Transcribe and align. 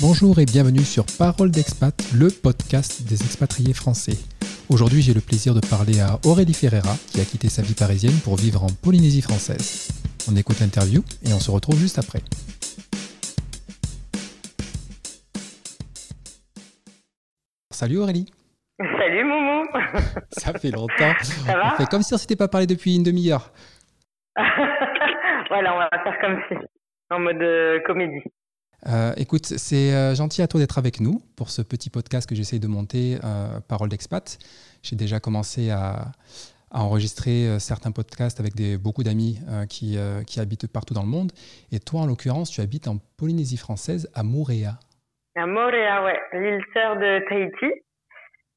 Bonjour 0.00 0.38
et 0.38 0.46
bienvenue 0.46 0.80
sur 0.80 1.04
Parole 1.18 1.50
d'expat, 1.50 1.92
le 2.16 2.28
podcast 2.32 3.04
des 3.06 3.20
expatriés 3.20 3.74
français. 3.74 4.16
Aujourd'hui, 4.70 5.02
j'ai 5.02 5.12
le 5.12 5.20
plaisir 5.20 5.52
de 5.52 5.60
parler 5.60 6.00
à 6.00 6.16
Aurélie 6.24 6.54
Ferreira, 6.54 6.96
qui 7.12 7.20
a 7.20 7.24
quitté 7.24 7.50
sa 7.50 7.60
vie 7.60 7.74
parisienne 7.74 8.16
pour 8.24 8.36
vivre 8.36 8.64
en 8.64 8.72
Polynésie 8.82 9.20
française. 9.20 9.92
On 10.24 10.34
écoute 10.36 10.58
l'interview 10.58 11.02
et 11.22 11.34
on 11.34 11.38
se 11.38 11.50
retrouve 11.50 11.76
juste 11.76 11.98
après. 11.98 12.20
Salut 17.70 17.98
Aurélie. 17.98 18.32
Salut 18.78 19.24
Moumou. 19.24 19.68
Ça 20.32 20.54
fait 20.54 20.70
longtemps. 20.70 21.12
Ça 21.20 21.52
va 21.58 21.74
On 21.74 21.76
fait 21.76 21.90
comme 21.90 22.02
si 22.02 22.14
on 22.14 22.18
s'était 22.18 22.36
pas 22.36 22.48
parlé 22.48 22.66
depuis 22.66 22.96
une 22.96 23.02
demi-heure. 23.02 23.52
voilà, 25.50 25.74
on 25.74 25.78
va 25.78 25.90
faire 25.90 26.18
comme 26.22 26.40
si, 26.48 26.54
en 27.10 27.18
mode 27.18 27.42
euh, 27.42 27.80
comédie. 27.84 28.24
Euh, 28.88 29.12
écoute, 29.16 29.44
c'est 29.44 29.92
euh, 29.92 30.14
gentil 30.14 30.42
à 30.42 30.48
toi 30.48 30.58
d'être 30.60 30.78
avec 30.78 31.00
nous 31.00 31.20
pour 31.36 31.50
ce 31.50 31.60
petit 31.60 31.90
podcast 31.90 32.28
que 32.28 32.34
j'essaye 32.34 32.60
de 32.60 32.66
monter, 32.66 33.18
euh, 33.24 33.60
Parole 33.68 33.88
d'expat. 33.88 34.38
J'ai 34.82 34.96
déjà 34.96 35.20
commencé 35.20 35.70
à, 35.70 36.12
enregistrer 36.72 37.58
certains 37.58 37.90
podcasts 37.90 38.38
avec 38.38 38.52
beaucoup 38.80 39.02
d'amis 39.02 39.40
qui, 39.68 39.98
habitent 40.38 40.72
partout 40.72 40.94
dans 40.94 41.02
le 41.02 41.08
monde. 41.08 41.32
Et 41.72 41.80
toi, 41.80 42.02
en 42.02 42.06
l'occurrence, 42.06 42.48
tu 42.48 42.60
habites 42.60 42.86
en 42.86 42.98
Polynésie 43.18 43.56
française, 43.56 44.08
à 44.14 44.22
Moorea. 44.22 44.78
À 45.34 45.46
Moorea, 45.46 46.04
ouais, 46.04 46.20
l'île 46.32 46.62
sœur 46.72 46.94
de 46.94 47.28
Tahiti. 47.28 47.74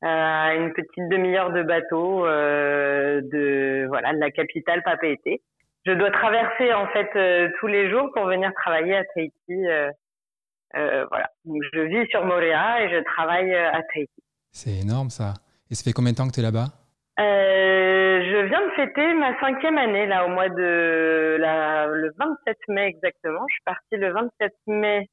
À 0.03 0.53
une 0.53 0.71
petite 0.73 1.09
demi-heure 1.09 1.51
de 1.53 1.63
bateau 1.63 2.27
de 2.27 3.87
voilà 3.87 4.13
la 4.13 4.29
capitale 4.29 4.83
Papeete. 4.83 5.41
Je 5.87 5.93
dois 5.93 6.11
traverser 6.11 6.71
en 6.71 6.85
fait 6.89 7.09
tous 7.59 7.67
les 7.67 7.89
jours 7.89 8.11
pour 8.13 8.27
venir 8.27 8.53
travailler 8.53 8.95
à 8.95 9.03
Tahiti. 9.05 9.65
Euh, 10.75 11.05
voilà. 11.09 11.29
Donc 11.45 11.61
je 11.73 11.79
vis 11.81 12.07
sur 12.09 12.25
Moorea 12.25 12.83
et 12.83 12.89
je 12.89 13.03
travaille 13.03 13.53
euh, 13.53 13.71
à 13.71 13.81
Tahiti. 13.93 14.23
C'est 14.51 14.81
énorme 14.81 15.09
ça. 15.09 15.33
Et 15.69 15.75
ça 15.75 15.83
fait 15.83 15.93
combien 15.93 16.11
de 16.11 16.17
temps 16.17 16.27
que 16.27 16.33
tu 16.33 16.39
es 16.39 16.43
là-bas? 16.43 16.67
Euh, 17.19 18.21
je 18.23 18.45
viens 18.47 18.65
de 18.65 18.71
fêter 18.71 19.13
ma 19.13 19.39
cinquième 19.39 19.77
année 19.77 20.07
là 20.07 20.25
au 20.25 20.29
mois 20.29 20.49
de 20.49 21.37
la, 21.39 21.85
le 21.85 22.11
27 22.17 22.57
mai 22.69 22.87
exactement. 22.87 23.45
Je 23.49 23.53
suis 23.53 23.63
partie 23.65 23.97
le 23.97 24.11
27 24.11 24.53
mai 24.67 25.07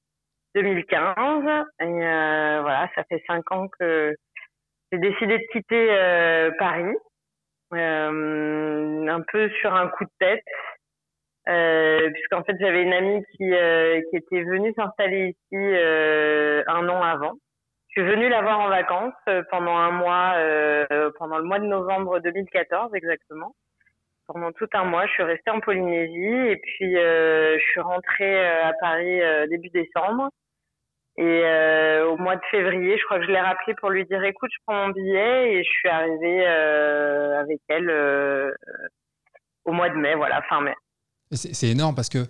2015 0.55 1.45
et 1.81 1.85
euh, 1.85 2.61
voilà, 2.63 2.89
ça 2.95 3.05
fait 3.05 3.23
cinq 3.27 3.51
ans 3.53 3.69
que 3.79 4.15
j'ai 4.91 4.99
décidé 4.99 5.39
de 5.39 5.53
quitter 5.53 5.89
euh, 5.91 6.51
Paris, 6.59 6.95
euh, 7.75 9.07
un 9.09 9.21
peu 9.31 9.49
sur 9.61 9.75
un 9.75 9.89
coup 9.89 10.05
de 10.05 10.11
tête, 10.19 10.45
euh, 11.51 12.11
puisqu'en 12.13 12.45
fait 12.45 12.57
j'avais 12.61 12.83
une 12.83 12.93
amie 12.93 13.25
qui 13.37 13.53
euh, 13.53 14.01
qui 14.11 14.17
était 14.17 14.43
venue 14.43 14.73
s'installer 14.75 15.31
ici 15.31 15.55
euh, 15.55 16.63
un 16.67 16.89
an 16.89 17.03
avant. 17.03 17.33
Je 17.89 18.03
suis 18.03 18.09
venue 18.09 18.29
la 18.29 18.43
voir 18.43 18.61
en 18.61 18.69
vacances 18.69 19.15
euh, 19.29 19.43
pendant 19.51 19.77
un 19.77 19.91
mois, 19.91 20.35
euh, 20.37 21.11
pendant 21.19 21.39
le 21.39 21.45
mois 21.45 21.59
de 21.59 21.67
novembre 21.67 22.21
2014 22.21 22.95
exactement. 22.95 23.55
Pendant 24.29 24.53
tout 24.53 24.69
un 24.75 24.85
mois, 24.85 25.07
je 25.07 25.13
suis 25.13 25.23
restée 25.25 25.51
en 25.51 25.59
Polynésie 25.59 26.51
et 26.51 26.57
puis 26.57 26.95
je 26.95 27.65
suis 27.73 27.81
rentrée 27.81 28.49
à 28.61 28.73
Paris 28.81 29.21
début 29.49 29.71
décembre. 29.71 30.31
Et 31.17 31.43
au 32.07 32.17
mois 32.17 32.37
de 32.37 32.45
février, 32.49 32.97
je 32.97 33.05
crois 33.07 33.19
que 33.19 33.27
je 33.27 33.31
l'ai 33.33 33.41
rappelé 33.41 33.75
pour 33.81 33.91
lui 33.91 34.05
dire 34.05 34.23
écoute, 34.23 34.51
je 34.53 34.59
prends 34.65 34.87
mon 34.87 34.93
billet 34.93 35.55
et 35.55 35.65
je 35.65 35.69
suis 35.69 35.89
arrivée 35.89 36.47
avec 36.47 37.59
elle 37.67 37.91
au 39.65 39.73
mois 39.73 39.89
de 39.89 39.97
mai, 39.97 40.15
voilà, 40.15 40.43
fin 40.43 40.61
mai. 40.61 40.75
C'est 41.33 41.69
énorme 41.69 41.95
parce 41.95 42.09
que 42.09 42.27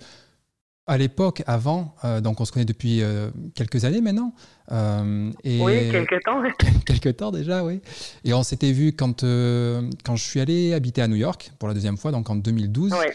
à 0.87 0.99
l'époque, 0.99 1.45
avant, 1.47 1.95
euh, 2.05 2.21
donc 2.21 2.41
on 2.41 2.45
se 2.45 2.51
connaît 2.51 2.65
depuis 2.65 3.01
euh, 3.01 3.31
quelques 3.55 3.85
années 3.85 4.01
maintenant. 4.01 4.35
euh, 4.73 5.31
et 5.45 5.61
Oui, 5.61 5.89
quelques 5.91 6.21
temps. 6.25 6.43
quelques 6.85 7.17
temps 7.17 7.31
déjà, 7.31 7.65
oui. 7.65 7.81
Et 8.25 8.35
on 8.35 8.43
s'était 8.43 8.73
vu 8.73 8.93
quand, 8.93 9.21
quand 9.23 10.17
je 10.17 10.25
suis 10.25 10.41
allé 10.41 10.75
habiter 10.75 11.01
à 11.01 11.07
New 11.07 11.17
York 11.17 11.53
pour 11.61 11.69
la 11.69 11.75
deuxième 11.75 11.97
fois, 11.97 12.11
donc 12.11 12.29
en 12.29 12.35
2012. 12.35 12.93
Ouais. 12.93 13.15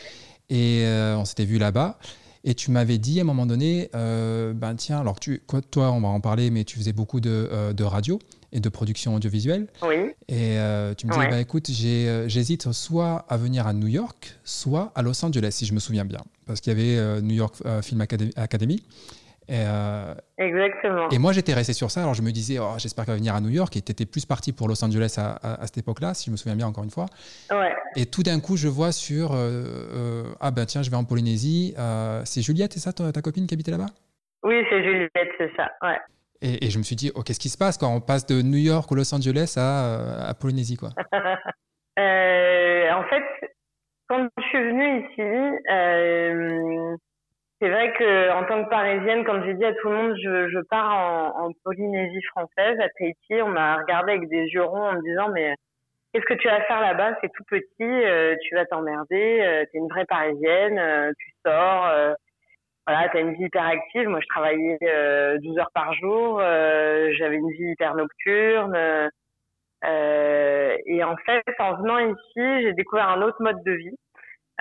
Et 0.49 0.85
on 1.17 1.25
s'était 1.25 1.45
vu 1.45 1.57
là-bas. 1.57 1.99
Et 2.47 2.53
tu 2.53 2.71
m'avais 2.71 2.99
dit 2.99 3.19
à 3.19 3.23
un 3.23 3.25
moment 3.25 3.45
donné, 3.45 3.89
ben 3.93 4.75
tiens, 4.77 4.99
alors 5.01 5.19
tu, 5.19 5.41
quoi, 5.45 5.61
toi, 5.61 5.91
on 5.91 5.99
va 5.99 6.07
en 6.07 6.21
parler, 6.21 6.51
mais 6.51 6.63
tu 6.63 6.77
faisais 6.77 6.93
beaucoup 6.93 7.19
de, 7.19 7.73
de 7.73 7.83
radio 7.83 8.19
et 8.55 8.61
de 8.61 8.69
production 8.69 9.13
audiovisuelle. 9.15 9.67
Oui, 9.83 10.11
Et 10.29 10.57
euh, 10.57 10.93
tu 10.93 11.05
me 11.05 11.11
disais, 11.11 11.25
Ouais. 11.25 11.29
bah, 11.29 11.39
écoute, 11.41 11.69
euh, 11.83 12.23
j'hésite 12.29 12.71
soit 12.71 13.25
à 13.27 13.35
venir 13.35 13.67
à 13.67 13.73
New 13.73 13.87
York, 13.87 14.33
soit 14.45 14.91
à 14.95 15.01
Los 15.01 15.23
Angeles, 15.25 15.49
si 15.51 15.65
je 15.65 15.73
me 15.73 15.79
souviens 15.79 16.05
bien. 16.05 16.21
Parce 16.47 16.61
qu'il 16.61 16.71
y 16.71 16.75
avait 16.75 16.97
euh, 16.97 17.19
New 17.21 17.35
York 17.35 17.55
euh, 17.65 17.81
Film 17.81 17.99
Academy. 18.01 18.81
Et, 19.47 19.61
exactement. 20.39 21.07
et 21.11 21.19
moi, 21.19 21.31
j'étais 21.33 21.53
resté 21.53 21.73
sur 21.73 21.91
ça. 21.91 22.01
Alors, 22.01 22.15
je 22.15 22.23
me 22.23 22.31
disais, 22.31 22.57
oh, 22.59 22.73
j'espère 22.79 23.05
qu'elle 23.05 23.13
va 23.13 23.17
venir 23.19 23.35
à 23.35 23.41
New 23.41 23.49
York. 23.49 23.75
Et 23.77 23.81
tu 23.81 23.91
étais 23.91 24.05
plus 24.07 24.25
parti 24.25 24.53
pour 24.53 24.67
Los 24.67 24.83
Angeles 24.83 25.13
à, 25.17 25.33
à- 25.33 25.61
à 25.61 25.65
cette 25.67 25.77
époque-là, 25.77 26.13
si 26.15 26.25
je 26.27 26.31
me 26.31 26.37
souviens 26.37 26.55
bien, 26.55 26.65
encore 26.65 26.83
une 26.83 26.89
fois. 26.89 27.05
Ouais. 27.51 27.73
Et 27.95 28.05
tout 28.07 28.23
d'un 28.23 28.39
coup, 28.39 28.57
je 28.57 28.67
vois 28.67 28.91
sur, 28.91 29.37
ah 30.39 30.51
ben 30.51 30.65
tiens, 30.65 30.81
je 30.81 30.89
vais 30.89 30.97
en 30.97 31.03
Polynésie. 31.03 31.75
C'est 32.23 32.41
Juliette, 32.41 32.73
c'est 32.73 32.79
ça, 32.79 32.91
ta, 32.93 33.11
ta 33.11 33.21
copine 33.21 33.45
qui 33.45 33.53
habitait 33.53 33.71
là-bas? 33.71 33.85
Oui, 34.43 34.55
c'est 34.69 34.81
Juliette, 34.83 35.11
c'est 35.37 35.51
ça. 35.55 35.69
Ouais. 35.83 35.97
Et, 36.41 36.69
je 36.69 36.77
me 36.77 36.83
suis 36.83 36.95
dit, 36.95 37.11
oh, 37.15 37.21
qu'est-ce 37.21 37.39
qui 37.39 37.49
se 37.49 37.57
passe 37.57 37.77
quand 37.77 37.93
on 37.93 38.01
passe 38.01 38.25
de 38.25 38.41
New 38.41 38.57
York 38.57 38.89
ou 38.91 38.95
Los 38.95 39.13
Angeles 39.13 39.55
à, 39.57 40.29
euh, 40.29 40.33
Polynésie, 40.39 40.77
quoi 40.77 40.89
Euh, 41.97 42.91
en 42.91 43.03
fait, 43.03 43.23
quand 44.09 44.27
je 44.37 44.43
suis 44.43 44.57
venue 44.57 44.99
ici, 44.99 45.21
euh, 45.71 46.97
c'est 47.61 47.69
vrai 47.69 47.93
que 47.93 48.33
en 48.33 48.43
tant 48.43 48.65
que 48.65 48.69
Parisienne, 48.69 49.23
quand 49.23 49.41
j'ai 49.45 49.53
dit 49.53 49.63
à 49.63 49.71
tout 49.75 49.87
le 49.87 49.95
monde 49.95 50.15
je, 50.21 50.59
pars 50.69 51.37
en, 51.37 51.51
Polynésie 51.63 52.21
française, 52.23 52.77
à 52.81 52.89
Tahiti, 52.99 53.41
on 53.41 53.47
m'a 53.47 53.77
regardé 53.77 54.11
avec 54.11 54.27
des 54.27 54.43
yeux 54.47 54.65
ronds 54.65 54.89
en 54.89 54.93
me 54.95 55.01
disant 55.03 55.29
mais 55.29 55.55
qu'est-ce 56.11 56.25
que 56.25 56.33
tu 56.33 56.49
vas 56.49 56.59
faire 56.63 56.81
là-bas? 56.81 57.15
C'est 57.21 57.31
tout 57.31 57.45
petit, 57.45 58.37
tu 58.43 58.55
vas 58.55 58.65
t'emmerder, 58.65 59.39
euh, 59.41 59.63
t'es 59.71 59.77
une 59.77 59.87
vraie 59.87 60.03
Parisienne, 60.03 61.13
tu 61.17 61.31
sors, 61.45 62.15
voilà, 62.87 63.09
t'as 63.09 63.21
une 63.21 63.33
vie 63.33 63.45
hyper 63.45 63.65
active. 63.65 64.07
Moi, 64.09 64.19
je 64.21 64.27
travaillais 64.27 64.77
euh, 64.83 65.37
12 65.39 65.57
heures 65.59 65.71
par 65.73 65.93
jour, 65.95 66.39
euh, 66.41 67.11
j'avais 67.17 67.37
une 67.37 67.51
vie 67.51 67.71
hyper 67.71 67.95
nocturne. 67.95 68.75
euh, 68.75 69.09
euh, 69.85 70.77
et 70.85 71.03
en 71.03 71.15
fait, 71.17 71.43
en 71.59 71.75
venant 71.77 71.99
ici, 71.99 72.63
j'ai 72.63 72.73
découvert 72.73 73.09
un 73.09 73.21
autre 73.21 73.41
mode 73.41 73.63
de 73.63 73.71
vie 73.73 73.97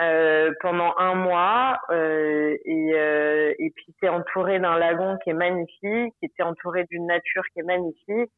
euh, 0.00 0.52
pendant 0.60 0.94
un 0.98 1.14
mois. 1.14 1.78
Euh, 1.90 2.56
et, 2.64 2.90
euh, 2.94 3.54
et 3.58 3.70
puis, 3.70 3.94
t'es 4.00 4.08
entouré 4.08 4.58
d'un 4.58 4.78
lagon 4.78 5.18
qui 5.24 5.30
est 5.30 5.34
magnifique, 5.34 6.14
et 6.22 6.28
t'es 6.36 6.42
entouré 6.42 6.84
d'une 6.90 7.06
nature 7.06 7.42
qui 7.52 7.60
est 7.60 7.64
magnifique. 7.64 8.30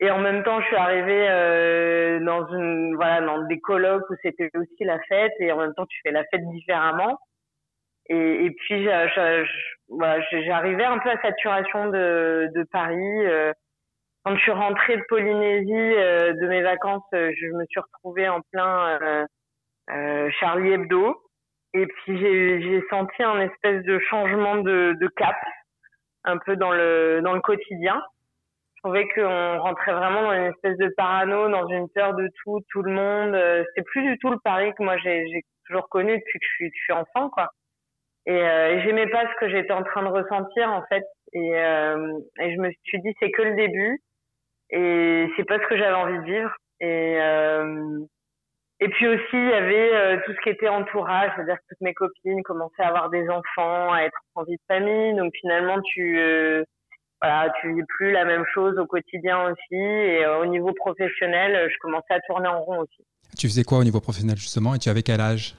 Et 0.00 0.10
en 0.10 0.18
même 0.18 0.42
temps, 0.44 0.60
je 0.60 0.66
suis 0.66 0.76
arrivée 0.76 1.28
euh, 1.30 2.20
dans 2.24 2.46
une 2.48 2.96
voilà 2.96 3.20
dans 3.20 3.42
des 3.44 3.60
colloques 3.60 4.08
où 4.10 4.14
c'était 4.22 4.50
aussi 4.56 4.84
la 4.84 4.98
fête, 5.08 5.32
et 5.40 5.52
en 5.52 5.58
même 5.58 5.74
temps, 5.74 5.86
tu 5.86 5.98
fais 6.02 6.10
la 6.12 6.24
fête 6.24 6.44
différemment. 6.50 7.18
Et, 8.14 8.50
puis, 8.50 8.88
voilà, 9.88 10.20
j'arrivais 10.30 10.84
un 10.84 10.98
peu 10.98 11.10
à 11.10 11.20
saturation 11.22 11.88
de, 11.88 12.66
Paris. 12.70 13.26
euh, 13.26 13.52
quand 14.24 14.36
je 14.36 14.40
suis 14.42 14.52
rentrée 14.52 14.96
de 14.96 15.02
Polynésie 15.08 15.72
euh, 15.72 16.32
de 16.34 16.46
mes 16.46 16.62
vacances, 16.62 17.02
euh, 17.14 17.32
je 17.36 17.46
me 17.46 17.64
suis 17.66 17.80
retrouvée 17.80 18.28
en 18.28 18.40
plein 18.52 19.00
euh, 19.02 19.26
euh, 19.90 20.30
Charlie 20.38 20.72
Hebdo. 20.72 21.16
Et 21.74 21.86
puis 21.86 22.18
j'ai 22.18 22.82
senti 22.90 23.22
un 23.22 23.40
espèce 23.40 23.82
de 23.84 23.98
changement 23.98 24.56
de, 24.56 25.08
cap, 25.16 25.36
un 26.24 26.36
peu 26.36 26.54
dans 26.56 26.70
le 26.70 27.40
quotidien. 27.40 28.00
Je 28.82 28.88
trouvais 28.88 29.08
qu'on 29.14 29.58
rentrait 29.58 29.92
vraiment 29.92 30.22
dans 30.22 30.32
une 30.32 30.50
espèce 30.50 30.76
de 30.76 30.92
parano, 30.96 31.48
dans 31.48 31.68
une 31.68 31.88
peur 31.90 32.14
de 32.14 32.28
tout, 32.42 32.60
tout 32.70 32.82
le 32.82 32.90
monde. 32.90 33.32
Euh, 33.32 33.62
C'est 33.76 33.84
plus 33.84 34.02
du 34.02 34.18
tout 34.18 34.28
le 34.28 34.38
Paris 34.42 34.72
que 34.76 34.82
moi 34.82 34.96
j'ai 34.98 35.24
toujours 35.66 35.88
connu 35.88 36.18
depuis 36.18 36.38
que 36.40 36.44
je 36.44 36.54
suis, 36.54 36.72
je 36.74 36.82
suis 36.82 36.92
enfant, 36.92 37.30
quoi. 37.30 37.48
Et, 38.26 38.32
euh, 38.32 38.80
j'aimais 38.82 39.08
pas 39.08 39.22
ce 39.22 39.40
que 39.40 39.50
j'étais 39.50 39.72
en 39.72 39.82
train 39.82 40.02
de 40.02 40.08
ressentir 40.08 40.70
en 40.70 40.82
fait. 40.88 41.04
Et, 41.32 41.56
euh, 41.56 42.18
et 42.40 42.54
je 42.54 42.60
me 42.60 42.70
suis 42.84 43.00
dit 43.00 43.14
c'est 43.20 43.30
que 43.30 43.42
le 43.42 43.54
début. 43.54 44.00
Et 44.70 45.28
c'est 45.36 45.44
pas 45.44 45.58
ce 45.58 45.66
que 45.66 45.76
j'avais 45.76 45.94
envie 45.94 46.18
de 46.18 46.24
vivre. 46.24 46.54
Et 46.80 47.16
euh, 47.20 48.00
et 48.80 48.88
puis 48.88 49.06
aussi 49.06 49.34
il 49.34 49.48
y 49.48 49.52
avait 49.52 49.94
euh, 49.94 50.16
tout 50.24 50.32
ce 50.32 50.40
qui 50.42 50.48
était 50.48 50.68
entourage 50.68 51.30
c'est-à-dire 51.36 51.56
que 51.56 51.62
toutes 51.68 51.80
mes 51.82 51.94
copines 51.94 52.42
commençaient 52.42 52.82
à 52.82 52.88
avoir 52.88 53.10
des 53.10 53.28
enfants 53.28 53.92
à 53.92 54.02
être 54.02 54.18
en 54.34 54.44
vie 54.44 54.56
de 54.56 54.62
famille. 54.66 55.14
Donc 55.14 55.32
finalement 55.40 55.80
tu 55.82 56.18
voilà 57.20 57.52
tu 57.60 57.74
vis 57.74 57.84
plus 57.86 58.12
la 58.12 58.24
même 58.24 58.44
chose 58.52 58.78
au 58.78 58.86
quotidien 58.86 59.50
aussi. 59.50 59.74
Et 59.74 60.26
au 60.26 60.46
niveau 60.46 60.72
professionnel 60.72 61.70
je 61.70 61.78
commençais 61.78 62.14
à 62.14 62.20
tourner 62.20 62.48
en 62.48 62.62
rond 62.62 62.80
aussi. 62.80 63.04
Tu 63.38 63.48
faisais 63.48 63.64
quoi 63.64 63.78
au 63.78 63.84
niveau 63.84 64.00
professionnel, 64.00 64.36
justement? 64.36 64.74
Et 64.74 64.78
tu 64.78 64.88
avais 64.88 65.02
quel 65.02 65.20
âge? 65.20 65.54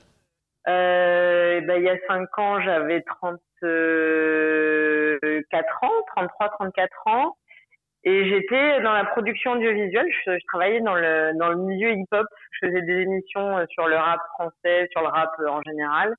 Euh, 0.70 1.60
ben, 1.62 1.78
il 1.78 1.84
y 1.84 1.90
a 1.90 1.98
cinq 2.08 2.38
ans 2.38 2.62
j'avais 2.62 3.02
34 3.02 5.84
ans 5.84 6.04
33 6.16 6.50
34 6.58 7.08
ans 7.08 7.36
Et 8.06 8.30
j'étais 8.30 8.82
dans 8.82 8.94
la 8.94 9.04
production 9.06 9.54
audiovisuelle. 9.54 10.08
Je, 10.26 10.32
je 10.32 10.46
travaillais 10.48 10.80
dans 10.80 10.96
le, 10.96 11.38
dans 11.38 11.50
le 11.50 11.58
milieu 11.58 11.92
hip-hop. 11.92 12.26
Je 12.52 12.68
faisais 12.68 12.82
des 12.82 13.02
émissions 13.02 13.58
euh, 13.58 13.66
sur 13.72 13.88
le 13.88 13.98
rap 13.98 14.22
français, 14.36 14.88
sur 14.92 15.02
le 15.02 15.08
rap 15.08 15.34
euh, 15.40 15.50
en 15.50 15.62
général. 15.64 16.16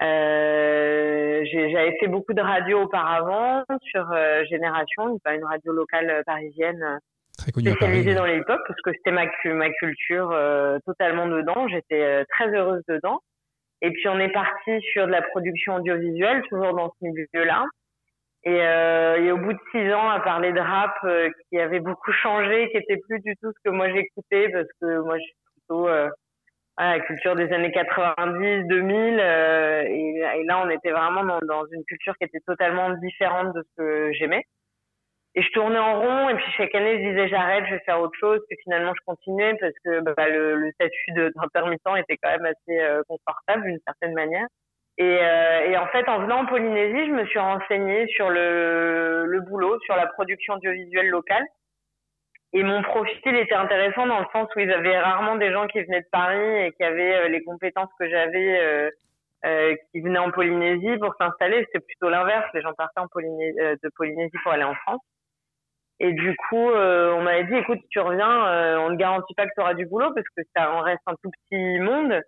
J'avais 0.00 1.96
fait 1.98 2.08
beaucoup 2.08 2.32
de 2.32 2.42
radio 2.42 2.82
auparavant 2.82 3.64
sur 3.82 4.08
Génération, 4.48 5.18
une 5.26 5.44
radio 5.44 5.72
locale 5.72 6.22
parisienne 6.26 7.00
spécialisée 7.38 8.14
dans 8.14 8.24
les 8.24 8.38
hip-hop 8.38 8.60
parce 8.66 8.80
que 8.82 8.92
c'était 8.92 9.12
ma, 9.12 9.26
ma 9.44 9.70
culture 9.70 10.36
totalement 10.84 11.26
dedans. 11.26 11.68
J'étais 11.68 12.24
très 12.26 12.54
heureuse 12.54 12.82
dedans. 12.88 13.20
Et 13.82 13.90
puis 13.90 14.08
on 14.08 14.18
est 14.18 14.32
parti 14.32 14.80
sur 14.92 15.06
de 15.06 15.12
la 15.12 15.22
production 15.22 15.76
audiovisuelle, 15.76 16.42
toujours 16.48 16.74
dans 16.74 16.92
ce 17.00 17.06
milieu-là. 17.06 17.64
Et, 18.46 18.60
euh, 18.60 19.24
et, 19.24 19.32
au 19.32 19.38
bout 19.38 19.54
de 19.54 19.58
six 19.70 19.92
ans 19.94 20.10
à 20.10 20.20
parler 20.20 20.52
de 20.52 20.60
rap 20.60 20.94
euh, 21.04 21.30
qui 21.48 21.58
avait 21.58 21.80
beaucoup 21.80 22.12
changé, 22.12 22.68
qui 22.70 22.76
était 22.76 22.98
plus 23.08 23.20
du 23.20 23.34
tout 23.36 23.50
ce 23.50 23.58
que 23.64 23.70
moi 23.70 23.88
j'écoutais 23.88 24.50
parce 24.50 24.68
que 24.80 25.00
moi 25.00 25.16
je 25.16 25.22
suis 25.22 25.34
plutôt 25.54 25.88
euh, 25.88 26.10
à 26.76 26.96
la 26.96 27.00
culture 27.00 27.36
des 27.36 27.50
années 27.52 27.72
90, 27.72 28.68
2000 28.68 29.18
euh, 29.18 29.82
et, 29.86 30.18
et, 30.18 30.44
là 30.44 30.62
on 30.62 30.68
était 30.68 30.90
vraiment 30.90 31.24
dans, 31.24 31.38
dans, 31.46 31.64
une 31.72 31.84
culture 31.84 32.14
qui 32.18 32.24
était 32.24 32.40
totalement 32.46 32.90
différente 32.90 33.54
de 33.54 33.62
ce 33.62 33.82
que 33.82 34.12
j'aimais. 34.12 34.44
Et 35.36 35.42
je 35.42 35.50
tournais 35.50 35.78
en 35.78 36.00
rond 36.00 36.28
et 36.28 36.34
puis 36.34 36.46
chaque 36.56 36.74
année 36.74 37.02
je 37.02 37.10
disais 37.10 37.28
j'arrête, 37.28 37.64
je 37.66 37.74
vais 37.74 37.80
faire 37.80 38.00
autre 38.00 38.16
chose. 38.18 38.40
Puis 38.48 38.56
finalement 38.62 38.92
je 38.94 39.04
continuais 39.04 39.54
parce 39.60 39.74
que 39.84 40.00
bah, 40.00 40.28
le, 40.28 40.56
le 40.56 40.70
statut 40.72 41.12
d'intermittent 41.12 41.82
était 41.98 42.16
quand 42.22 42.30
même 42.30 42.46
assez 42.46 42.80
euh, 42.80 43.02
confortable 43.08 43.64
d'une 43.64 43.80
certaine 43.86 44.14
manière. 44.14 44.46
Et, 44.96 45.18
euh, 45.20 45.70
et, 45.70 45.76
en 45.76 45.86
fait, 45.88 46.08
en 46.08 46.20
venant 46.20 46.42
en 46.42 46.46
Polynésie, 46.46 47.06
je 47.06 47.10
me 47.10 47.26
suis 47.26 47.38
renseignée 47.40 48.06
sur 48.08 48.30
le, 48.30 49.24
le 49.26 49.40
boulot, 49.40 49.78
sur 49.80 49.96
la 49.96 50.06
production 50.06 50.54
audiovisuelle 50.54 51.08
locale. 51.08 51.44
Et 52.52 52.62
mon 52.62 52.82
profil 52.82 53.34
était 53.34 53.56
intéressant 53.56 54.06
dans 54.06 54.20
le 54.20 54.26
sens 54.32 54.48
où 54.54 54.60
ils 54.60 54.70
avaient 54.70 54.96
rarement 55.00 55.34
des 55.34 55.50
gens 55.50 55.66
qui 55.66 55.82
venaient 55.82 56.02
de 56.02 56.08
Paris 56.12 56.66
et 56.66 56.72
qui 56.72 56.84
avaient 56.84 57.16
euh, 57.16 57.28
les 57.28 57.42
compétences 57.42 57.90
que 57.98 58.08
j'avais, 58.08 58.60
euh, 58.60 58.90
euh, 59.44 59.74
qui 59.90 60.00
venaient 60.00 60.20
en 60.20 60.30
Polynésie 60.30 60.96
pour 60.98 61.12
s'installer. 61.18 61.64
C'était 61.66 61.84
plutôt 61.84 62.08
l'inverse. 62.08 62.46
Les 62.54 62.62
gens 62.62 62.72
partaient 62.74 63.00
en 63.00 63.08
Polynésie, 63.08 63.58
euh, 63.58 63.74
de 63.82 63.90
Polynésie 63.96 64.36
pour 64.44 64.52
aller 64.52 64.62
en 64.62 64.76
France. 64.76 65.00
Et 66.00 66.12
du 66.12 66.36
coup, 66.36 66.70
on 66.70 67.22
m'avait 67.22 67.44
dit, 67.44 67.54
écoute, 67.54 67.78
si 67.80 67.88
tu 67.88 68.00
reviens, 68.00 68.78
on 68.80 68.90
ne 68.90 68.96
garantit 68.96 69.34
pas 69.34 69.46
que 69.46 69.52
tu 69.54 69.60
auras 69.60 69.74
du 69.74 69.86
boulot 69.86 70.12
parce 70.12 70.26
que 70.36 70.42
ça 70.54 70.72
en 70.72 70.80
reste 70.80 71.02
un 71.06 71.14
tout 71.22 71.30
petit 71.30 71.78
monde. 71.80 72.20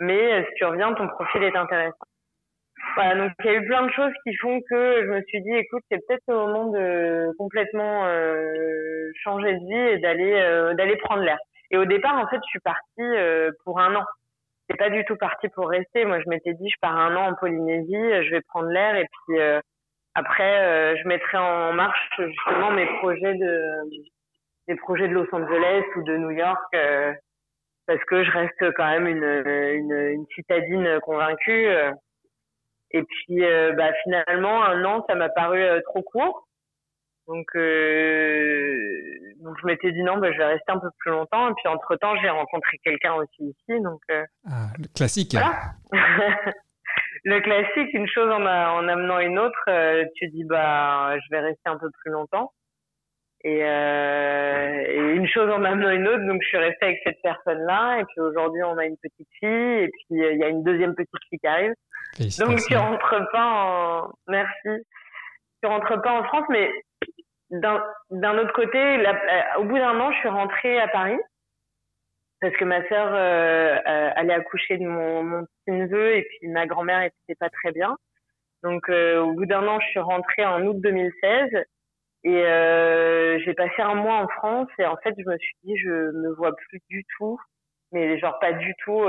Mais 0.00 0.44
si 0.44 0.54
tu 0.56 0.64
reviens, 0.64 0.92
ton 0.94 1.06
profil 1.08 1.44
est 1.44 1.56
intéressant. 1.56 2.06
Voilà, 2.94 3.14
donc 3.14 3.32
il 3.40 3.46
y 3.46 3.48
a 3.48 3.54
eu 3.54 3.66
plein 3.66 3.86
de 3.86 3.92
choses 3.92 4.12
qui 4.24 4.34
font 4.36 4.60
que 4.68 5.02
je 5.02 5.06
me 5.06 5.22
suis 5.22 5.40
dit, 5.42 5.52
écoute, 5.52 5.82
c'est 5.90 5.98
peut-être 6.06 6.24
le 6.28 6.34
moment 6.34 6.66
de 6.66 7.30
complètement 7.38 8.04
euh, 8.06 9.10
changer 9.22 9.54
de 9.54 9.66
vie 9.66 9.94
et 9.94 9.98
d'aller 9.98 10.34
euh, 10.34 10.74
d'aller 10.74 10.96
prendre 10.96 11.22
l'air. 11.22 11.38
Et 11.70 11.78
au 11.78 11.86
départ, 11.86 12.18
en 12.18 12.26
fait, 12.28 12.36
je 12.36 12.50
suis 12.50 12.60
partie 12.60 12.82
euh, 13.00 13.50
pour 13.64 13.80
un 13.80 13.94
an. 13.94 14.04
C'est 14.68 14.76
pas 14.76 14.90
du 14.90 15.04
tout 15.06 15.16
parti 15.16 15.48
pour 15.50 15.68
rester. 15.68 16.04
Moi, 16.04 16.20
je 16.20 16.28
m'étais 16.28 16.52
dit, 16.54 16.68
je 16.68 16.76
pars 16.80 16.96
un 16.96 17.16
an 17.16 17.30
en 17.30 17.34
Polynésie, 17.34 18.24
je 18.24 18.30
vais 18.30 18.42
prendre 18.42 18.68
l'air 18.68 18.96
et 18.96 19.06
puis 19.26 19.38
après, 20.14 20.96
je 20.96 21.08
mettrai 21.08 21.38
en 21.38 21.72
marche 21.72 22.10
justement 22.18 22.70
mes 22.70 22.86
projets 22.98 23.34
de 23.34 23.62
des 24.68 24.76
projets 24.76 25.08
de 25.08 25.14
Los 25.14 25.26
Angeles 25.32 25.84
ou 25.96 26.02
de 26.02 26.16
New 26.16 26.30
York 26.30 26.76
parce 27.86 28.04
que 28.04 28.22
je 28.22 28.30
reste 28.30 28.72
quand 28.76 28.86
même 28.86 29.08
une, 29.08 29.24
une, 29.24 29.92
une 29.92 30.26
citadine 30.34 31.00
convaincue. 31.00 31.68
Et 32.92 33.02
puis, 33.02 33.44
euh, 33.44 33.72
bah, 33.72 33.90
finalement, 34.02 34.64
un 34.64 34.84
an, 34.84 35.04
ça 35.08 35.14
m'a 35.14 35.28
paru 35.30 35.62
euh, 35.62 35.80
trop 35.86 36.02
court. 36.02 36.46
Donc, 37.28 37.46
euh, 37.54 38.76
donc 39.40 39.56
je 39.60 39.66
m'étais 39.66 39.92
dit 39.92 40.02
non, 40.02 40.18
bah, 40.18 40.32
je 40.32 40.38
vais 40.38 40.44
rester 40.44 40.72
un 40.72 40.78
peu 40.78 40.90
plus 40.98 41.10
longtemps. 41.10 41.48
Et 41.48 41.54
puis, 41.54 41.68
entre-temps, 41.68 42.16
j'ai 42.20 42.28
rencontré 42.28 42.78
quelqu'un 42.84 43.14
aussi 43.14 43.44
ici. 43.44 43.80
Donc, 43.80 44.02
ah, 44.10 44.68
le 44.78 44.88
classique. 44.94 45.36
le 47.24 47.40
classique, 47.40 47.92
une 47.94 48.08
chose 48.08 48.30
en, 48.30 48.44
en 48.44 48.88
amenant 48.88 49.18
une 49.18 49.38
autre, 49.38 50.04
tu 50.16 50.28
dis, 50.28 50.44
bah, 50.44 51.14
je 51.18 51.26
vais 51.30 51.40
rester 51.40 51.68
un 51.68 51.78
peu 51.78 51.88
plus 52.02 52.10
longtemps. 52.10 52.52
Et, 53.44 53.64
euh, 53.64 54.84
et, 54.86 55.14
une 55.16 55.26
chose 55.26 55.50
en 55.50 55.64
amenant 55.64 55.90
une 55.90 56.06
autre, 56.06 56.24
donc 56.26 56.40
je 56.42 56.48
suis 56.48 56.58
restée 56.58 56.86
avec 56.86 57.00
cette 57.04 57.20
personne-là. 57.22 57.98
Et 57.98 58.04
puis 58.04 58.20
aujourd'hui, 58.20 58.62
on 58.62 58.78
a 58.78 58.84
une 58.84 58.96
petite 58.96 59.28
fille. 59.40 59.82
Et 59.82 59.88
puis 59.88 60.06
il 60.10 60.38
y 60.38 60.44
a 60.44 60.48
une 60.48 60.62
deuxième 60.62 60.94
petite 60.94 61.10
fille 61.28 61.38
qui 61.38 61.46
arrive. 61.46 61.74
Donc 62.38 62.60
tu 62.68 62.76
rentres 62.76 63.30
pas 63.32 63.44
en 63.44 64.12
merci. 64.28 64.84
Tu 65.62 65.68
rentres 65.68 66.00
pas 66.02 66.20
en 66.20 66.24
France, 66.24 66.44
mais 66.50 66.70
d'un 67.50 68.38
autre 68.38 68.52
côté, 68.52 68.78
euh, 68.78 69.12
au 69.58 69.64
bout 69.64 69.78
d'un 69.78 69.98
an, 69.98 70.12
je 70.12 70.18
suis 70.18 70.28
rentrée 70.28 70.78
à 70.80 70.88
Paris 70.88 71.18
parce 72.42 72.56
que 72.56 72.64
ma 72.64 72.86
sœur 72.88 73.14
euh, 73.14 73.76
euh, 73.86 74.10
allait 74.16 74.34
accoucher 74.34 74.76
de 74.76 74.84
mon, 74.84 75.22
mon 75.22 75.44
petit 75.44 75.76
neveu 75.76 76.16
et 76.16 76.22
puis 76.24 76.48
ma 76.48 76.66
grand-mère 76.66 77.02
était 77.02 77.36
pas 77.38 77.48
très 77.48 77.70
bien. 77.70 77.96
Donc 78.64 78.88
euh, 78.88 79.20
au 79.20 79.32
bout 79.32 79.46
d'un 79.46 79.64
an, 79.68 79.78
je 79.78 79.86
suis 79.86 80.00
rentrée 80.00 80.44
en 80.44 80.60
août 80.66 80.76
2016 80.80 81.50
et 82.24 82.30
euh, 82.30 83.38
j'ai 83.44 83.54
passé 83.54 83.80
un 83.80 83.94
mois 83.94 84.16
en 84.16 84.26
France 84.26 84.68
et 84.80 84.84
en 84.86 84.96
fait, 84.96 85.14
je 85.16 85.24
me 85.24 85.38
suis 85.38 85.54
dit, 85.62 85.76
je 85.78 85.88
me 85.88 86.34
vois 86.34 86.54
plus 86.56 86.80
du 86.90 87.04
tout, 87.16 87.38
mais 87.92 88.18
genre 88.18 88.36
pas 88.40 88.52
du 88.52 88.74
tout, 88.84 89.08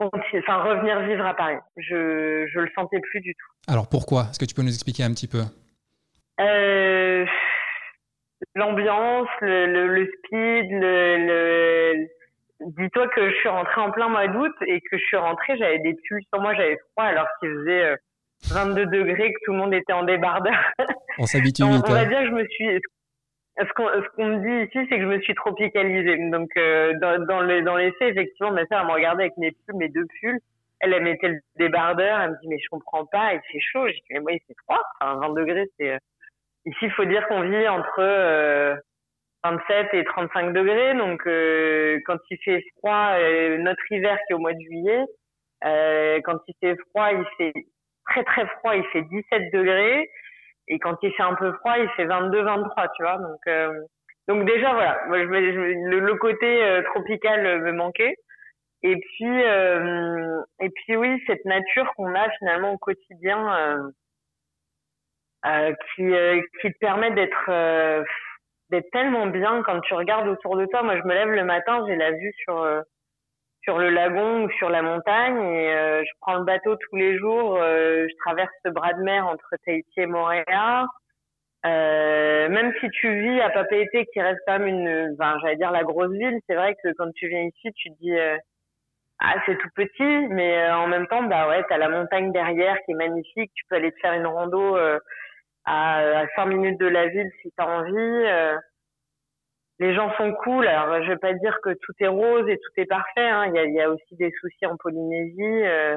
enfin 0.00 0.62
revenir 0.62 1.00
vivre 1.00 1.24
à 1.24 1.34
Paris. 1.34 1.56
Je 1.78 2.46
je 2.46 2.60
le 2.60 2.70
sentais 2.74 3.00
plus 3.00 3.20
du 3.20 3.34
tout. 3.34 3.72
Alors 3.72 3.88
pourquoi? 3.88 4.26
Est-ce 4.30 4.38
que 4.38 4.44
tu 4.44 4.54
peux 4.54 4.62
nous 4.62 4.74
expliquer 4.74 5.02
un 5.02 5.12
petit 5.12 5.28
peu? 5.28 5.44
L'ambiance, 8.54 9.28
le, 9.40 9.66
le, 9.66 9.86
le, 9.88 10.06
speed, 10.06 10.70
le, 10.70 11.26
le... 11.26 12.08
dis-toi 12.60 13.08
que 13.08 13.30
je 13.30 13.34
suis 13.36 13.48
rentrée 13.48 13.80
en 13.80 13.90
plein 13.90 14.08
mois 14.08 14.28
d'août 14.28 14.54
et 14.66 14.80
que 14.80 14.98
je 14.98 15.04
suis 15.04 15.16
rentrée, 15.16 15.56
j'avais 15.58 15.78
des 15.78 15.94
pulls 15.94 16.22
sur 16.32 16.40
moi, 16.40 16.54
j'avais 16.54 16.78
froid 16.92 17.04
alors 17.04 17.26
qu'il 17.40 17.50
faisait 17.50 17.96
22 18.46 18.86
degrés, 18.86 19.32
que 19.32 19.38
tout 19.44 19.52
le 19.52 19.58
monde 19.58 19.74
était 19.74 19.92
en 19.92 20.04
débardeur. 20.04 20.54
On 21.18 21.26
s'habitue 21.26 21.64
vite. 21.64 21.84
On 21.88 21.92
va 21.92 22.04
dire 22.04 22.20
que 22.20 22.26
je 22.26 22.32
me 22.32 22.46
suis. 22.48 22.80
Ce 23.58 23.72
qu'on 23.74 23.88
ce 23.88 24.22
me 24.22 24.36
dit 24.38 24.68
ici, 24.68 24.86
c'est 24.88 24.96
que 24.96 25.02
je 25.02 25.08
me 25.08 25.20
suis 25.20 25.34
tropicalisée. 25.34 26.30
Donc, 26.30 26.48
euh, 26.56 26.94
dans, 27.00 27.24
dans, 27.26 27.40
les, 27.40 27.60
dans 27.62 27.76
les 27.76 27.90
faits, 27.92 28.10
effectivement, 28.12 28.52
ma 28.52 28.64
sœur, 28.66 28.80
elle 28.82 28.86
me 28.86 28.92
regardait 28.92 29.24
avec 29.24 29.36
mes 29.36 29.50
pulls, 29.50 29.76
mes 29.76 29.88
deux 29.88 30.06
pulls. 30.20 30.38
Elle, 30.78 30.92
elle 30.92 31.02
mettait 31.02 31.28
le 31.28 31.40
débardeur. 31.56 32.20
Elle 32.20 32.30
me 32.30 32.40
dit, 32.40 32.46
mais 32.46 32.58
je 32.60 32.68
comprends 32.70 33.04
pas, 33.06 33.34
il 33.34 33.40
fait 33.50 33.58
chaud. 33.58 33.88
Je 33.88 33.94
dis, 33.94 34.02
mais 34.10 34.20
moi, 34.20 34.32
il 34.32 34.40
fait 34.46 34.54
froid. 34.62 34.80
Enfin, 35.00 35.16
20 35.16 35.34
degrés, 35.34 35.66
c'est. 35.76 35.90
Euh, 35.90 35.98
ici, 36.66 36.78
il 36.82 36.92
faut 36.92 37.04
dire 37.04 37.26
qu'on 37.26 37.42
vit 37.42 37.68
entre 37.68 37.98
euh, 37.98 38.76
27 39.44 39.94
et 39.94 40.04
35 40.04 40.52
degrés. 40.52 40.94
Donc, 40.94 41.26
euh, 41.26 41.98
quand 42.06 42.18
il 42.30 42.38
fait 42.44 42.62
froid, 42.76 43.12
euh, 43.14 43.58
notre 43.58 43.82
hiver 43.90 44.18
qui 44.26 44.32
est 44.32 44.36
au 44.36 44.38
mois 44.38 44.52
de 44.52 44.60
juillet, 44.60 45.04
quand 45.62 46.38
il 46.46 46.54
fait 46.60 46.76
froid, 46.90 47.10
il 47.12 47.24
fait 47.36 47.52
très 48.08 48.24
très 48.24 48.46
froid, 48.58 48.74
il 48.74 48.84
fait 48.86 49.02
17 49.02 49.52
degrés. 49.52 50.10
Et 50.68 50.78
quand 50.78 50.96
il 51.02 51.12
fait 51.12 51.22
un 51.22 51.34
peu 51.34 51.52
froid, 51.54 51.78
il 51.78 51.88
fait 51.90 52.04
22, 52.04 52.42
23, 52.42 52.88
tu 52.96 53.02
vois. 53.02 53.18
Donc, 53.18 53.40
euh, 53.46 53.72
donc 54.28 54.44
déjà, 54.44 54.72
voilà, 54.72 55.00
moi, 55.06 55.18
je, 55.18 55.24
le, 55.26 56.00
le, 56.00 56.14
côté 56.16 56.62
euh, 56.62 56.82
tropical 56.82 57.62
me 57.62 57.72
manquait. 57.72 58.16
Et 58.82 58.94
puis, 58.96 59.42
euh, 59.44 60.40
et 60.60 60.70
puis 60.70 60.96
oui, 60.96 61.20
cette 61.26 61.44
nature 61.44 61.90
qu'on 61.96 62.14
a 62.14 62.28
finalement 62.38 62.72
au 62.74 62.78
quotidien, 62.78 63.90
qui, 65.44 66.04
qui 66.60 66.72
te 66.72 66.78
permet 66.78 67.10
d'être 67.12 68.04
d'être 68.70 68.90
tellement 68.90 69.26
bien 69.26 69.62
quand 69.62 69.80
tu 69.80 69.94
regardes 69.94 70.28
autour 70.28 70.56
de 70.56 70.66
toi. 70.66 70.82
Moi, 70.82 70.96
je 70.96 71.02
me 71.02 71.14
lève 71.14 71.30
le 71.30 71.44
matin, 71.44 71.84
j'ai 71.86 71.96
la 71.96 72.12
vue 72.12 72.32
sur 72.44 72.64
sur 73.68 73.78
le 73.78 73.90
lagon 73.90 74.44
ou 74.44 74.50
sur 74.52 74.70
la 74.70 74.80
montagne 74.80 75.36
et 75.42 75.74
euh, 75.74 76.02
je 76.02 76.10
prends 76.22 76.36
le 76.36 76.44
bateau 76.44 76.76
tous 76.76 76.96
les 76.96 77.18
jours. 77.18 77.58
Euh, 77.60 78.06
je 78.08 78.14
traverse 78.24 78.52
ce 78.64 78.70
bras 78.70 78.94
de 78.94 79.02
mer 79.02 79.26
entre 79.26 79.46
Tahiti 79.64 80.00
et 80.00 80.06
Montréal. 80.06 80.86
Euh, 81.66 82.48
même 82.48 82.72
si 82.80 82.88
tu 82.88 83.20
vis 83.20 83.40
à 83.42 83.50
Papeete, 83.50 84.06
qui 84.12 84.22
reste 84.22 84.40
quand 84.46 84.58
même 84.58 84.68
une, 84.68 85.14
enfin, 85.20 85.36
j'allais 85.42 85.56
dire 85.56 85.70
la 85.70 85.82
grosse 85.82 86.12
ville, 86.12 86.38
c'est 86.48 86.54
vrai 86.54 86.76
que 86.82 86.88
quand 86.96 87.12
tu 87.14 87.28
viens 87.28 87.42
ici, 87.42 87.70
tu 87.74 87.90
te 87.90 87.98
dis 88.00 88.16
ah 89.20 89.34
c'est 89.44 89.58
tout 89.58 89.68
petit, 89.74 90.28
mais 90.30 90.70
en 90.70 90.86
même 90.86 91.06
temps 91.08 91.24
bah 91.24 91.48
ouais, 91.48 91.62
t'as 91.68 91.76
la 91.76 91.90
montagne 91.90 92.32
derrière 92.32 92.78
qui 92.84 92.92
est 92.92 92.94
magnifique. 92.94 93.50
Tu 93.54 93.64
peux 93.68 93.76
aller 93.76 93.92
te 93.92 93.98
faire 93.98 94.14
une 94.14 94.26
rando 94.26 94.78
à, 95.68 96.20
à 96.20 96.26
5 96.36 96.46
minutes 96.46 96.80
de 96.80 96.86
la 96.86 97.08
ville 97.08 97.30
si 97.42 97.52
t'as 97.56 97.66
envie 97.66 98.58
les 99.78 99.94
gens 99.94 100.12
sont 100.16 100.32
cool. 100.44 100.66
Alors, 100.66 101.02
je 101.02 101.08
vais 101.08 101.18
pas 101.18 101.32
dire 101.34 101.58
que 101.62 101.70
tout 101.70 101.92
est 102.00 102.08
rose 102.08 102.48
et 102.48 102.56
tout 102.56 102.80
est 102.80 102.86
parfait. 102.86 103.28
Hein. 103.28 103.46
Il, 103.46 103.54
y 103.54 103.58
a, 103.58 103.64
il, 103.64 103.74
y 103.74 103.80
a, 103.80 103.90
aussi 103.90 104.16
des 104.16 104.32
soucis 104.40 104.66
en 104.66 104.76
Polynésie. 104.76 105.40
Euh, 105.40 105.96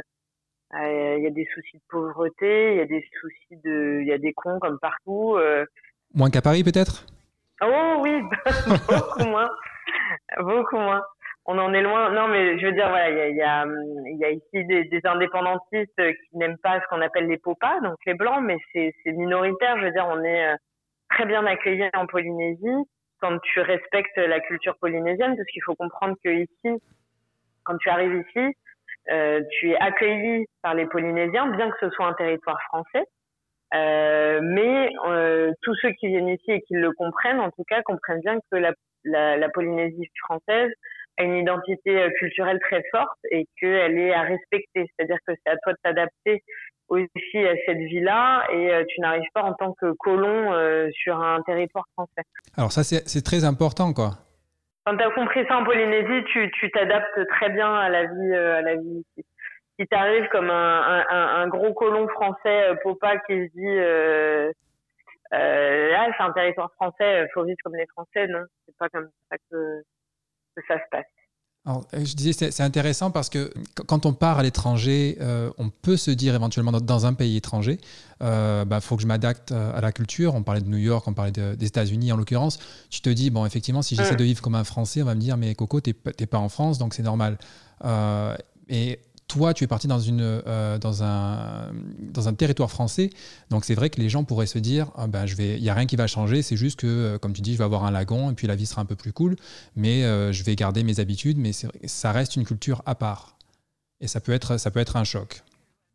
euh, 0.73 1.15
il 1.17 1.23
y 1.23 1.27
a 1.27 1.31
des 1.31 1.47
soucis 1.53 1.77
de 1.77 1.83
pauvreté. 1.89 2.73
Il 2.73 2.77
y 2.77 2.81
a 2.81 2.85
des 2.85 3.03
soucis 3.19 3.61
de, 3.63 3.99
il 4.01 4.07
y 4.07 4.13
a 4.13 4.17
des 4.17 4.33
cons 4.33 4.59
comme 4.59 4.79
partout. 4.79 5.35
Euh. 5.37 5.65
Moins 6.13 6.29
qu'à 6.29 6.41
Paris, 6.41 6.63
peut-être? 6.63 7.05
Oh 7.63 7.99
oui, 8.01 8.21
beaucoup 8.87 9.29
moins, 9.29 9.49
beaucoup 10.39 10.77
moins. 10.77 11.03
On 11.45 11.57
en 11.57 11.73
est 11.73 11.81
loin. 11.81 12.11
Non, 12.11 12.27
mais 12.27 12.59
je 12.59 12.65
veux 12.67 12.71
dire, 12.73 12.89
voilà, 12.89 13.09
il 13.09 13.17
y 13.17 13.21
a, 13.21 13.29
y 13.29 13.41
a, 13.41 13.65
y 14.17 14.25
a 14.25 14.29
ici 14.29 14.65
des, 14.65 14.83
des 14.85 15.01
indépendantistes 15.05 15.95
qui 15.95 16.37
n'aiment 16.37 16.59
pas 16.59 16.79
ce 16.79 16.85
qu'on 16.89 17.01
appelle 17.01 17.27
les 17.27 17.37
popas, 17.37 17.79
donc 17.81 17.95
les 18.05 18.13
blancs, 18.13 18.43
mais 18.43 18.57
c'est 18.73 18.93
minoritaire. 19.05 19.77
Je 19.79 19.85
veux 19.85 19.91
dire, 19.91 20.07
on 20.07 20.23
est 20.23 20.55
très 21.09 21.25
bien 21.25 21.45
accueillis 21.45 21.89
en 21.95 22.05
Polynésie 22.05 22.85
quand 23.19 23.37
tu 23.39 23.59
respectes 23.61 24.17
la 24.17 24.39
culture 24.39 24.75
polynésienne, 24.79 25.35
parce 25.35 25.47
qu'il 25.47 25.63
faut 25.63 25.75
comprendre 25.75 26.15
que 26.23 26.29
ici, 26.29 26.81
quand 27.63 27.77
tu 27.77 27.89
arrives 27.89 28.23
ici, 28.27 28.55
tu 29.07 29.71
es 29.71 29.77
accueilli 29.77 30.45
par 30.61 30.73
les 30.73 30.85
Polynésiens, 30.87 31.47
bien 31.47 31.69
que 31.69 31.77
ce 31.79 31.89
soit 31.91 32.07
un 32.07 32.13
territoire 32.13 32.59
français. 32.69 33.05
mais 33.73 34.89
tous 35.61 35.75
ceux 35.81 35.91
qui 35.91 36.07
viennent 36.07 36.29
ici 36.29 36.51
et 36.51 36.61
qui 36.61 36.75
le 36.75 36.91
comprennent, 36.93 37.39
en 37.39 37.51
tout 37.51 37.63
cas, 37.67 37.81
comprennent 37.83 38.21
bien 38.21 38.37
que 38.51 38.57
la, 38.57 38.73
la, 39.03 39.37
la 39.37 39.49
Polynésie 39.49 40.09
française 40.23 40.71
a 41.17 41.23
une 41.23 41.35
identité 41.35 42.07
culturelle 42.17 42.59
très 42.59 42.83
forte 42.91 43.19
et 43.29 43.45
qu'elle 43.59 43.97
est 43.97 44.13
à 44.13 44.21
respecter. 44.21 44.89
C'est-à-dire 44.95 45.17
que 45.27 45.33
c'est 45.43 45.51
à 45.51 45.57
toi 45.57 45.73
de 45.73 45.77
t'adapter 45.83 46.43
aussi 46.91 47.37
à 47.37 47.53
cette 47.65 47.77
vie-là 47.77 48.45
et 48.51 48.73
euh, 48.73 48.83
tu 48.87 48.99
n'arrives 48.99 49.29
pas 49.33 49.43
en 49.43 49.53
tant 49.53 49.73
que 49.73 49.93
colon 49.93 50.53
euh, 50.53 50.89
sur 50.91 51.19
un 51.21 51.41
territoire 51.43 51.85
français. 51.93 52.23
Alors 52.57 52.71
ça, 52.71 52.83
c'est 52.83 53.23
très 53.23 53.45
important, 53.45 53.93
quoi. 53.93 54.11
Quand 54.85 54.97
tu 54.97 55.03
as 55.03 55.11
compris 55.11 55.45
ça 55.47 55.57
en 55.57 55.63
Polynésie, 55.63 56.25
tu 56.33 56.71
t'adaptes 56.71 57.27
très 57.29 57.49
bien 57.49 57.73
à 57.73 57.89
la 57.89 58.03
vie, 58.05 58.33
euh, 58.33 58.57
à 58.57 58.61
la 58.61 58.75
vie 58.75 59.05
ici. 59.17 59.25
Si 59.79 59.87
tu 59.87 59.95
arrives 59.95 60.27
comme 60.31 60.49
un, 60.49 61.05
un, 61.09 61.41
un, 61.41 61.47
gros 61.47 61.73
colon 61.73 62.07
français, 62.09 62.75
Popa, 62.83 63.17
qui 63.19 63.33
se 63.33 63.51
dit 63.53 64.51
euh, 65.33 65.93
ah, 65.97 66.07
c'est 66.17 66.23
un 66.23 66.33
territoire 66.33 66.71
français, 66.73 67.27
faut 67.33 67.43
vivre 67.43 67.57
comme 67.63 67.75
les 67.75 67.87
Français, 67.87 68.27
non? 68.27 68.43
C'est 68.65 68.77
pas 68.77 68.89
comme 68.89 69.09
ça 69.29 69.37
que, 69.49 69.81
que 70.55 70.61
ça 70.67 70.75
se 70.75 70.89
passe. 70.91 71.05
Alors, 71.63 71.85
euh, 71.93 72.03
je 72.03 72.15
disais, 72.15 72.33
c'est 72.33 72.63
intéressant 72.63 73.11
parce 73.11 73.29
que 73.29 73.53
quand 73.87 74.07
on 74.07 74.13
part 74.13 74.39
à 74.39 74.43
l'étranger, 74.43 75.17
euh, 75.21 75.51
on 75.59 75.69
peut 75.69 75.95
se 75.95 76.09
dire 76.09 76.33
éventuellement 76.33 76.71
dans 76.71 77.05
un 77.05 77.13
pays 77.13 77.37
étranger, 77.37 77.77
il 77.79 77.87
euh, 78.23 78.65
bah, 78.65 78.81
faut 78.81 78.95
que 78.95 79.03
je 79.03 79.07
m'adapte 79.07 79.51
à 79.51 79.79
la 79.79 79.91
culture. 79.91 80.33
On 80.33 80.41
parlait 80.41 80.61
de 80.61 80.67
New 80.67 80.77
York, 80.77 81.07
on 81.07 81.13
parlait 81.13 81.31
des 81.31 81.65
États-Unis 81.65 82.11
en 82.11 82.17
l'occurrence. 82.17 82.57
Tu 82.89 83.01
te 83.01 83.09
dis, 83.09 83.29
bon, 83.29 83.45
effectivement, 83.45 83.83
si 83.83 83.95
j'essaie 83.95 84.15
de 84.15 84.23
vivre 84.23 84.41
comme 84.41 84.55
un 84.55 84.63
Français, 84.63 85.03
on 85.03 85.05
va 85.05 85.13
me 85.13 85.19
dire, 85.19 85.37
mais 85.37 85.53
Coco, 85.53 85.81
t'es 85.81 85.93
pas 85.93 86.39
en 86.39 86.49
France, 86.49 86.79
donc 86.79 86.95
c'est 86.95 87.03
normal. 87.03 87.37
et 88.67 88.99
toi, 89.31 89.53
tu 89.53 89.63
es 89.63 89.67
parti 89.67 89.87
dans, 89.87 89.99
une, 89.99 90.21
euh, 90.21 90.77
dans, 90.77 91.03
un, 91.03 91.71
dans 91.99 92.27
un 92.27 92.33
territoire 92.33 92.69
français. 92.69 93.09
Donc, 93.49 93.63
c'est 93.63 93.75
vrai 93.75 93.89
que 93.89 93.99
les 94.01 94.09
gens 94.09 94.25
pourraient 94.25 94.45
se 94.45 94.59
dire 94.59 94.87
ah 94.97 95.07
ben, 95.07 95.25
il 95.25 95.61
n'y 95.61 95.69
a 95.69 95.73
rien 95.73 95.85
qui 95.85 95.95
va 95.95 96.07
changer. 96.07 96.41
C'est 96.41 96.57
juste 96.57 96.81
que, 96.81 96.87
euh, 96.87 97.17
comme 97.17 97.31
tu 97.31 97.41
dis, 97.41 97.53
je 97.53 97.57
vais 97.57 97.63
avoir 97.63 97.85
un 97.85 97.91
lagon 97.91 98.29
et 98.29 98.33
puis 98.33 98.47
la 98.47 98.55
vie 98.55 98.65
sera 98.65 98.81
un 98.81 98.85
peu 98.85 98.95
plus 98.95 99.13
cool. 99.13 99.35
Mais 99.75 100.03
euh, 100.03 100.33
je 100.33 100.43
vais 100.43 100.55
garder 100.55 100.83
mes 100.83 100.99
habitudes. 100.99 101.37
Mais 101.37 101.51
ça 101.53 102.11
reste 102.11 102.35
une 102.35 102.45
culture 102.45 102.81
à 102.85 102.95
part. 102.95 103.37
Et 104.01 104.07
ça 104.07 104.19
peut 104.19 104.33
être, 104.33 104.57
ça 104.59 104.69
peut 104.69 104.81
être 104.81 104.97
un 104.97 105.05
choc. 105.05 105.41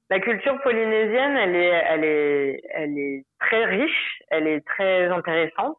La 0.09 0.21
culture 0.21 0.57
polynésienne, 0.62 1.37
elle 1.37 1.57
est, 1.57 1.83
elle, 1.90 2.05
est, 2.05 2.62
elle 2.75 2.99
est 2.99 3.25
très 3.40 3.64
riche, 3.64 4.23
elle 4.31 4.47
est 4.47 4.64
très 4.64 5.09
intéressante. 5.09 5.76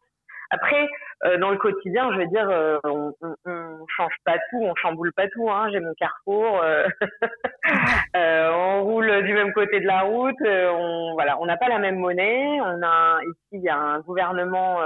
Après, 0.50 0.88
euh, 1.24 1.36
dans 1.38 1.50
le 1.50 1.58
quotidien, 1.58 2.10
je 2.12 2.18
veux 2.18 2.26
dire, 2.26 2.48
euh, 2.48 2.78
on, 2.84 3.12
on, 3.20 3.34
on, 3.44 3.86
change 3.88 4.14
pas 4.24 4.38
tout, 4.50 4.62
on 4.62 4.74
chamboule 4.76 5.12
pas 5.12 5.28
tout. 5.28 5.50
Hein. 5.50 5.68
J'ai 5.70 5.80
mon 5.80 5.92
carrefour, 5.94 6.62
euh, 6.62 6.86
euh, 8.16 8.50
on 8.52 8.84
roule 8.84 9.22
du 9.24 9.34
même 9.34 9.52
côté 9.52 9.80
de 9.80 9.86
la 9.86 10.02
route. 10.02 10.40
on 10.40 11.12
voilà, 11.14 11.38
on 11.40 11.46
n'a 11.46 11.56
pas 11.58 11.68
la 11.68 11.78
même 11.78 11.98
monnaie. 11.98 12.60
On 12.62 12.82
a 12.82 13.18
ici, 13.22 13.48
il 13.52 13.62
y 13.62 13.68
a 13.68 13.76
un 13.76 14.00
gouvernement 14.00 14.78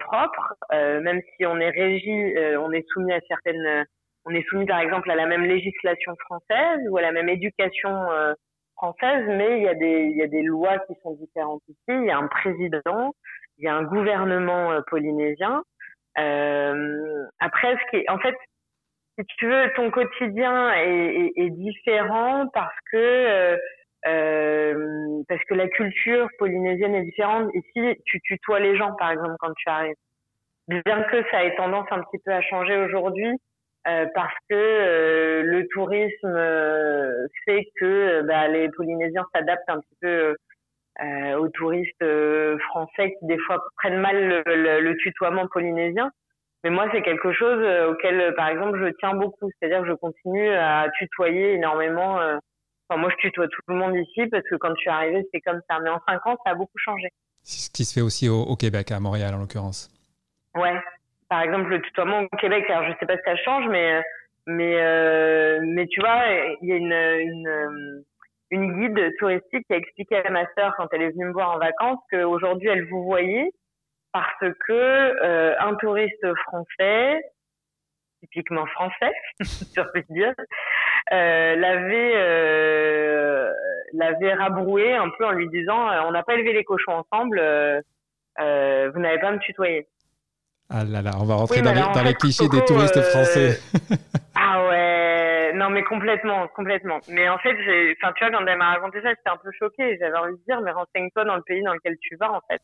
propre, 0.00 0.54
même 0.72 1.20
si 1.36 1.46
on 1.46 1.58
est 1.60 1.70
régi, 1.70 2.34
on 2.58 2.72
est 2.72 2.84
soumis 2.88 3.12
à 3.12 3.20
certaines, 3.28 3.84
on 4.24 4.30
est 4.30 4.44
soumis 4.48 4.66
par 4.66 4.80
exemple 4.80 5.10
à 5.10 5.14
la 5.14 5.26
même 5.26 5.44
législation 5.44 6.16
française 6.24 6.80
ou 6.90 6.96
à 6.96 7.02
la 7.02 7.12
même 7.12 7.28
éducation 7.28 7.92
française, 8.76 9.24
mais 9.28 9.58
il 9.58 9.62
y 9.64 9.68
a 9.68 9.74
des 9.74 10.08
il 10.10 10.16
y 10.16 10.22
a 10.22 10.26
des 10.26 10.42
lois 10.42 10.78
qui 10.86 10.94
sont 11.02 11.12
différentes 11.14 11.62
ici. 11.68 11.78
Il 11.88 12.06
y 12.06 12.10
a 12.10 12.18
un 12.18 12.28
président 12.28 13.12
il 13.58 13.64
y 13.64 13.68
a 13.68 13.74
un 13.74 13.84
gouvernement 13.84 14.72
euh, 14.72 14.80
polynésien. 14.88 15.62
Euh, 16.18 17.24
après, 17.40 17.76
ce 17.76 17.90
qui 17.90 17.96
est, 17.98 18.10
en 18.10 18.18
fait, 18.18 18.36
si 19.18 19.24
tu 19.38 19.46
veux, 19.48 19.70
ton 19.76 19.90
quotidien 19.90 20.72
est, 20.74 21.16
est, 21.16 21.32
est 21.36 21.50
différent 21.50 22.48
parce 22.52 22.74
que 22.90 22.96
euh, 22.96 23.56
euh, 24.06 25.22
parce 25.28 25.42
que 25.44 25.54
la 25.54 25.68
culture 25.68 26.28
polynésienne 26.38 26.94
est 26.94 27.04
différente. 27.04 27.50
Ici, 27.54 27.98
tu 28.04 28.20
tutoies 28.20 28.60
les 28.60 28.76
gens, 28.76 28.92
par 28.98 29.10
exemple, 29.10 29.34
quand 29.38 29.52
tu 29.56 29.68
arrives. 29.68 29.94
Bien 30.68 31.02
que 31.04 31.22
ça 31.30 31.44
ait 31.44 31.56
tendance 31.56 31.86
un 31.90 32.02
petit 32.02 32.22
peu 32.24 32.32
à 32.32 32.40
changer 32.42 32.76
aujourd'hui, 32.76 33.30
euh, 33.86 34.06
parce 34.14 34.34
que 34.50 34.54
euh, 34.54 35.42
le 35.42 35.66
tourisme 35.68 36.38
fait 37.44 37.64
que 37.80 38.22
bah, 38.22 38.48
les 38.48 38.68
Polynésiens 38.70 39.24
s'adaptent 39.34 39.68
un 39.68 39.80
petit 39.80 39.96
peu 40.00 40.36
euh, 41.02 41.36
aux 41.36 41.48
touristes 41.48 42.02
euh, 42.02 42.58
français 42.68 43.16
qui 43.18 43.26
des 43.26 43.38
fois 43.38 43.64
prennent 43.76 44.00
mal 44.00 44.42
le, 44.46 44.80
le, 44.80 44.96
tutoiement 44.98 45.46
polynésien. 45.48 46.10
Mais 46.62 46.70
moi, 46.70 46.86
c'est 46.92 47.02
quelque 47.02 47.32
chose 47.32 47.58
euh, 47.60 47.90
auquel, 47.90 48.34
par 48.36 48.48
exemple, 48.48 48.78
je 48.78 48.92
tiens 49.00 49.14
beaucoup. 49.14 49.50
C'est-à-dire 49.58 49.82
que 49.82 49.88
je 49.88 49.94
continue 49.94 50.50
à 50.50 50.86
tutoyer 50.98 51.54
énormément. 51.54 52.14
Enfin, 52.88 53.00
moi, 53.00 53.10
je 53.10 53.16
tutoie 53.16 53.48
tout 53.48 53.60
le 53.68 53.74
monde 53.74 53.96
ici 53.96 54.26
parce 54.28 54.44
que 54.48 54.54
quand 54.56 54.70
je 54.76 54.80
suis 54.80 54.90
arrivée, 54.90 55.22
c'était 55.24 55.40
comme 55.40 55.60
ça. 55.68 55.78
Mais 55.80 55.90
en 55.90 56.00
cinq 56.06 56.24
ans, 56.26 56.36
ça 56.44 56.52
a 56.52 56.54
beaucoup 56.54 56.78
changé. 56.78 57.08
C'est 57.42 57.66
ce 57.66 57.70
qui 57.70 57.84
se 57.84 57.92
fait 57.92 58.00
aussi 58.00 58.28
au, 58.28 58.42
au 58.42 58.56
Québec, 58.56 58.92
à 58.92 59.00
Montréal 59.00 59.34
en 59.34 59.38
l'occurrence. 59.38 59.90
Ouais. 60.54 60.78
Par 61.28 61.42
exemple, 61.42 61.68
le 61.70 61.82
tutoiement 61.82 62.20
au 62.20 62.36
Québec, 62.36 62.64
alors 62.70 62.84
je 62.84 62.92
sais 63.00 63.06
pas 63.06 63.16
si 63.16 63.22
ça 63.24 63.36
change, 63.36 63.66
mais 63.68 64.02
mais 64.46 64.76
euh, 64.78 65.60
mais 65.62 65.86
tu 65.86 66.00
vois, 66.00 66.22
il 66.60 66.68
y 66.68 66.72
a 66.72 66.76
une, 66.76 66.92
une 66.92 68.04
une 68.54 68.78
guide 68.78 69.12
touristique 69.18 69.66
qui 69.66 69.72
a 69.72 69.76
expliqué 69.76 70.16
à 70.16 70.30
ma 70.30 70.46
sœur 70.54 70.74
quand 70.76 70.86
elle 70.92 71.02
est 71.02 71.10
venue 71.10 71.26
me 71.26 71.32
voir 71.32 71.50
en 71.56 71.58
vacances 71.58 71.98
qu'aujourd'hui 72.10 72.68
elle 72.68 72.86
vous 72.88 73.02
voyait 73.02 73.50
parce 74.12 74.52
que 74.66 74.72
euh, 74.72 75.54
un 75.58 75.74
touriste 75.74 76.24
français, 76.46 77.20
typiquement 78.20 78.64
français, 78.66 79.12
dire, 80.10 80.32
euh, 81.12 81.56
l'avait 81.56 82.12
euh, 82.14 83.50
l'avait 83.92 84.34
rabroué 84.34 84.94
un 84.94 85.10
peu 85.18 85.26
en 85.26 85.32
lui 85.32 85.48
disant 85.48 85.88
on 86.06 86.12
n'a 86.12 86.22
pas 86.22 86.34
élevé 86.34 86.52
les 86.52 86.64
cochons 86.64 87.04
ensemble, 87.10 87.38
vous 88.38 89.00
n'avez 89.00 89.18
pas 89.18 89.28
à 89.28 89.32
me 89.32 89.38
tutoyer. 89.40 89.88
Ah 90.70 90.84
là 90.84 91.02
là, 91.02 91.10
on 91.20 91.24
va 91.24 91.34
rentrer 91.34 91.60
dans, 91.60 91.72
les, 91.72 91.80
dans 91.80 92.02
les, 92.02 92.14
clichés 92.14 92.48
des 92.48 92.64
touristes 92.64 93.00
français. 93.02 93.60
ah 94.34 94.66
ouais, 94.68 95.03
non, 95.54 95.70
mais 95.70 95.82
complètement, 95.84 96.48
complètement. 96.48 96.98
Mais 97.08 97.28
en 97.28 97.38
fait, 97.38 97.56
j'ai, 97.64 97.96
enfin, 98.00 98.12
tu 98.16 98.24
vois, 98.24 98.36
quand 98.36 98.46
elle 98.46 98.58
m'a 98.58 98.74
raconté 98.74 99.00
ça, 99.02 99.10
j'étais 99.10 99.30
un 99.30 99.36
peu 99.36 99.50
choquée. 99.58 99.96
J'avais 99.98 100.16
envie 100.16 100.36
de 100.36 100.44
dire, 100.46 100.60
mais 100.60 100.72
renseigne-toi 100.72 101.24
dans 101.24 101.36
le 101.36 101.42
pays 101.42 101.62
dans 101.62 101.74
lequel 101.74 101.96
tu 102.00 102.16
vas, 102.16 102.32
en 102.32 102.40
fait. 102.50 102.60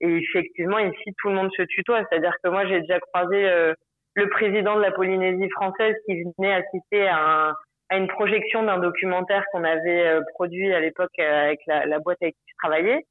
Et 0.00 0.16
effectivement, 0.16 0.78
ici, 0.78 1.14
tout 1.18 1.28
le 1.28 1.34
monde 1.34 1.50
se 1.56 1.62
tutoie. 1.62 2.02
C'est-à-dire 2.08 2.34
que 2.42 2.48
moi, 2.48 2.66
j'ai 2.66 2.80
déjà 2.80 2.98
croisé 3.00 3.48
euh, 3.48 3.74
le 4.14 4.28
président 4.28 4.76
de 4.76 4.82
la 4.82 4.92
Polynésie 4.92 5.48
française 5.50 5.94
qui 6.06 6.22
venait 6.38 6.54
assister 6.54 7.06
à, 7.08 7.52
à 7.88 7.96
une 7.96 8.08
projection 8.08 8.62
d'un 8.62 8.78
documentaire 8.78 9.44
qu'on 9.52 9.64
avait 9.64 10.06
euh, 10.06 10.20
produit 10.34 10.72
à 10.72 10.80
l'époque 10.80 11.18
euh, 11.18 11.44
avec 11.44 11.60
la, 11.66 11.86
la, 11.86 11.98
boîte 11.98 12.18
avec 12.20 12.34
qui 12.34 12.50
je 12.50 12.54
travaillais 12.58 13.06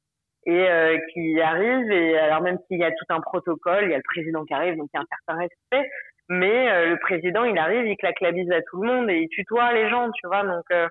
et 0.48 0.68
qui 1.12 1.40
arrive. 1.40 1.90
Et 1.90 2.16
alors 2.16 2.40
même 2.40 2.58
s'il 2.68 2.78
y 2.78 2.84
a 2.84 2.92
tout 2.92 3.04
un 3.08 3.20
protocole, 3.20 3.82
il 3.82 3.90
y 3.90 3.94
a 3.94 3.96
le 3.96 4.02
président 4.04 4.44
qui 4.44 4.54
arrive, 4.54 4.76
donc 4.76 4.88
il 4.94 4.96
y 4.96 5.00
a 5.00 5.02
un 5.02 5.06
certain 5.10 5.40
respect. 5.40 5.90
Mais 6.28 6.68
euh, 6.68 6.90
le 6.90 6.98
président, 6.98 7.44
il 7.44 7.56
arrive, 7.56 7.86
il 7.86 7.96
claque 7.96 8.20
la 8.20 8.32
bise 8.32 8.50
à 8.50 8.60
tout 8.62 8.82
le 8.82 8.88
monde 8.88 9.10
et 9.10 9.22
il 9.22 9.28
tutoie 9.28 9.72
les 9.72 9.88
gens, 9.88 10.10
tu 10.12 10.26
vois. 10.26 10.42
Donc, 10.42 10.64
euh, 10.72 10.88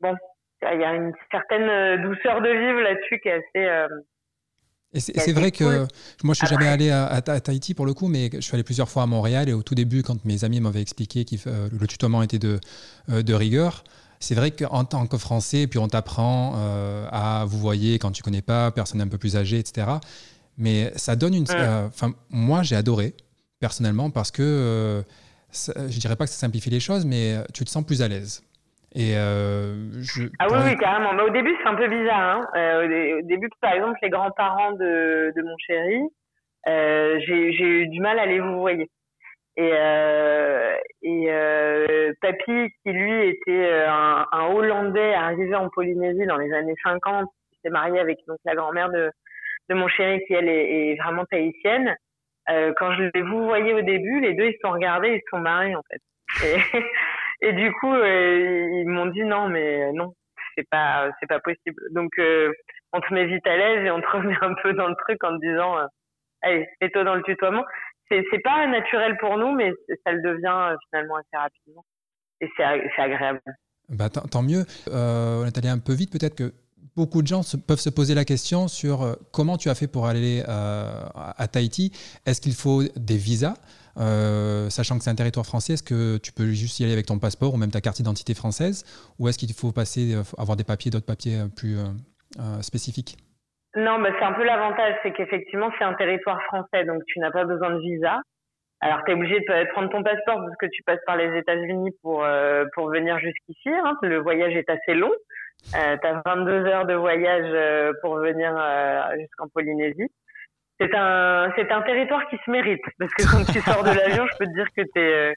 bon, 0.00 0.14
il 0.62 0.80
y 0.80 0.84
a 0.84 0.94
une 0.94 1.12
certaine 1.30 1.68
euh, 1.68 1.96
douceur 1.98 2.40
de 2.40 2.48
vivre 2.48 2.80
là-dessus 2.80 3.20
qui 3.20 3.28
est 3.28 3.32
assez. 3.32 3.96
et 4.94 5.00
c'est 5.00 5.32
vrai 5.32 5.52
que 5.52 5.86
moi, 6.24 6.34
je 6.34 6.44
suis 6.44 6.46
jamais 6.48 6.68
allé 6.68 6.90
à, 6.90 7.20
Tahiti 7.20 7.74
pour 7.74 7.86
le 7.86 7.94
coup, 7.94 8.08
mais 8.08 8.30
je 8.32 8.40
suis 8.40 8.54
allé 8.54 8.64
plusieurs 8.64 8.88
fois 8.88 9.04
à 9.04 9.06
Montréal 9.06 9.48
et 9.48 9.52
au 9.52 9.62
tout 9.62 9.76
début, 9.76 10.02
quand 10.02 10.24
mes 10.24 10.44
amis 10.44 10.60
m'avaient 10.60 10.82
expliqué 10.82 11.24
que 11.24 11.36
le 11.46 11.86
tutoiement 11.86 12.22
était 12.22 12.40
de, 12.40 12.58
de 13.08 13.34
rigueur, 13.34 13.84
c'est 14.18 14.34
vrai 14.34 14.50
qu'en 14.50 14.84
tant 14.84 15.06
que 15.06 15.18
Français, 15.18 15.66
puis 15.68 15.78
on 15.78 15.88
t'apprend 15.88 16.54
à 17.12 17.44
vous 17.46 17.58
voyez 17.58 18.00
quand 18.00 18.10
tu 18.10 18.22
connais 18.22 18.42
pas, 18.42 18.72
personne 18.72 19.00
un 19.00 19.08
peu 19.08 19.18
plus 19.18 19.36
âgée, 19.36 19.58
etc. 19.58 19.86
Mais 20.58 20.92
ça 20.96 21.14
donne 21.14 21.34
une. 21.34 21.46
Enfin, 21.86 22.12
moi, 22.30 22.62
j'ai 22.64 22.76
adoré 22.76 23.14
personnellement, 23.62 24.10
parce 24.10 24.32
que 24.32 24.42
euh, 24.42 25.02
je 25.88 25.98
dirais 26.00 26.16
pas 26.16 26.24
que 26.24 26.30
ça 26.30 26.40
simplifie 26.46 26.68
les 26.68 26.80
choses, 26.80 27.06
mais 27.06 27.36
euh, 27.36 27.44
tu 27.54 27.64
te 27.64 27.70
sens 27.70 27.86
plus 27.86 28.02
à 28.02 28.08
l'aise. 28.08 28.42
Et 28.94 29.16
euh, 29.16 30.02
je, 30.02 30.24
ah 30.40 30.48
oui, 30.50 30.58
oui, 30.66 30.76
carrément. 30.76 31.14
Mais 31.14 31.22
au 31.22 31.30
début, 31.30 31.54
c'est 31.62 31.68
un 31.68 31.76
peu 31.76 31.88
bizarre. 31.88 32.42
Hein. 32.54 33.20
au 33.20 33.22
début, 33.22 33.48
par 33.60 33.72
exemple, 33.72 33.98
les 34.02 34.10
grands-parents 34.10 34.72
de, 34.72 35.32
de, 35.34 35.42
mon 35.42 35.56
chéri, 35.58 36.00
j'ai 37.24 37.64
eu 37.64 37.86
du 37.88 38.00
mal 38.00 38.18
à 38.18 38.26
les 38.26 38.40
vous 38.40 38.60
voyez. 38.60 38.90
Et, 39.56 39.72
et 41.02 41.28
papy, 42.20 42.68
qui 42.82 42.92
lui 42.92 43.28
était 43.28 43.84
un, 43.86 44.26
un, 44.30 44.46
Hollandais 44.54 45.14
arrivé 45.14 45.54
en 45.54 45.68
Polynésie 45.70 46.26
dans 46.26 46.36
les 46.36 46.52
années 46.52 46.76
50, 46.82 47.28
qui 47.50 47.58
s'est 47.62 47.70
marié 47.70 47.98
avec 47.98 48.18
donc 48.26 48.38
la 48.44 48.54
grand-mère 48.54 48.90
de, 48.90 49.10
de 49.70 49.74
mon 49.74 49.88
chéri, 49.88 50.20
qui 50.26 50.34
elle 50.34 50.48
est, 50.48 50.90
est 50.90 50.96
vraiment 51.02 51.24
tahitienne. 51.24 51.96
Euh, 52.48 52.72
quand 52.76 52.92
je 52.94 53.10
les 53.14 53.22
vous 53.22 53.44
voyais 53.44 53.72
au 53.72 53.82
début, 53.82 54.20
les 54.20 54.34
deux 54.34 54.46
ils 54.46 54.54
se 54.54 54.58
sont 54.62 54.72
regardés, 54.72 55.14
ils 55.14 55.20
se 55.20 55.36
sont 55.36 55.40
mariés 55.40 55.76
en 55.76 55.82
fait. 55.90 56.00
Et, 57.42 57.52
du 57.52 57.72
coup, 57.72 57.92
euh, 57.92 58.80
ils 58.80 58.88
m'ont 58.88 59.06
dit 59.06 59.22
non, 59.22 59.48
mais 59.48 59.92
non, 59.92 60.14
c'est 60.56 60.68
pas, 60.68 61.10
c'est 61.18 61.26
pas 61.26 61.40
possible. 61.40 61.82
Donc, 61.90 62.10
euh, 62.18 62.52
on 62.92 63.00
te 63.00 63.12
met 63.12 63.26
vite 63.26 63.46
à 63.46 63.56
l'aise 63.56 63.84
et 63.84 63.90
on 63.90 64.00
te 64.00 64.06
remet 64.12 64.36
un 64.40 64.54
peu 64.62 64.72
dans 64.74 64.88
le 64.88 64.94
truc 64.96 65.22
en 65.24 65.38
te 65.38 65.44
disant, 65.44 65.78
euh, 65.78 65.86
allez, 66.42 66.68
mets-toi 66.80 67.04
dans 67.04 67.16
le 67.16 67.22
tutoiement. 67.22 67.64
C'est, 68.08 68.24
c'est 68.30 68.40
pas 68.40 68.66
naturel 68.66 69.16
pour 69.18 69.38
nous, 69.38 69.52
mais 69.54 69.72
ça 70.04 70.12
le 70.12 70.22
devient 70.22 70.76
finalement 70.88 71.16
assez 71.16 71.36
rapidement. 71.36 71.84
et 72.40 72.50
c'est 72.56 73.02
agréable. 73.02 73.40
Bah, 73.88 74.08
tant 74.08 74.42
mieux. 74.42 74.64
on 74.86 75.44
est 75.44 75.58
allé 75.58 75.68
un 75.68 75.78
peu 75.78 75.92
vite, 75.94 76.12
peut-être 76.12 76.36
que 76.36 76.52
beaucoup 76.96 77.22
de 77.22 77.26
gens 77.26 77.40
peuvent 77.66 77.78
se 77.78 77.90
poser 77.90 78.14
la 78.14 78.24
question 78.24 78.68
sur 78.68 79.02
euh, 79.02 79.14
comment 79.32 79.56
tu 79.56 79.68
as 79.68 79.74
fait 79.74 79.88
pour 79.88 80.06
aller 80.06 80.42
euh, 80.48 80.92
à 81.14 81.48
Tahiti. 81.48 81.92
Est-ce 82.26 82.40
qu'il 82.40 82.54
faut 82.54 82.82
des 82.96 83.16
visas 83.16 83.54
euh, 83.98 84.70
sachant 84.70 84.96
que 84.96 85.04
c'est 85.04 85.10
un 85.10 85.14
territoire 85.14 85.44
français, 85.44 85.74
est-ce 85.74 85.82
que 85.82 86.16
tu 86.16 86.32
peux 86.32 86.46
juste 86.46 86.80
y 86.80 86.84
aller 86.84 86.94
avec 86.94 87.04
ton 87.04 87.18
passeport 87.18 87.52
ou 87.52 87.58
même 87.58 87.70
ta 87.70 87.82
carte 87.82 87.96
d'identité 87.96 88.32
française? 88.32 88.84
Ou 89.18 89.28
est-ce 89.28 89.36
qu'il 89.36 89.52
faut 89.52 89.70
passer, 89.70 90.16
avoir 90.38 90.56
des 90.56 90.64
papiers, 90.64 90.90
d'autres 90.90 91.04
papiers 91.04 91.44
plus 91.54 91.76
spécifiques? 92.62 93.18
Non, 93.76 94.00
bah, 94.00 94.08
c'est 94.18 94.24
un 94.24 94.32
peu 94.32 94.44
l'avantage, 94.44 94.94
c'est 95.02 95.12
qu'effectivement, 95.12 95.70
c'est 95.76 95.84
un 95.84 95.92
territoire 95.92 96.40
français, 96.44 96.86
donc 96.86 97.02
tu 97.06 97.18
n'as 97.18 97.30
pas 97.30 97.44
besoin 97.44 97.68
de 97.68 97.80
visa. 97.80 98.22
Alors, 98.80 99.00
tu 99.04 99.12
es 99.12 99.14
obligé 99.14 99.40
de 99.40 99.72
prendre 99.72 99.90
ton 99.90 100.02
passeport 100.02 100.40
parce 100.40 100.56
que 100.56 100.66
tu 100.72 100.82
passes 100.84 101.04
par 101.04 101.18
les 101.18 101.38
États-Unis 101.38 101.90
pour, 102.00 102.24
pour 102.74 102.88
venir 102.88 103.18
jusqu'ici. 103.18 103.68
Hein. 103.68 103.98
Le 104.00 104.20
voyage 104.20 104.56
est 104.56 104.70
assez 104.70 104.94
long. 104.94 105.12
Euh, 105.74 105.96
tu 106.00 106.06
as 106.06 106.22
22 106.24 106.66
heures 106.66 106.86
de 106.86 106.94
voyage 106.94 107.50
euh, 107.52 107.92
pour 108.02 108.16
venir 108.16 108.54
euh, 108.56 109.16
jusqu'en 109.18 109.48
Polynésie. 109.48 110.10
C'est 110.80 110.94
un, 110.94 111.52
c'est 111.56 111.70
un 111.70 111.82
territoire 111.82 112.28
qui 112.28 112.36
se 112.44 112.50
mérite 112.50 112.82
parce 112.98 113.12
que 113.14 113.22
quand 113.22 113.52
tu 113.52 113.60
sors 113.60 113.84
de 113.84 113.90
l'avion, 113.90 114.26
je 114.26 114.36
peux 114.38 114.46
te 114.46 114.54
dire 114.54 114.66
que 114.76 114.82
tu 114.82 115.00
es, 115.00 115.30
euh, 115.30 115.32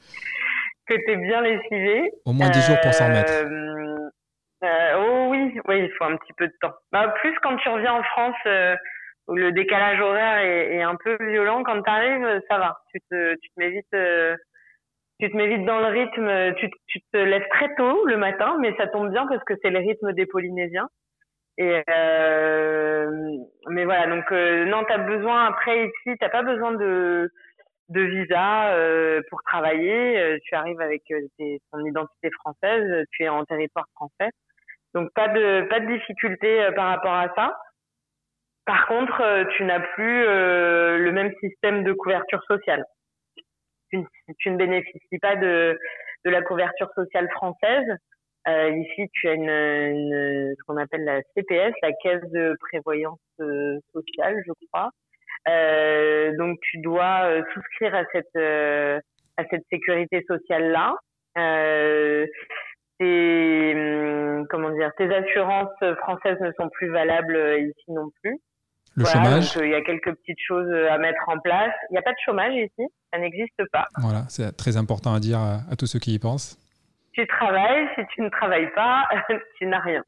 que 0.87 0.95
t'es 1.05 1.15
bien 1.17 1.41
lessivé. 1.41 2.11
Au 2.25 2.33
moins 2.33 2.49
10 2.49 2.67
jours 2.67 2.79
pour 2.81 2.93
s'en 2.93 3.07
remettre. 3.07 3.33
oh 4.97 5.27
oui, 5.29 5.59
oui, 5.67 5.79
il 5.83 5.91
faut 5.97 6.05
un 6.05 6.17
petit 6.17 6.33
peu 6.33 6.47
de 6.47 6.53
temps. 6.59 6.73
Bah, 6.91 7.13
plus 7.21 7.33
quand 7.41 7.55
tu 7.57 7.69
reviens 7.69 7.93
en 7.93 8.03
France, 8.03 8.35
où 9.27 9.35
le 9.35 9.51
décalage 9.51 9.99
horaire 9.99 10.39
est, 10.39 10.75
est, 10.77 10.81
un 10.81 10.95
peu 10.95 11.17
violent, 11.29 11.63
quand 11.63 11.81
tu 11.81 11.89
arrives, 11.89 12.41
ça 12.49 12.57
va. 12.57 12.79
Tu 12.91 12.99
te, 13.09 13.33
tu 13.35 13.49
te 13.49 13.59
mets 13.59 13.69
vite 13.69 13.95
tu 15.19 15.31
te 15.31 15.37
mets 15.37 15.47
vite 15.47 15.65
dans 15.65 15.79
le 15.79 15.87
rythme, 15.87 16.55
tu, 16.55 16.69
tu, 16.87 16.99
te 17.13 17.17
lèves 17.17 17.47
très 17.49 17.73
tôt 17.75 18.05
le 18.05 18.17
matin, 18.17 18.57
mais 18.59 18.75
ça 18.77 18.87
tombe 18.87 19.11
bien 19.11 19.25
parce 19.27 19.43
que 19.43 19.53
c'est 19.61 19.69
le 19.69 19.79
rythme 19.79 20.13
des 20.13 20.25
Polynésiens. 20.25 20.89
Et 21.57 21.81
euh, 21.89 23.09
mais 23.69 23.85
voilà, 23.85 24.07
donc 24.07 24.29
euh, 24.31 24.65
non, 24.65 24.83
tu 24.83 24.91
as 24.91 24.97
besoin 24.97 25.45
après 25.45 25.85
ici, 25.85 26.17
t'as 26.19 26.29
pas 26.29 26.43
besoin 26.43 26.73
de 26.73 27.31
de 27.89 28.01
visa 28.01 28.73
euh, 28.73 29.21
pour 29.29 29.41
travailler. 29.43 30.17
Euh, 30.19 30.37
tu 30.43 30.55
arrives 30.55 30.81
avec 30.81 31.03
euh, 31.11 31.21
tes, 31.37 31.59
ton 31.71 31.79
identité 31.85 32.29
française, 32.31 33.05
tu 33.11 33.23
es 33.23 33.29
en 33.29 33.45
territoire 33.45 33.85
français, 33.95 34.31
donc 34.93 35.09
pas 35.13 35.27
de 35.29 35.67
pas 35.69 35.79
de 35.79 35.87
difficulté 35.87 36.69
par 36.75 36.87
rapport 36.87 37.13
à 37.13 37.33
ça. 37.35 37.57
Par 38.65 38.87
contre, 38.87 39.45
tu 39.55 39.63
n'as 39.63 39.79
plus 39.79 40.25
le 40.25 41.11
même 41.11 41.31
système 41.39 41.83
de 41.83 41.93
couverture 41.93 42.43
sociale 42.45 42.83
tu, 44.39 44.51
ne 44.51 44.57
bénéficies 44.57 45.19
pas 45.19 45.35
de, 45.35 45.77
la 46.25 46.41
couverture 46.41 46.89
sociale 46.95 47.29
française. 47.31 47.85
Euh, 48.47 48.69
ici, 48.69 49.09
tu 49.13 49.27
as 49.27 49.35
ce 49.35 50.63
qu'on 50.67 50.77
appelle 50.77 51.03
la 51.03 51.21
CPS, 51.35 51.73
la 51.81 51.91
Caisse 52.03 52.29
de 52.31 52.55
prévoyance 52.59 53.19
euh, 53.39 53.79
sociale, 53.93 54.41
je 54.45 54.51
crois. 54.67 54.91
Euh, 55.47 56.35
donc, 56.37 56.57
tu 56.61 56.77
dois 56.79 57.41
souscrire 57.53 57.95
à 57.95 58.03
cette 58.13 59.63
sécurité 59.71 60.23
sociale 60.27 60.71
là. 60.71 60.95
Hum, 63.01 64.47
tes 64.97 65.13
assurances 65.13 65.95
françaises 65.97 66.39
ne 66.39 66.51
sont 66.53 66.69
plus 66.69 66.89
valables 66.89 67.37
ici 67.59 67.91
non 67.91 68.09
plus. 68.21 68.39
Le 68.95 69.05
chômage 69.05 69.55
Il 69.61 69.69
y 69.69 69.75
a 69.75 69.81
quelques 69.81 70.13
petites 70.15 70.39
choses 70.47 70.71
à 70.89 70.97
mettre 70.97 71.27
en 71.27 71.37
place. 71.39 71.73
Il 71.89 71.93
n'y 71.93 71.97
a 71.97 72.01
pas 72.01 72.11
de 72.11 72.17
chômage 72.23 72.53
ici, 72.53 72.87
ça 73.11 73.19
n'existe 73.19 73.61
pas. 73.71 73.87
Voilà, 73.97 74.23
c'est 74.29 74.55
très 74.55 74.77
important 74.77 75.13
à 75.13 75.19
dire 75.19 75.39
à, 75.39 75.75
tous 75.77 75.87
ceux 75.87 75.99
qui 75.99 76.13
y 76.13 76.19
pensent. 76.19 76.57
Tu 77.13 77.25
travailles, 77.27 77.87
si 77.95 78.01
tu 78.13 78.21
ne 78.21 78.29
travailles 78.29 78.71
pas, 78.73 79.07
tu 79.57 79.65
n'as 79.65 79.79
rien. 79.79 80.03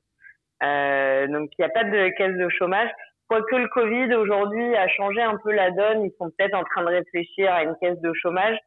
Euh, 0.64 1.28
donc 1.28 1.50
il 1.58 1.62
n'y 1.62 1.66
a 1.66 1.70
pas 1.70 1.84
de 1.84 2.10
caisse 2.18 2.38
de 2.38 2.50
chômage. 2.50 2.90
Quoique 3.28 3.56
le 3.56 3.68
Covid 3.68 4.14
aujourd'hui 4.16 4.76
a 4.76 4.88
changé 4.88 5.22
un 5.22 5.38
peu 5.44 5.52
la 5.52 5.72
donne, 5.72 6.04
ils 6.04 6.14
sont 6.18 6.32
peut-être 6.38 6.56
en 6.56 6.64
train 6.64 6.84
de 6.84 6.88
réfléchir 6.88 7.52
à 7.52 7.64
une 7.64 7.76
caisse 7.82 8.00
de 8.00 8.14
chômage, 8.14 8.58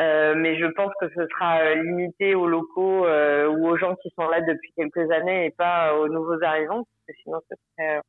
euh, 0.00 0.34
mais 0.36 0.56
je 0.58 0.66
pense 0.66 0.92
que 1.00 1.08
ce 1.08 1.26
sera 1.28 1.58
euh, 1.58 1.74
limité 1.82 2.34
aux 2.34 2.46
locaux 2.46 3.06
euh, 3.06 3.48
ou 3.48 3.66
aux 3.66 3.76
gens 3.76 3.96
qui 3.96 4.10
sont 4.16 4.28
là 4.28 4.40
depuis 4.40 4.72
quelques 4.76 5.10
années 5.10 5.46
et 5.46 5.50
pas 5.50 5.96
aux 5.96 6.08
nouveaux 6.08 6.40
arrivants, 6.42 6.84
parce 6.84 7.06
que 7.08 7.12
sinon 7.22 7.40
ce 7.50 7.56
serait 7.56 8.00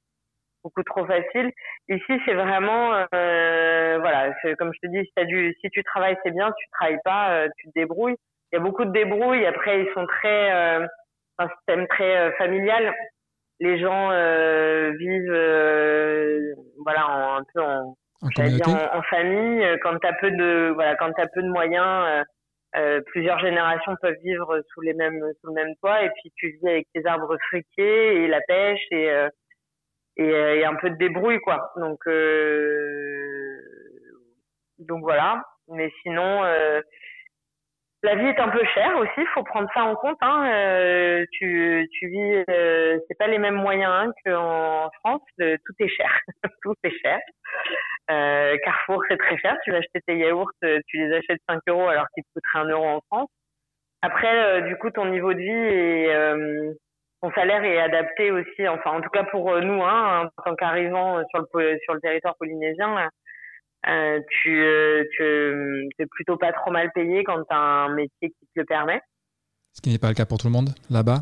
beaucoup 0.66 0.84
trop 0.84 1.06
facile. 1.06 1.52
Ici, 1.90 2.14
c'est 2.26 2.34
vraiment, 2.34 2.94
euh, 3.14 3.98
voilà, 4.00 4.34
comme 4.58 4.72
je 4.74 4.88
te 4.88 4.92
dis, 4.92 5.08
si, 5.18 5.26
du, 5.28 5.56
si 5.62 5.70
tu 5.70 5.84
travailles, 5.84 6.18
c'est 6.24 6.32
bien. 6.32 6.48
Si 6.48 6.64
tu 6.64 6.70
travailles 6.72 7.00
pas, 7.06 7.30
euh, 7.32 7.48
tu 7.58 7.68
te 7.68 7.80
débrouilles. 7.80 8.16
Il 8.52 8.56
y 8.56 8.60
a 8.60 8.64
beaucoup 8.64 8.86
de 8.86 8.92
débrouilles. 8.92 9.46
Après, 9.46 9.82
ils 9.82 9.94
sont 9.94 10.06
très, 10.08 10.52
euh, 10.52 10.88
un 11.38 11.50
système 11.50 11.88
très 11.88 12.18
euh, 12.18 12.32
familial. 12.38 12.94
Les 13.60 13.80
gens 13.80 14.10
euh, 14.12 14.92
vivent, 14.98 16.56
voilà, 16.84 17.08
en, 17.08 17.38
un 17.38 17.44
peu 17.54 17.62
en, 17.62 17.96
en, 18.24 18.98
en, 18.98 19.02
famille. 19.04 19.66
Quand 19.84 19.98
t'as 20.00 20.14
peu 20.14 20.32
de, 20.32 20.72
voilà, 20.74 20.96
quand 20.96 21.12
t'as 21.14 21.28
peu 21.28 21.44
de 21.44 21.50
moyens. 21.50 22.26
plusieurs 23.08 23.40
générations 23.40 23.96
peuvent 24.02 24.20
vivre 24.24 24.62
sous 24.74 24.82
les 24.82 24.94
mêmes 24.94 25.22
sous 25.40 25.48
le 25.48 25.54
même 25.54 25.74
toit 25.82 26.04
et 26.04 26.10
puis 26.10 26.30
tu 26.36 26.48
vis 26.50 26.68
avec 26.68 26.88
tes 26.94 27.06
arbres 27.06 27.38
fruitiers 27.48 28.24
et 28.24 28.28
la 28.28 28.42
pêche 28.42 28.86
et 28.92 29.10
et, 30.18 30.30
et, 30.30 30.66
un 30.66 30.76
peu 30.76 30.90
de 30.90 30.96
débrouille 30.96 31.40
quoi. 31.42 31.72
Donc 31.78 32.00
euh, 32.08 33.60
donc 34.80 35.02
voilà. 35.02 35.44
Mais 35.68 35.92
sinon, 36.04 36.44
euh, 36.44 36.82
la 38.04 38.16
vie 38.16 38.28
est 38.28 38.40
un 38.40 38.50
peu 38.50 38.64
chère 38.74 38.96
aussi. 38.98 39.26
Faut 39.34 39.44
prendre 39.44 39.70
ça 39.74 39.84
en 39.84 39.96
compte. 39.96 40.18
Hein. 40.22 40.50
Euh, 40.54 41.26
tu 41.32 41.88
tu 41.92 42.08
vis, 42.08 42.44
euh, 42.50 43.00
c'est 43.08 43.18
pas 43.18 43.28
les 43.28 43.40
mêmes 43.40 43.56
moyens 43.56 43.92
hein, 43.92 44.12
qu'en 44.24 44.90
France. 45.00 45.24
tout 45.38 45.74
est 45.80 45.88
cher, 45.90 46.20
tout 46.62 46.76
est 46.84 46.98
cher. 47.02 47.20
Euh, 48.12 48.56
Carrefour 48.64 49.02
c'est 49.10 49.18
très 49.18 49.38
cher. 49.38 49.58
Tu 49.64 49.72
vas 49.72 49.78
acheter 49.78 50.02
tes 50.06 50.18
yaourts, 50.18 50.52
tu 50.62 50.98
les 50.98 51.16
achètes 51.16 51.42
5 51.50 51.60
euros 51.68 51.88
alors 51.88 52.06
qu'ils 52.14 52.24
te 52.24 52.30
coûteraient 52.34 52.66
1 52.66 52.70
euro 52.70 52.86
en 52.86 53.02
France. 53.12 53.30
Après, 54.02 54.62
du 54.64 54.76
coup, 54.78 54.92
ton 54.92 55.06
niveau 55.06 55.34
de 55.34 55.40
vie 55.40 55.50
est 55.50 56.76
son 57.26 57.32
salaire 57.34 57.64
est 57.64 57.80
adapté 57.80 58.32
aussi, 58.32 58.68
enfin 58.68 58.92
en 58.92 59.02
tout 59.02 59.10
cas 59.10 59.24
pour 59.24 59.52
euh, 59.52 59.62
nous, 59.62 59.82
hein, 59.82 60.30
en 60.38 60.44
tant 60.44 60.56
qu'arrivants 60.56 61.24
sur 61.30 61.40
le 61.40 61.80
sur 61.84 61.94
le 61.96 62.00
territoire 62.00 62.36
polynésien, 62.38 63.10
euh, 63.88 64.20
tu, 64.30 64.64
euh, 64.64 65.04
tu 65.16 65.90
es 66.00 66.06
plutôt 66.06 66.38
pas 66.38 66.52
trop 66.54 66.72
mal 66.72 66.92
payé 66.94 67.24
quand 67.24 67.44
tu 67.44 67.54
as 67.54 67.58
un 67.58 67.90
métier 67.90 68.30
qui 68.30 68.46
te 68.54 68.60
le 68.60 68.66
permet. 68.66 69.02
Ce 69.74 69.82
qui 69.82 69.92
n'est 69.92 69.98
pas 69.98 70.10
le 70.10 70.14
cas 70.14 70.26
pour 70.26 70.38
tout 70.38 70.48
le 70.48 70.54
monde 70.54 70.70
là-bas? 70.90 71.20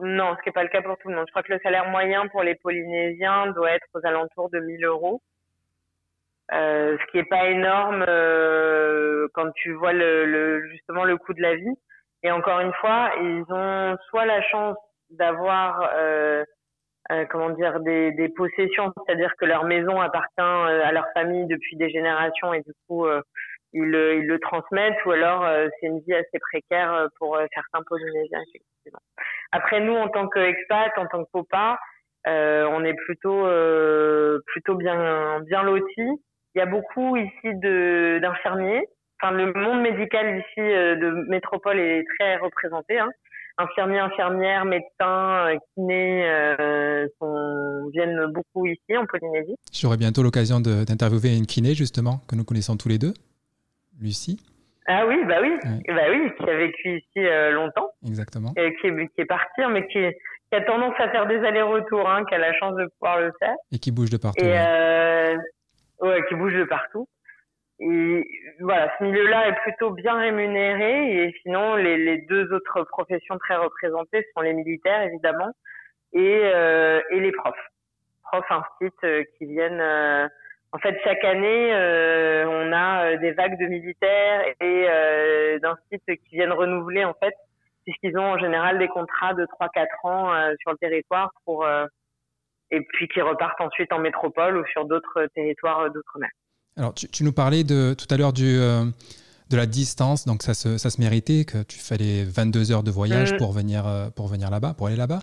Non, 0.00 0.34
ce 0.36 0.42
qui 0.42 0.48
n'est 0.48 0.52
pas 0.52 0.62
le 0.62 0.68
cas 0.68 0.82
pour 0.82 0.96
tout 0.98 1.08
le 1.08 1.16
monde. 1.16 1.26
Je 1.28 1.32
crois 1.32 1.42
que 1.42 1.52
le 1.52 1.60
salaire 1.62 1.88
moyen 1.88 2.26
pour 2.28 2.42
les 2.42 2.56
Polynésiens 2.56 3.48
doit 3.52 3.72
être 3.72 3.86
aux 3.94 4.04
alentours 4.04 4.50
de 4.50 4.58
1000 4.58 4.84
euros. 4.84 5.20
Euh, 6.52 6.96
ce 6.98 7.12
qui 7.12 7.18
est 7.18 7.28
pas 7.28 7.46
énorme 7.46 8.04
euh, 8.08 9.28
quand 9.34 9.52
tu 9.52 9.72
vois 9.74 9.92
le, 9.92 10.26
le, 10.26 10.68
justement 10.70 11.04
le 11.04 11.16
coût 11.16 11.34
de 11.34 11.42
la 11.42 11.54
vie. 11.54 11.76
Et 12.22 12.30
encore 12.30 12.60
une 12.60 12.72
fois, 12.74 13.12
ils 13.20 13.44
ont 13.50 13.96
soit 14.08 14.26
la 14.26 14.42
chance 14.42 14.76
d'avoir 15.10 15.90
euh, 15.94 16.44
euh, 17.10 17.24
comment 17.28 17.50
dire 17.50 17.80
des, 17.80 18.12
des 18.12 18.28
possessions, 18.28 18.92
c'est-à-dire 18.94 19.34
que 19.36 19.44
leur 19.44 19.64
maison 19.64 20.00
appartient 20.00 20.38
euh, 20.38 20.84
à 20.84 20.92
leur 20.92 21.06
famille 21.12 21.46
depuis 21.46 21.76
des 21.76 21.90
générations 21.90 22.54
et 22.54 22.60
du 22.60 22.72
coup 22.86 23.04
euh, 23.04 23.20
ils, 23.72 23.82
le, 23.82 24.18
ils 24.18 24.26
le 24.26 24.38
transmettent 24.38 25.04
ou 25.06 25.10
alors 25.10 25.44
c'est 25.78 25.86
une 25.86 26.00
vie 26.00 26.14
assez 26.14 26.38
précaire 26.40 27.08
pour 27.18 27.38
certains 27.54 27.82
Polynésiens 27.86 28.40
effectivement. 28.48 29.00
Après 29.52 29.80
nous 29.80 29.94
en 29.94 30.08
tant 30.08 30.28
qu'expat, 30.28 30.92
en 30.98 31.06
tant 31.06 31.24
que 31.24 31.30
popa, 31.32 31.78
on 32.26 32.84
est 32.84 32.94
plutôt 32.94 33.46
plutôt 34.46 34.74
bien 34.74 35.40
bien 35.42 35.62
lotis. 35.62 36.20
Il 36.54 36.58
y 36.58 36.60
a 36.60 36.66
beaucoup 36.66 37.16
ici 37.16 37.54
de 37.54 38.18
d'infirmiers. 38.20 38.88
Enfin 39.22 39.32
le 39.34 39.52
monde 39.52 39.82
médical 39.82 40.38
ici 40.38 40.60
de 40.60 41.28
métropole 41.28 41.78
est 41.78 42.04
très 42.18 42.36
représenté. 42.38 42.98
Hein 42.98 43.10
infirmiers, 43.60 43.98
infirmières, 43.98 44.64
médecins, 44.64 45.46
euh, 45.46 45.56
kinés 45.74 46.28
euh, 46.28 47.06
sont, 47.18 47.90
viennent 47.92 48.26
beaucoup 48.32 48.66
ici 48.66 48.96
en 48.96 49.06
Polynésie. 49.06 49.56
J'aurai 49.72 49.96
bientôt 49.96 50.22
l'occasion 50.22 50.60
d'interviewer 50.60 51.36
une 51.36 51.46
kiné 51.46 51.74
justement 51.74 52.20
que 52.28 52.36
nous 52.36 52.44
connaissons 52.44 52.76
tous 52.76 52.88
les 52.88 52.98
deux, 52.98 53.14
Lucie. 54.00 54.38
Ah 54.86 55.06
oui, 55.06 55.16
bah 55.28 55.36
oui, 55.40 55.50
bah 55.88 56.02
oui, 56.10 56.30
qui 56.36 56.50
a 56.50 56.56
vécu 56.56 56.96
ici 56.96 57.18
euh, 57.18 57.52
longtemps. 57.52 57.90
Exactement. 58.06 58.52
Et 58.56 58.74
qui, 58.80 58.88
est, 58.88 59.06
qui 59.14 59.20
est 59.20 59.26
partie, 59.26 59.60
mais 59.70 59.86
qui, 59.86 60.00
qui, 60.50 60.54
a 60.56 60.62
tendance 60.62 60.94
à 60.98 61.08
faire 61.10 61.26
des 61.26 61.38
allers-retours, 61.38 62.08
hein, 62.08 62.24
qui 62.28 62.34
a 62.34 62.38
la 62.38 62.52
chance 62.54 62.74
de 62.76 62.86
pouvoir 62.98 63.20
le 63.20 63.30
faire. 63.38 63.54
Et 63.70 63.78
qui 63.78 63.92
bouge 63.92 64.10
de 64.10 64.16
partout. 64.16 64.44
Et 64.44 64.56
ouais, 66.00 66.22
qui 66.28 66.34
bouge 66.34 66.54
de 66.54 66.64
partout. 66.64 67.06
Et 67.80 68.28
voilà, 68.60 68.92
ce 68.98 69.04
milieu-là 69.04 69.48
est 69.48 69.56
plutôt 69.62 69.90
bien 69.90 70.18
rémunéré. 70.18 71.24
Et 71.24 71.34
sinon, 71.42 71.76
les, 71.76 71.96
les, 71.96 72.18
deux 72.18 72.52
autres 72.52 72.82
professions 72.84 73.38
très 73.38 73.56
représentées 73.56 74.26
sont 74.34 74.42
les 74.42 74.52
militaires, 74.52 75.02
évidemment, 75.02 75.50
et, 76.12 76.42
euh, 76.44 77.00
et 77.10 77.20
les 77.20 77.32
profs. 77.32 77.54
Profs 78.22 78.50
instituts 78.50 79.06
euh, 79.06 79.24
qui 79.36 79.46
viennent... 79.46 79.80
Euh, 79.80 80.28
en 80.72 80.78
fait, 80.78 80.96
chaque 81.02 81.24
année, 81.24 81.74
euh, 81.74 82.46
on 82.46 82.72
a 82.72 83.16
des 83.16 83.32
vagues 83.32 83.58
de 83.58 83.66
militaires 83.66 84.44
et 84.60 84.86
euh, 84.88 85.58
d'instituts 85.58 86.18
qui 86.28 86.36
viennent 86.36 86.52
renouveler 86.52 87.04
en 87.04 87.14
fait 87.14 87.34
puisqu'ils 87.84 88.16
ont 88.16 88.34
en 88.34 88.38
général 88.38 88.78
des 88.78 88.86
contrats 88.86 89.34
de 89.34 89.44
3-4 89.46 89.86
ans 90.04 90.54
sur 90.60 90.70
le 90.70 90.76
territoire 90.76 91.32
pour 91.44 91.66
et 92.70 92.80
puis 92.82 93.08
qui 93.08 93.20
repartent 93.20 93.60
ensuite 93.60 93.92
en 93.92 93.98
métropole 93.98 94.58
ou 94.58 94.66
sur 94.66 94.84
d'autres 94.84 95.26
territoires 95.34 95.90
d'outre-mer. 95.90 96.30
Alors, 96.76 96.94
tu, 96.94 97.24
nous 97.24 97.32
parlais 97.32 97.64
de, 97.64 97.94
tout 97.98 98.06
à 98.10 98.16
l'heure 98.16 98.32
du, 98.32 98.44
de 98.54 99.56
la 99.56 99.66
distance, 99.66 100.24
donc 100.24 100.42
ça 100.42 100.54
se, 100.54 100.78
ça 100.78 100.88
se 100.90 101.00
méritait, 101.00 101.44
que 101.44 101.62
tu 101.62 101.78
fallais 101.78 102.24
22 102.24 102.72
heures 102.72 102.82
de 102.82 102.90
voyage 102.90 103.34
mm. 103.34 103.36
pour 103.36 103.52
venir, 103.52 104.10
pour 104.14 104.28
venir 104.28 104.50
là-bas, 104.50 104.74
pour 104.74 104.86
aller 104.86 104.96
là-bas. 104.96 105.20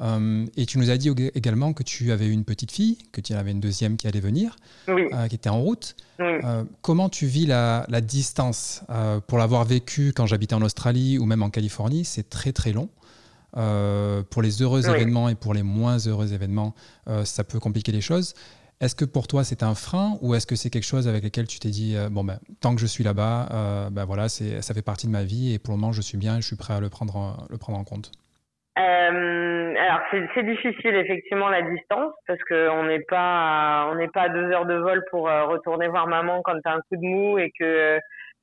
Euh, 0.00 0.44
et 0.56 0.66
tu 0.66 0.78
nous 0.78 0.90
as 0.90 0.98
dit 0.98 1.10
également 1.34 1.72
que 1.72 1.82
tu 1.82 2.12
avais 2.12 2.28
une 2.28 2.44
petite 2.44 2.70
fille, 2.70 2.98
que 3.12 3.20
tu 3.20 3.34
en 3.34 3.38
avais 3.38 3.50
une 3.50 3.60
deuxième 3.60 3.96
qui 3.96 4.06
allait 4.06 4.20
venir, 4.20 4.56
euh, 4.88 5.28
qui 5.28 5.34
était 5.34 5.48
en 5.48 5.60
route. 5.60 5.96
Euh, 6.20 6.64
comment 6.82 7.08
tu 7.08 7.26
vis 7.26 7.46
la, 7.46 7.86
distance? 8.02 8.82
Pour 9.26 9.38
l'avoir 9.38 9.64
vécu 9.64 10.12
quand 10.14 10.26
j'habitais 10.26 10.54
en 10.54 10.62
Australie 10.62 11.18
ou 11.18 11.24
même 11.24 11.42
en 11.42 11.50
Californie, 11.50 12.04
c'est 12.04 12.28
très 12.28 12.52
très 12.52 12.72
long. 12.72 12.88
pour 13.52 14.42
les 14.42 14.62
heureux 14.62 14.88
événements 14.88 15.28
et 15.28 15.34
pour 15.34 15.54
les 15.54 15.62
moins 15.62 15.98
heureux 15.98 16.32
événements, 16.32 16.74
ça 17.24 17.44
peut 17.44 17.60
compliquer 17.60 17.92
les 17.92 18.02
choses. 18.02 18.34
Est-ce 18.80 18.94
que 18.94 19.04
pour 19.04 19.26
toi 19.26 19.42
c'est 19.44 19.62
un 19.62 19.74
frein 19.74 20.18
ou 20.20 20.34
est-ce 20.34 20.46
que 20.46 20.54
c'est 20.54 20.70
quelque 20.70 20.84
chose 20.84 21.08
avec 21.08 21.24
lequel 21.24 21.46
tu 21.46 21.58
t'es 21.58 21.70
dit 21.70 21.96
bon 22.10 22.24
ben 22.24 22.38
tant 22.60 22.74
que 22.74 22.80
je 22.80 22.86
suis 22.86 23.04
là-bas, 23.04 23.88
ben 23.90 24.04
voilà 24.04 24.28
c'est 24.28 24.60
ça 24.60 24.74
fait 24.74 24.82
partie 24.82 25.06
de 25.06 25.12
ma 25.12 25.24
vie 25.24 25.54
et 25.54 25.58
pour 25.58 25.74
le 25.74 25.80
moment 25.80 25.92
je 25.92 26.02
suis 26.02 26.18
bien, 26.18 26.36
et 26.36 26.40
je 26.42 26.46
suis 26.46 26.56
prêt 26.56 26.74
à 26.74 26.80
le 26.80 26.90
prendre 26.90 27.16
en 27.16 27.84
compte? 27.84 28.12
Euh, 28.78 29.74
alors 29.74 30.00
c'est 30.10 30.42
difficile 30.42 30.94
effectivement 30.96 31.48
la 31.48 31.62
distance 31.62 32.12
parce 32.26 32.42
que 32.46 32.68
on 32.68 32.84
n'est 32.84 33.04
pas 33.08 33.88
on 33.90 33.94
n'est 33.94 34.08
pas 34.08 34.24
à 34.24 34.28
deux 34.28 34.50
heures 34.52 34.66
de 34.66 34.74
vol 34.74 35.02
pour 35.10 35.30
euh, 35.30 35.46
retourner 35.46 35.88
voir 35.88 36.06
maman 36.06 36.42
quand 36.42 36.60
t'as 36.62 36.74
un 36.74 36.80
coup 36.80 36.96
de 36.96 37.06
mou 37.06 37.38
et 37.38 37.50
que 37.58 37.98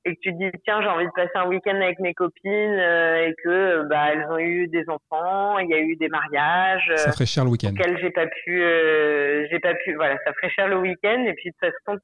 et 0.06 0.16
que 0.16 0.20
tu 0.22 0.34
te 0.34 0.38
dis 0.38 0.52
tiens 0.64 0.82
j'ai 0.82 0.88
envie 0.88 1.06
de 1.06 1.12
passer 1.12 1.32
un 1.36 1.48
week-end 1.48 1.76
avec 1.76 2.00
mes 2.00 2.14
copines 2.14 2.52
euh, 2.52 3.28
et 3.28 3.36
que 3.44 3.84
bah 3.88 4.10
elles 4.12 4.26
ont 4.30 4.38
eu 4.38 4.68
des 4.68 4.84
enfants 4.90 5.60
il 5.60 5.70
y 5.70 5.74
a 5.74 5.80
eu 5.80 5.96
des 5.96 6.10
mariages 6.10 6.92
ça 6.96 7.12
ferait 7.12 7.26
cher 7.26 7.46
le 7.46 7.52
week-end 7.52 7.70
auxquels 7.70 7.98
j'ai 8.00 8.12
pas 8.12 8.28
pu 8.28 8.64
j'ai 9.50 9.60
pas 9.60 9.74
pu 9.76 9.96
voilà 9.96 10.18
ça 10.26 10.34
ferait 10.34 10.50
cher 10.50 10.68
le 10.68 10.78
week-end 10.78 11.24
et 11.26 11.34
puis 11.34 11.52
de 11.52 11.68
toute 11.68 11.74
façon 11.86 12.00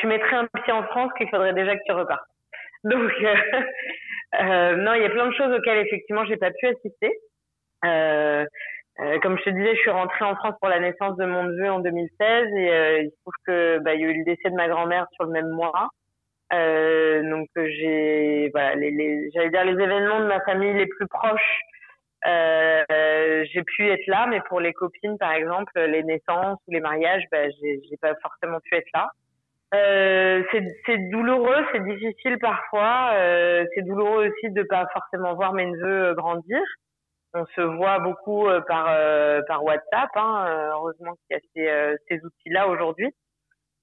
tu 0.00 0.06
mettrais 0.06 0.36
un 0.36 0.46
pied 0.62 0.72
en 0.72 0.84
France 0.84 1.10
qu'il 1.18 1.28
faudrait 1.28 1.54
déjà 1.54 1.76
que 1.76 1.82
tu 1.86 1.92
repartes 1.92 2.26
donc 2.84 3.10
Euh, 4.40 4.76
non, 4.76 4.94
il 4.94 5.02
y 5.02 5.06
a 5.06 5.10
plein 5.10 5.28
de 5.28 5.34
choses 5.34 5.52
auxquelles 5.52 5.86
effectivement 5.86 6.24
j'ai 6.24 6.36
pas 6.36 6.50
pu 6.50 6.66
assister. 6.66 7.12
Euh, 7.84 8.44
euh, 9.00 9.18
comme 9.20 9.38
je 9.38 9.44
te 9.44 9.50
disais, 9.50 9.74
je 9.74 9.80
suis 9.80 9.90
rentrée 9.90 10.24
en 10.24 10.34
France 10.36 10.54
pour 10.60 10.68
la 10.68 10.80
naissance 10.80 11.16
de 11.16 11.24
mon 11.24 11.44
neveu 11.44 11.70
en 11.70 11.80
2016 11.80 12.48
et 12.56 12.70
euh, 12.70 13.02
il 13.02 13.10
se 13.10 13.16
trouve 13.22 13.34
que 13.46 13.78
bah, 13.80 13.94
il 13.94 14.00
y 14.00 14.04
a 14.04 14.08
eu 14.08 14.18
le 14.18 14.24
décès 14.24 14.50
de 14.50 14.54
ma 14.54 14.68
grand-mère 14.68 15.06
sur 15.14 15.24
le 15.24 15.30
même 15.30 15.50
mois. 15.50 15.90
Euh, 16.58 17.30
donc 17.30 17.48
j'ai 17.56 18.50
voilà, 18.52 18.74
les, 18.76 18.90
les 18.90 19.30
j'allais 19.34 19.50
dire 19.50 19.64
les 19.64 19.82
événements 19.82 20.20
de 20.20 20.26
ma 20.26 20.40
famille 20.40 20.72
les 20.74 20.86
plus 20.86 21.06
proches. 21.08 21.60
j'ai 22.24 23.62
pu 23.76 23.90
être 23.90 24.06
là, 24.06 24.26
mais 24.28 24.40
pour 24.48 24.60
les 24.60 24.72
copines, 24.72 25.18
par 25.18 25.32
exemple, 25.32 25.72
les 25.78 26.02
naissances 26.02 26.58
ou 26.66 26.72
les 26.72 26.80
mariages, 26.80 27.24
bah, 27.30 27.48
j'ai, 27.60 27.80
j'ai 27.88 27.96
pas 28.00 28.14
forcément 28.22 28.60
pu 28.60 28.76
être 28.76 28.88
là. 28.94 29.10
Euh, 29.74 30.42
c'est 30.86 30.98
douloureux, 31.10 31.64
c'est 31.72 31.84
difficile 31.84 32.38
parfois. 32.38 33.10
Euh, 33.14 33.64
c'est 33.74 33.82
douloureux 33.82 34.28
aussi 34.28 34.52
de 34.52 34.62
pas 34.62 34.86
forcément 34.92 35.34
voir 35.34 35.52
mes 35.52 35.66
neveux 35.66 36.08
euh, 36.08 36.14
grandir. 36.14 36.60
On 37.32 37.44
se 37.46 37.60
voit 37.60 37.98
beaucoup 37.98 38.46
euh, 38.46 38.60
par 38.60 38.86
par 39.48 39.64
WhatsApp. 39.64 40.10
Hein. 40.14 40.70
Heureusement 40.74 41.14
qu'il 41.26 41.36
y 41.36 41.68
a 41.68 41.96
ces, 41.96 41.96
ces 42.08 42.24
outils-là 42.24 42.68
aujourd'hui. 42.68 43.12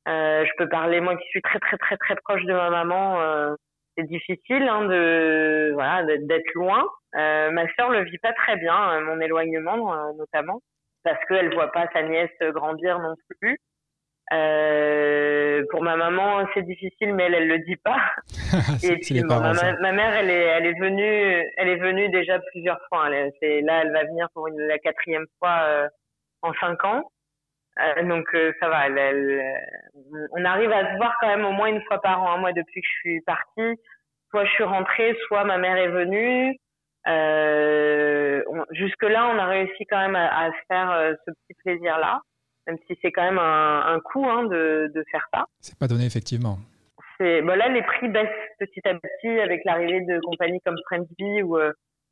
Je 0.08 0.52
peux 0.58 0.70
parler 0.70 1.02
moi 1.02 1.16
qui 1.16 1.28
suis 1.30 1.42
très 1.42 1.60
très 1.60 1.78
très 1.78 1.98
très 1.98 2.16
proche 2.16 2.44
de 2.44 2.54
ma 2.54 2.70
maman. 2.70 3.56
c'est 3.98 4.08
difficile 4.08 4.68
hein, 4.68 4.86
de 4.86 5.72
voilà 5.74 6.04
d'être 6.04 6.54
loin. 6.56 6.84
ma 7.14 7.66
sœur 7.76 7.90
le 7.90 8.04
vit 8.04 8.18
pas 8.20 8.34
très 8.34 8.58
bien, 8.58 9.02
mon 9.02 9.20
éloignement 9.20 10.14
notamment, 10.14 10.62
parce 11.04 11.24
qu'elle 11.26 11.54
voit 11.54 11.72
pas 11.72 11.88
sa 11.94 12.04
nièce 12.04 12.32
grandir 12.42 13.00
non 13.00 13.16
plus. 13.40 13.58
Euh, 14.34 15.64
pour 15.72 15.84
ma 15.84 15.98
maman, 15.98 16.46
c'est 16.54 16.62
difficile, 16.62 17.14
mais 17.14 17.24
elle, 17.24 17.34
elle 17.34 17.48
le 17.48 17.60
dit 17.60 17.76
pas. 17.76 18.00
et 18.84 18.98
puis, 18.98 19.22
ma, 19.24 19.54
ma, 19.54 19.92
mère, 19.92 20.14
elle 20.14 20.30
est, 20.30 20.44
elle 20.44 20.66
est 20.68 20.80
venue, 20.80 21.52
elle 21.58 21.68
est 21.68 21.78
venue 21.78 22.10
déjà 22.10 22.40
plusieurs 22.52 22.80
fois. 22.88 23.10
C'est 23.42 23.62
là, 23.62 23.82
elle 23.82 23.92
va 23.92 24.06
venir 24.06 24.30
pour 24.34 24.48
une, 24.48 24.60
la 24.60 24.78
quatrième 24.78 25.26
fois 25.40 25.64
euh, 25.68 25.88
en 26.44 26.54
cinq 26.54 26.84
ans. 26.86 27.12
Euh, 27.82 28.04
donc 28.04 28.26
euh, 28.34 28.54
ça 28.60 28.70
va. 28.70 28.88
Elle, 28.88 29.42
on 30.32 30.46
arrive 30.46 30.72
à 30.72 30.92
se 30.94 30.98
voir 30.98 31.16
quand 31.20 31.28
même 31.28 31.46
au 31.46 31.52
moins 31.52 31.68
une 31.68 31.82
fois 31.84 32.02
par 32.02 32.22
an. 32.22 32.34
Hein. 32.34 32.38
Moi, 32.38 32.54
depuis 32.54 32.82
que 32.82 32.88
je 32.88 33.00
suis 33.00 33.22
partie, 33.22 33.80
soit 34.30 34.46
je 34.46 34.52
suis 34.52 34.64
rentrée, 34.64 35.18
soit 35.28 35.44
ma 35.44 35.58
mère 35.58 35.78
est 35.78 35.90
venue. 35.90 36.58
Jusque 38.72 39.04
là, 39.04 39.28
on 39.34 39.40
a 39.40 39.46
réussi 39.46 39.86
quand 39.90 40.00
même 40.00 40.16
à, 40.16 40.46
à 40.46 40.52
se 40.52 40.58
faire 40.68 41.16
ce 41.26 41.32
petit 41.32 41.58
plaisir 41.64 41.98
là 41.98 42.22
même 42.68 42.78
si 42.88 42.98
c'est 43.02 43.12
quand 43.12 43.24
même 43.24 43.40
un, 43.40 43.86
un 43.88 44.00
coût 44.00 44.26
hein, 44.30 44.44
de, 44.44 44.92
de, 44.94 45.04
faire 45.12 45.28
ça. 45.34 45.46
C'est 45.60 45.78
pas 45.78 45.88
donné 45.88 46.06
effectivement. 46.06 46.58
Bon 47.20 47.56
là 47.56 47.70
les 47.70 47.84
prix 47.84 48.10
baissent 48.10 48.28
petit 48.58 48.82
à 48.88 48.96
petit 48.96 49.40
avec 49.40 49.62
l'arrivée 49.64 50.02
de 50.02 50.20
compagnies 50.22 50.60
comme 50.66 50.78
Friendsby 50.88 51.42
euh, 51.42 51.72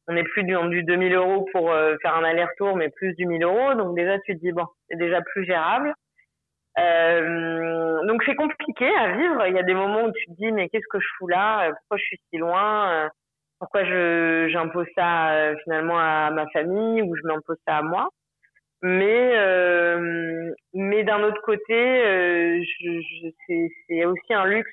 on 0.10 0.14
n'est 0.14 0.24
plus 0.24 0.44
du, 0.44 0.56
du 0.70 0.84
2000 0.84 1.14
euros 1.14 1.48
pour 1.54 1.72
euh, 1.72 1.96
faire 2.02 2.16
un 2.16 2.24
aller-retour 2.24 2.76
mais 2.76 2.90
plus 2.90 3.14
du 3.16 3.26
1000 3.26 3.44
euros 3.44 3.76
donc 3.76 3.96
déjà 3.96 4.20
tu 4.20 4.36
te 4.36 4.42
dis 4.42 4.52
bon 4.52 4.66
c'est 4.90 4.98
déjà 4.98 5.22
plus 5.22 5.46
gérable. 5.46 5.94
Euh, 6.80 8.06
donc 8.08 8.24
c'est 8.26 8.36
compliqué 8.36 8.88
à 8.96 9.18
vivre. 9.18 9.46
Il 9.48 9.56
y 9.56 9.60
a 9.60 9.64
des 9.64 9.74
moments 9.74 10.04
où 10.06 10.12
tu 10.12 10.26
te 10.28 10.32
dis 10.34 10.52
mais 10.52 10.70
qu'est-ce 10.70 10.88
que 10.92 11.00
je 11.00 11.08
fous 11.18 11.28
là? 11.28 11.72
Pourquoi 11.72 11.98
je 11.98 12.04
suis 12.04 12.20
si 12.30 12.38
loin? 12.38 13.10
Pourquoi 13.60 13.84
je 13.86 14.48
j'impose 14.52 14.88
ça 14.96 15.54
finalement 15.64 16.00
à 16.00 16.32
ma 16.32 16.48
famille 16.50 17.02
ou 17.02 17.16
je 17.16 17.22
m'impose 17.28 17.58
ça 17.68 17.78
à 17.78 17.82
moi? 17.82 18.10
Mais 18.82 19.34
euh, 19.36 20.54
mais 20.74 21.04
d'un 21.04 21.22
autre 21.24 21.42
côté, 21.42 21.74
euh, 21.74 22.64
je, 22.64 23.02
je, 23.02 23.28
c'est 23.88 24.06
aussi 24.06 24.34
un 24.34 24.46
luxe 24.46 24.72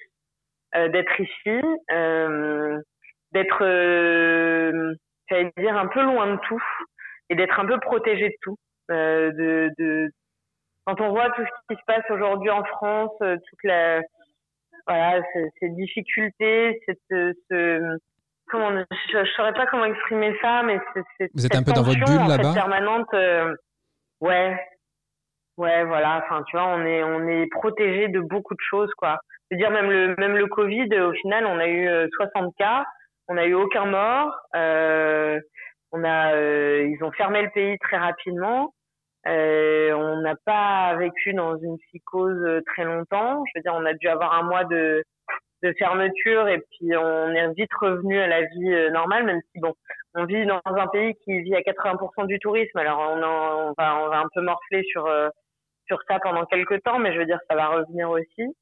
euh, 0.76 0.88
d'être 0.88 1.20
ici, 1.20 1.60
euh, 1.92 2.80
d'être, 3.32 3.62
euh, 3.62 4.94
j'allais 5.28 5.52
dire 5.58 5.76
un 5.76 5.86
peu 5.86 6.02
loin 6.02 6.34
de 6.34 6.40
tout 6.48 6.62
et 7.28 7.34
d'être 7.34 7.58
un 7.58 7.66
peu 7.66 7.78
protégé 7.80 8.28
de 8.28 8.36
tout. 8.42 8.56
de, 8.88 9.70
de 9.78 10.10
quand 10.86 11.00
on 11.00 11.10
voit 11.10 11.30
tout 11.30 11.42
ce 11.42 11.74
qui 11.74 11.80
se 11.80 11.84
passe 11.86 12.04
aujourd'hui 12.10 12.50
en 12.50 12.62
France, 12.64 13.12
toute 13.18 13.64
la 13.64 14.00
voilà 14.86 15.20
ces 15.58 15.68
difficultés, 15.70 16.80
cette 16.86 16.98
ce, 17.10 17.98
comment 18.48 18.70
je, 18.70 19.24
je 19.24 19.32
saurais 19.32 19.52
pas 19.52 19.66
comment 19.66 19.84
exprimer 19.84 20.36
ça, 20.40 20.62
mais 20.62 20.78
c'est 21.18 21.28
vous 21.34 21.46
êtes 21.46 21.56
un 21.56 21.62
peu 21.62 21.72
dans 21.72 21.82
votre 21.82 21.98
bulle 21.98 22.28
là-bas 22.28 22.54
permanente. 22.54 23.08
Ouais, 24.20 24.56
ouais, 25.58 25.84
voilà. 25.84 26.22
Enfin, 26.24 26.42
tu 26.48 26.56
vois, 26.56 26.66
on 26.66 26.84
est 26.84 27.02
on 27.02 27.26
est 27.28 27.46
protégé 27.50 28.08
de 28.08 28.20
beaucoup 28.20 28.54
de 28.54 28.60
choses, 28.60 28.92
quoi. 28.96 29.18
Je 29.50 29.56
veux 29.56 29.60
dire, 29.60 29.70
même 29.70 29.90
le 29.90 30.14
même 30.18 30.36
le 30.36 30.46
Covid, 30.46 30.88
au 31.00 31.12
final, 31.12 31.46
on 31.46 31.58
a 31.58 31.68
eu 31.68 32.08
60 32.16 32.44
euh, 32.44 32.50
cas, 32.58 32.84
on 33.28 33.34
n'a 33.34 33.46
eu 33.46 33.54
aucun 33.54 33.86
mort. 33.86 34.32
Euh, 34.54 35.40
on 35.92 36.04
a, 36.04 36.34
euh, 36.34 36.86
ils 36.88 37.02
ont 37.04 37.12
fermé 37.12 37.42
le 37.42 37.50
pays 37.50 37.78
très 37.78 37.96
rapidement. 37.96 38.74
Euh, 39.26 39.92
on 39.92 40.20
n'a 40.20 40.34
pas 40.44 40.94
vécu 40.96 41.34
dans 41.34 41.56
une 41.58 41.78
psychose 41.78 42.62
très 42.66 42.84
longtemps. 42.84 43.44
Je 43.46 43.52
veux 43.56 43.62
dire, 43.62 43.74
on 43.74 43.84
a 43.84 43.94
dû 43.94 44.08
avoir 44.08 44.34
un 44.34 44.42
mois 44.42 44.64
de 44.64 45.02
de 45.62 45.72
fermeture 45.78 46.48
et 46.48 46.58
puis 46.58 46.94
on 46.96 47.30
est 47.30 47.54
vite 47.54 47.72
revenu 47.80 48.20
à 48.20 48.26
la 48.26 48.42
vie 48.42 48.90
normale, 48.92 49.24
même 49.24 49.40
si 49.50 49.58
bon, 49.60 49.72
on 50.16 50.24
vit 50.24 50.46
dans 50.46 50.60
un 50.64 50.86
pays 50.88 51.14
qui 51.24 51.40
vit 51.42 51.54
à 51.54 51.60
80% 51.60 52.26
du 52.26 52.38
tourisme. 52.38 52.78
Alors 52.78 52.98
on, 53.00 53.22
on, 53.22 53.74
va, 53.76 53.96
on 54.02 54.08
va 54.08 54.18
un 54.20 54.28
peu 54.34 54.40
morfler 54.40 54.82
sur 54.90 55.06
euh, 55.06 55.28
sur 55.86 55.98
ça 56.08 56.18
pendant 56.20 56.44
quelques 56.46 56.82
temps, 56.82 56.98
mais 56.98 57.12
je 57.12 57.18
veux 57.18 57.26
dire 57.26 57.38
ça 57.48 57.56
va 57.56 57.68
revenir 57.68 58.10
aussi. 58.10 58.56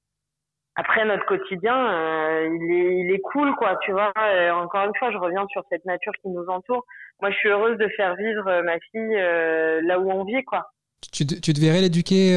Après 0.77 1.05
notre 1.05 1.25
quotidien, 1.27 1.77
euh, 1.77 2.49
il 2.61 2.73
est 2.73 2.97
il 3.05 3.15
est 3.15 3.21
cool 3.21 3.55
quoi, 3.57 3.79
tu 3.83 3.93
vois. 3.93 4.13
Euh, 4.19 4.51
encore 4.51 4.85
une 4.85 4.95
fois, 4.99 5.13
je 5.13 5.19
reviens 5.19 5.47
sur 5.51 5.63
cette 5.71 5.85
nature 5.85 6.13
qui 6.21 6.29
nous 6.29 6.45
entoure. 6.49 6.85
Moi, 7.21 7.31
je 7.31 7.37
suis 7.37 7.49
heureuse 7.49 7.79
de 7.79 7.89
faire 7.97 8.17
vivre 8.17 8.63
ma 8.63 8.79
fille 8.91 9.87
là 9.87 10.01
où 10.01 10.11
on 10.11 10.25
vit 10.25 10.43
quoi. 10.45 10.71
Tu, 11.13 11.27
tu 11.27 11.53
te 11.53 11.61
verrais 11.61 11.81
l'éduquer 11.81 12.37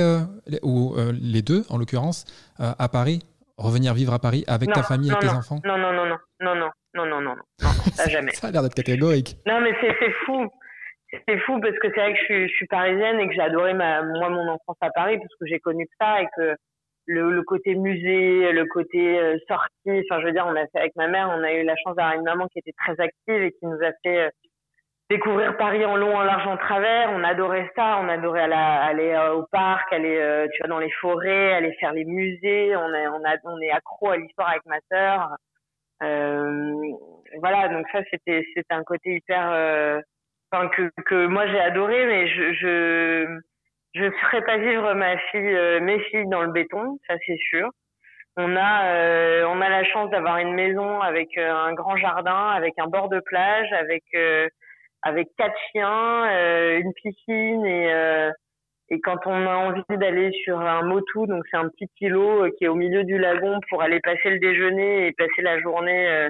ou 0.61 0.95
les 1.19 1.41
deux 1.41 1.63
en 1.69 1.77
l'occurrence 1.77 2.25
à 2.59 2.87
Paris, 2.89 3.23
revenir 3.57 3.93
vivre 3.95 4.13
à 4.13 4.19
Paris 4.19 4.43
avec 4.47 4.71
ta 4.71 4.83
famille, 4.83 5.11
et 5.11 5.19
tes 5.19 5.29
enfants 5.29 5.59
Non 5.65 5.77
non 5.77 5.93
non 5.93 6.05
non 6.05 6.17
non 6.41 6.55
non 6.55 6.69
non, 6.97 7.05
non, 7.05 7.21
non, 7.21 7.35
non, 7.35 7.43
ça 7.93 8.09
jamais. 8.09 8.31
ça 8.31 8.47
a 8.47 8.51
l'air 8.51 8.63
d'être 8.63 8.73
catégorique. 8.73 9.37
Non, 9.45 9.61
mais 9.61 9.71
c'est 9.81 10.11
fou. 10.25 10.47
C'est 11.27 11.37
fou 11.39 11.59
parce 11.61 11.77
que 11.79 11.89
c'est 11.93 12.01
vrai 12.01 12.13
que 12.13 12.19
je 12.19 12.23
suis, 12.25 12.49
je 12.49 12.53
suis, 12.55 12.67
parisienne 12.67 13.19
et 13.19 13.27
que 13.27 13.33
j'ai 13.33 13.41
adoré 13.41 13.73
ma, 13.73 14.01
moi 14.01 14.29
mon 14.29 14.47
enfance 14.49 14.75
à 14.81 14.89
Paris 14.89 15.17
parce 15.17 15.33
que 15.39 15.45
j'ai 15.45 15.59
connu 15.59 15.87
ça 15.99 16.21
et 16.21 16.27
que 16.35 16.55
le, 17.07 17.31
le 17.31 17.43
côté 17.43 17.75
musée, 17.75 18.51
le 18.51 18.65
côté 18.65 19.19
euh, 19.19 19.37
sortie, 19.47 20.05
enfin 20.09 20.21
je 20.21 20.25
veux 20.25 20.31
dire, 20.31 20.45
on 20.47 20.55
a 20.55 20.67
fait 20.67 20.79
avec 20.79 20.95
ma 20.95 21.07
mère, 21.07 21.29
on 21.35 21.43
a 21.43 21.53
eu 21.53 21.63
la 21.63 21.75
chance 21.77 21.95
d'avoir 21.95 22.15
une 22.15 22.23
maman 22.23 22.47
qui 22.47 22.59
était 22.59 22.73
très 22.77 22.99
active 22.99 23.41
et 23.41 23.51
qui 23.51 23.65
nous 23.65 23.81
a 23.81 23.91
fait 24.03 24.27
euh, 24.27 24.29
découvrir 25.09 25.57
Paris 25.57 25.85
en 25.85 25.95
long, 25.95 26.15
en 26.15 26.23
large, 26.23 26.47
en 26.47 26.57
travers. 26.57 27.11
On 27.11 27.23
adorait 27.23 27.71
ça, 27.75 27.99
on 28.01 28.09
adorait 28.09 28.51
aller, 28.51 29.13
euh, 29.13 29.35
au 29.35 29.45
parc, 29.51 29.91
aller 29.91 30.47
tu 30.53 30.59
vois 30.59 30.67
dans 30.67 30.79
les 30.79 30.91
forêts, 31.01 31.53
aller 31.53 31.73
faire 31.79 31.93
les 31.93 32.05
musées. 32.05 32.75
On, 32.75 32.93
a, 32.93 33.09
on, 33.11 33.23
a, 33.23 33.35
on 33.45 33.59
est 33.61 33.71
accro 33.71 34.11
à 34.11 34.17
l'histoire 34.17 34.49
avec 34.49 34.65
ma 34.65 34.79
sœur. 34.91 35.29
Euh, 36.03 36.91
voilà, 37.39 37.69
donc 37.69 37.87
ça 37.91 37.99
c'était 38.11 38.45
c'était 38.53 38.73
un 38.73 38.83
côté 38.83 39.15
hyper, 39.15 39.49
euh, 39.51 39.99
enfin 40.51 40.67
que 40.69 40.91
que 41.05 41.25
moi 41.25 41.47
j'ai 41.47 41.59
adoré, 41.59 42.05
mais 42.05 42.27
je 42.27 42.53
je 42.53 43.39
je 43.97 44.11
ferai 44.11 44.41
pas 44.43 44.57
vivre 44.57 44.85
euh, 44.87 45.79
mes 45.79 45.99
filles 46.05 46.27
dans 46.29 46.41
le 46.41 46.51
béton, 46.51 46.97
ça 47.07 47.15
c'est 47.25 47.37
sûr. 47.49 47.69
On 48.37 48.55
a 48.55 49.45
on 49.47 49.61
a 49.61 49.69
la 49.69 49.83
chance 49.85 50.11
d'avoir 50.11 50.37
une 50.37 50.53
maison 50.53 51.01
avec 51.01 51.35
un 51.37 51.73
grand 51.73 51.97
jardin, 51.97 52.49
avec 52.49 52.75
un 52.77 52.85
bord 52.85 53.09
de 53.09 53.19
plage, 53.19 53.73
avec 53.73 54.03
avec 55.01 55.29
quatre 55.37 55.57
chiens, 55.71 56.77
une 56.77 56.93
piscine 56.93 57.65
et 57.65 58.31
et 58.89 59.01
quand 59.01 59.17
on 59.25 59.45
a 59.45 59.55
envie 59.55 59.97
d'aller 59.99 60.31
sur 60.43 60.59
un 60.59 60.81
motu, 60.83 61.27
donc 61.27 61.43
c'est 61.51 61.57
un 61.57 61.67
petit 61.67 61.89
îlot 61.99 62.45
euh, 62.45 62.51
qui 62.57 62.63
est 62.63 62.67
au 62.69 62.75
milieu 62.75 63.03
du 63.03 63.17
lagon 63.17 63.59
pour 63.69 63.81
aller 63.81 63.99
passer 63.99 64.29
le 64.29 64.39
déjeuner 64.39 65.07
et 65.07 65.11
passer 65.11 65.41
la 65.41 65.59
journée 65.59 66.07
euh, 66.07 66.29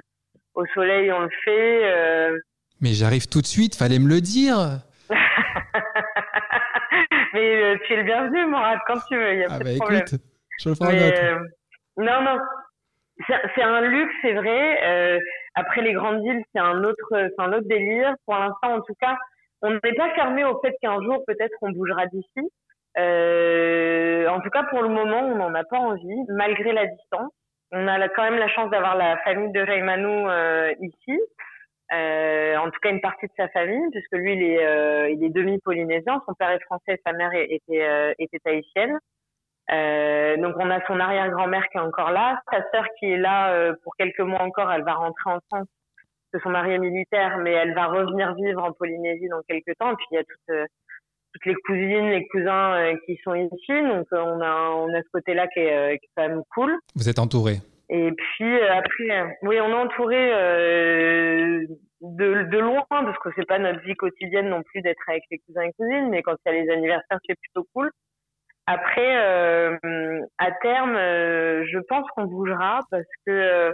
au 0.55 0.65
soleil, 0.73 1.11
on 1.11 1.19
le 1.19 1.29
fait. 1.45 1.81
Euh. 1.83 2.39
Mais 2.81 2.93
j'arrive 2.93 3.27
tout 3.27 3.41
de 3.41 3.45
suite, 3.45 3.75
fallait 3.75 3.99
me 3.99 4.09
le 4.09 4.21
dire. 4.21 4.79
Mais 7.37 7.77
tu 7.85 7.93
es 7.93 7.97
le 7.97 8.03
bienvenu, 8.03 8.47
Morad, 8.47 8.79
quand 8.87 8.99
tu 9.07 9.15
veux, 9.15 9.33
il 9.33 9.39
y 9.39 9.43
a 9.43 9.47
ah 9.49 9.57
pas 9.57 9.63
de 9.63 9.63
bah 9.65 9.75
problème. 9.79 10.03
Écoute, 10.07 10.21
je 10.59 10.69
le 10.69 10.75
ferai 10.75 11.35
non, 11.97 12.21
non, 12.21 12.37
c'est 13.55 13.63
un 13.63 13.81
luxe, 13.81 14.13
c'est 14.21 14.33
vrai. 14.33 15.19
après 15.55 15.81
les 15.81 15.93
grandes 15.93 16.21
villes, 16.23 16.43
c'est 16.53 16.59
un 16.59 16.83
autre, 16.83 17.31
un 17.37 17.53
autre 17.53 17.67
délire. 17.67 18.15
Pour 18.25 18.35
l'instant, 18.35 18.75
en 18.75 18.81
tout 18.81 18.93
cas, 18.99 19.17
on 19.61 19.71
n'est 19.71 19.95
pas 19.95 20.13
fermé 20.15 20.43
au 20.45 20.59
fait 20.61 20.75
qu'un 20.81 21.01
jour 21.01 21.23
peut-être 21.25 21.55
on 21.61 21.71
bougera 21.71 22.05
d'ici. 22.07 22.51
Euh, 22.97 24.27
en 24.27 24.39
tout 24.41 24.49
cas, 24.49 24.63
pour 24.63 24.81
le 24.81 24.89
moment, 24.89 25.19
on 25.19 25.35
n'en 25.35 25.53
a 25.53 25.63
pas 25.63 25.77
envie, 25.77 26.23
malgré 26.29 26.73
la 26.73 26.87
distance. 26.87 27.31
On 27.71 27.87
a 27.87 28.07
quand 28.09 28.23
même 28.23 28.39
la 28.39 28.47
chance 28.47 28.71
d'avoir 28.71 28.95
la 28.95 29.17
famille 29.17 29.51
de 29.51 29.59
Raymanou 29.59 30.29
euh, 30.29 30.73
ici, 30.81 31.19
euh, 31.93 32.57
en 32.57 32.69
tout 32.69 32.79
cas 32.81 32.89
une 32.89 33.01
partie 33.01 33.27
de 33.27 33.31
sa 33.37 33.47
famille, 33.49 33.89
puisque 33.91 34.13
lui, 34.13 34.33
il 34.33 34.43
est, 34.43 34.65
euh, 34.65 35.09
il 35.09 35.23
est 35.23 35.29
demi-polynésien. 35.29 36.21
Son 36.25 36.33
père 36.33 36.51
est 36.51 36.63
français, 36.63 36.99
sa 37.05 37.13
mère 37.13 37.31
était, 37.33 37.83
euh, 37.83 38.13
était 38.19 38.39
haïtienne. 38.45 38.97
Euh, 39.69 40.37
donc 40.37 40.55
on 40.59 40.69
a 40.69 40.85
son 40.87 40.99
arrière-grand-mère 40.99 41.67
qui 41.69 41.77
est 41.77 41.81
encore 41.81 42.11
là, 42.11 42.41
sa 42.51 42.59
sœur 42.71 42.85
qui 42.97 43.11
est 43.11 43.17
là 43.17 43.73
pour 43.83 43.97
quelques 43.97 44.21
mois 44.21 44.41
encore, 44.41 44.71
elle 44.71 44.83
va 44.83 44.93
rentrer 44.93 45.29
en 45.29 45.39
France 45.49 45.67
que 46.33 46.39
son 46.41 46.49
mari 46.49 46.73
est 46.73 46.79
militaire, 46.79 47.37
mais 47.37 47.51
elle 47.51 47.73
va 47.73 47.85
revenir 47.87 48.33
vivre 48.35 48.63
en 48.63 48.71
Polynésie 48.73 49.27
dans 49.29 49.41
quelques 49.47 49.77
temps. 49.77 49.91
Et 49.91 49.95
puis 49.95 50.05
il 50.11 50.15
y 50.15 50.17
a 50.17 50.23
toutes, 50.23 50.49
euh, 50.49 50.65
toutes 51.33 51.45
les 51.45 51.55
cousines, 51.55 52.09
les 52.09 52.27
cousins 52.27 52.73
euh, 52.73 52.95
qui 53.05 53.17
sont 53.23 53.35
ici, 53.35 53.69
donc 53.69 54.07
euh, 54.13 54.19
on 54.19 54.41
a 54.41 54.71
on 54.71 54.93
a 54.93 55.01
ce 55.01 55.09
côté-là 55.13 55.47
qui 55.47 55.59
est, 55.59 55.99
qui 55.99 56.05
est 56.05 56.09
quand 56.15 56.27
même 56.27 56.43
cool. 56.53 56.77
Vous 56.95 57.09
êtes 57.09 57.19
entouré. 57.19 57.57
Et 57.89 58.11
puis 58.11 58.61
après, 58.61 59.37
oui, 59.43 59.59
on 59.61 59.69
est 59.69 59.73
entouré 59.73 60.31
de, 62.01 62.43
de 62.43 62.57
loin 62.57 62.85
parce 62.89 63.17
que 63.19 63.29
c'est 63.35 63.47
pas 63.47 63.59
notre 63.59 63.79
vie 63.81 63.95
quotidienne 63.95 64.49
non 64.49 64.61
plus 64.63 64.81
d'être 64.81 65.01
avec 65.07 65.23
les 65.31 65.39
cousins 65.39 65.63
et 65.63 65.73
cousines, 65.73 66.09
mais 66.09 66.21
quand 66.21 66.35
il 66.45 66.53
y 66.53 66.57
a 66.57 66.61
les 66.63 66.69
anniversaires, 66.69 67.19
c'est 67.25 67.39
plutôt 67.39 67.65
cool. 67.73 67.89
Après, 68.65 69.15
à 70.37 70.51
terme, 70.61 70.95
je 70.95 71.79
pense 71.87 72.05
qu'on 72.11 72.25
bougera 72.25 72.81
parce 72.91 73.05
que 73.25 73.73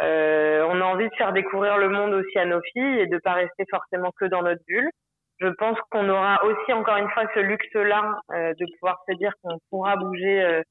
euh, 0.00 0.66
on 0.70 0.80
a 0.80 0.84
envie 0.84 1.08
de 1.08 1.14
faire 1.14 1.32
découvrir 1.32 1.78
le 1.78 1.88
monde 1.88 2.14
aussi 2.14 2.38
à 2.38 2.44
nos 2.44 2.60
filles 2.72 3.00
et 3.00 3.06
de 3.06 3.18
pas 3.18 3.34
rester 3.34 3.64
forcément 3.70 4.10
que 4.18 4.24
dans 4.24 4.42
notre 4.42 4.62
bulle. 4.66 4.90
Je 5.38 5.48
pense 5.48 5.78
qu'on 5.90 6.08
aura 6.08 6.44
aussi 6.44 6.72
encore 6.72 6.96
une 6.96 7.10
fois 7.10 7.24
ce 7.34 7.40
luxe-là 7.40 8.18
euh, 8.32 8.54
de 8.58 8.66
pouvoir 8.74 8.98
se 9.08 9.14
dire 9.16 9.32
qu'on 9.42 9.58
pourra 9.70 9.96
bouger 9.96 10.42
euh, 10.42 10.62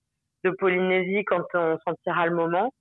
de 0.43 0.51
Polynésie 0.51 1.23
quand 1.25 1.43
on 1.53 1.77
sentira 1.85 2.27
le 2.27 2.35
moment. 2.35 2.71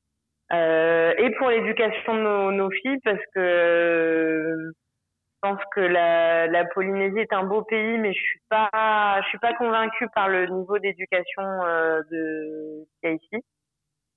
et 0.53 1.31
pour 1.39 1.51
l'éducation 1.51 2.15
de 2.15 2.53
nos, 2.53 2.71
filles, 2.71 2.99
parce 3.05 3.23
que 3.35 4.55
je 4.57 5.49
pense 5.49 5.61
que 5.75 5.81
la, 5.81 6.47
la, 6.47 6.65
Polynésie 6.67 7.21
est 7.21 7.33
un 7.33 7.45
beau 7.45 7.63
pays, 7.63 7.99
mais 7.99 8.13
je 8.13 8.21
suis 8.21 8.41
pas, 8.49 9.21
je 9.23 9.29
suis 9.29 9.39
pas 9.39 9.55
convaincue 9.55 10.07
par 10.15 10.29
le 10.29 10.47
niveau 10.47 10.79
d'éducation 10.79 11.43
de 12.11 12.85
qu'il 13.01 13.13
y 13.13 13.15
ici. 13.15 13.45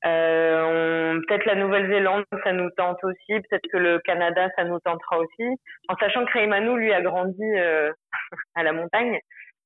Euh, 0.05 1.19
peut-être 1.27 1.45
la 1.45 1.55
Nouvelle-Zélande, 1.55 2.25
ça 2.43 2.53
nous 2.53 2.69
tente 2.71 3.03
aussi. 3.03 3.27
Peut-être 3.27 3.67
que 3.71 3.77
le 3.77 3.99
Canada, 3.99 4.49
ça 4.55 4.63
nous 4.63 4.79
tentera 4.79 5.19
aussi. 5.19 5.59
En 5.87 5.95
sachant 5.97 6.25
que 6.25 6.33
Raymanu, 6.33 6.77
lui, 6.77 6.93
a 6.93 7.01
grandi 7.01 7.43
euh, 7.43 7.91
à 8.55 8.63
la 8.63 8.73
montagne, 8.73 9.19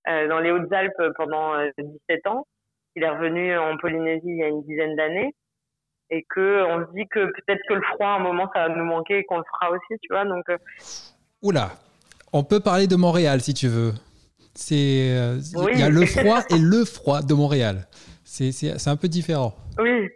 euh, 0.08 0.28
dans 0.28 0.39
les 0.39 0.52
Hautes-Alpes 0.52 1.13
pendant 1.15 1.58
17 1.78 2.28
ans. 2.28 2.46
Il 2.95 3.04
est 3.04 3.10
revenu 3.10 3.58
en 3.58 3.78
Polynésie 3.78 4.21
il 4.25 4.38
y 4.38 4.43
a 4.43 4.47
une 4.47 4.63
dizaine 4.63 4.95
d'années. 4.95 5.36
Et 6.12 6.25
que 6.28 6.63
on 6.63 6.88
se 6.88 6.91
dit 6.93 7.08
que 7.08 7.25
peut-être 7.25 7.62
que 7.67 7.75
le 7.75 7.82
froid, 7.93 8.08
à 8.08 8.15
un 8.15 8.19
moment, 8.19 8.49
ça 8.54 8.67
va 8.67 8.75
nous 8.75 8.86
manquer 8.86 9.19
et 9.19 9.23
qu'on 9.25 9.38
le 9.38 9.43
fera 9.43 9.71
aussi, 9.71 9.99
tu 10.02 10.12
vois. 10.12 10.25
Donc, 10.25 10.43
Oula, 11.43 11.69
on 12.34 12.43
peut 12.43 12.60
parler 12.60 12.88
de 12.88 12.95
Montréal 12.95 13.41
si 13.41 13.54
tu 13.54 13.67
veux. 13.67 13.93
C'est 14.56 14.73
il 14.73 15.80
y 15.80 15.84
a 15.84 15.89
le 15.89 16.06
froid 16.08 16.39
et 16.49 16.58
le 16.58 16.84
froid 16.84 17.21
de 17.21 17.34
Montréal. 17.36 17.86
C'est 18.23 18.88
un 18.88 18.95
peu 18.95 19.08
différent. 19.08 19.54
Oui, 19.78 20.10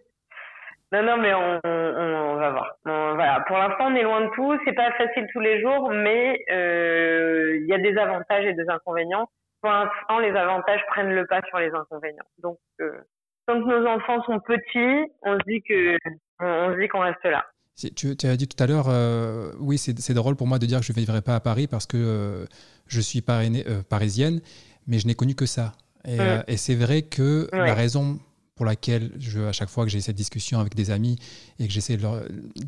non, 0.94 1.02
non, 1.02 1.18
mais 1.18 1.34
on, 1.34 1.60
on, 1.64 2.36
va 2.36 2.52
voir. 2.52 2.76
voilà. 2.86 3.44
Pour 3.48 3.58
l'instant, 3.58 3.88
on 3.88 3.96
est 3.96 4.04
loin 4.04 4.22
de 4.22 4.30
tout. 4.36 4.56
C'est 4.64 4.74
pas 4.74 4.92
facile 4.92 5.26
tous 5.34 5.40
les 5.40 5.60
jours, 5.60 5.90
mais 5.90 6.38
euh, 6.52 7.58
il 7.60 7.66
y 7.66 7.74
a 7.74 7.80
des 7.80 7.98
avantages 7.98 8.46
et 8.46 8.54
des 8.54 8.70
inconvénients. 8.70 9.28
Pour 9.64 9.72
l'instant, 9.72 10.20
les 10.20 10.32
avantages 10.32 10.82
prennent 10.90 11.14
le 11.14 11.26
pas 11.26 11.40
sur 11.48 11.58
les 11.58 11.72
inconvénients. 11.72 12.28
Donc, 12.40 12.60
euh, 12.82 12.92
que 13.48 13.54
nos 13.54 13.88
enfants 13.88 14.22
sont 14.24 14.42
petits, 14.42 15.10
on 15.22 15.40
se 15.40 15.44
dit 15.48 15.62
que 15.62 15.98
on, 16.42 16.74
se 16.74 16.82
dit 16.82 16.90
qu'on 16.90 17.00
reste 17.00 17.24
là. 17.24 17.46
Tu, 17.78 18.16
tu, 18.18 18.28
as 18.28 18.36
dit 18.36 18.50
tout 18.50 18.62
à 18.62 18.68
l'heure, 18.68 18.88
euh, 18.90 19.54
oui, 19.60 19.78
c'est 19.78 20.14
drôle 20.14 20.36
pour 20.36 20.48
moi 20.48 20.60
de 20.60 20.66
dire 20.66 20.80
que 20.80 20.86
je 20.86 20.92
ne 20.92 20.98
vivrai 20.98 21.22
pas 21.22 21.36
à 21.36 21.40
Paris 21.40 21.68
parce 21.68 21.88
que 21.88 22.46
je 22.88 23.00
suis 23.00 23.22
parisienne, 23.22 24.42
mais 24.86 25.00
je 25.00 25.08
n'ai 25.08 25.16
connu 25.16 25.34
que 25.34 25.46
ça. 25.46 25.72
Et, 26.06 26.18
mm. 26.18 26.44
et 26.50 26.58
c'est 26.58 26.76
vrai 26.76 27.04
que 27.04 27.48
la 27.54 27.74
raison 27.74 28.20
pour 28.56 28.66
laquelle, 28.66 29.12
je, 29.20 29.42
à 29.42 29.52
chaque 29.52 29.70
fois 29.70 29.84
que 29.84 29.90
j'ai 29.90 30.02
cette 30.02 30.16
discussion 30.16 30.60
avec 30.60 30.76
des 30.76 30.92
amis 30.92 31.18
et 31.60 31.68
que 31.68 31.74
j'essaie 31.74 31.98
de, 31.98 32.08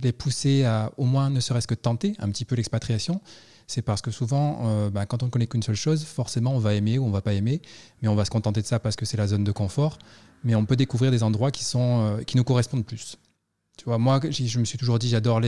les 0.02 0.12
pousser 0.12 0.64
à 0.64 0.92
au 0.98 1.06
moins 1.06 1.30
ne 1.30 1.40
serait-ce 1.40 1.68
que 1.68 1.76
tenter 1.76 2.14
un 2.20 2.30
petit 2.30 2.46
peu 2.46 2.56
l'expatriation, 2.56 3.22
c'est 3.68 3.82
parce 3.82 4.02
que 4.02 4.12
souvent, 4.12 4.60
euh, 4.64 4.90
bah, 4.90 5.06
quand 5.06 5.24
on 5.24 5.28
ne 5.28 5.32
connaît 5.32 5.48
qu'une 5.48 5.64
seule 5.64 5.76
chose, 5.76 6.04
forcément 6.04 6.54
on 6.54 6.60
va 6.60 6.74
aimer 6.74 6.98
ou 6.98 7.06
on 7.06 7.12
va 7.12 7.22
pas 7.22 7.34
aimer, 7.34 7.62
mais 8.02 8.08
on 8.08 8.16
va 8.16 8.26
se 8.26 8.32
contenter 8.32 8.62
de 8.62 8.68
ça 8.68 8.80
parce 8.80 8.96
que 8.96 9.06
c'est 9.06 9.18
la 9.18 9.28
zone 9.28 9.44
de 9.44 9.52
confort. 9.52 9.98
Mais 10.44 10.54
on 10.54 10.66
peut 10.66 10.76
découvrir 10.76 11.10
des 11.10 11.24
endroits 11.24 11.50
qui, 11.50 11.64
sont, 11.64 12.02
euh, 12.02 12.24
qui 12.24 12.38
nous 12.38 12.44
correspondent 12.44 12.86
plus. 12.86 13.18
Tu 13.78 13.86
vois, 13.86 13.98
moi, 13.98 14.20
je 14.30 14.60
me 14.60 14.66
suis 14.66 14.78
toujours 14.78 15.00
dit, 15.00 15.10
j'adore 15.10 15.42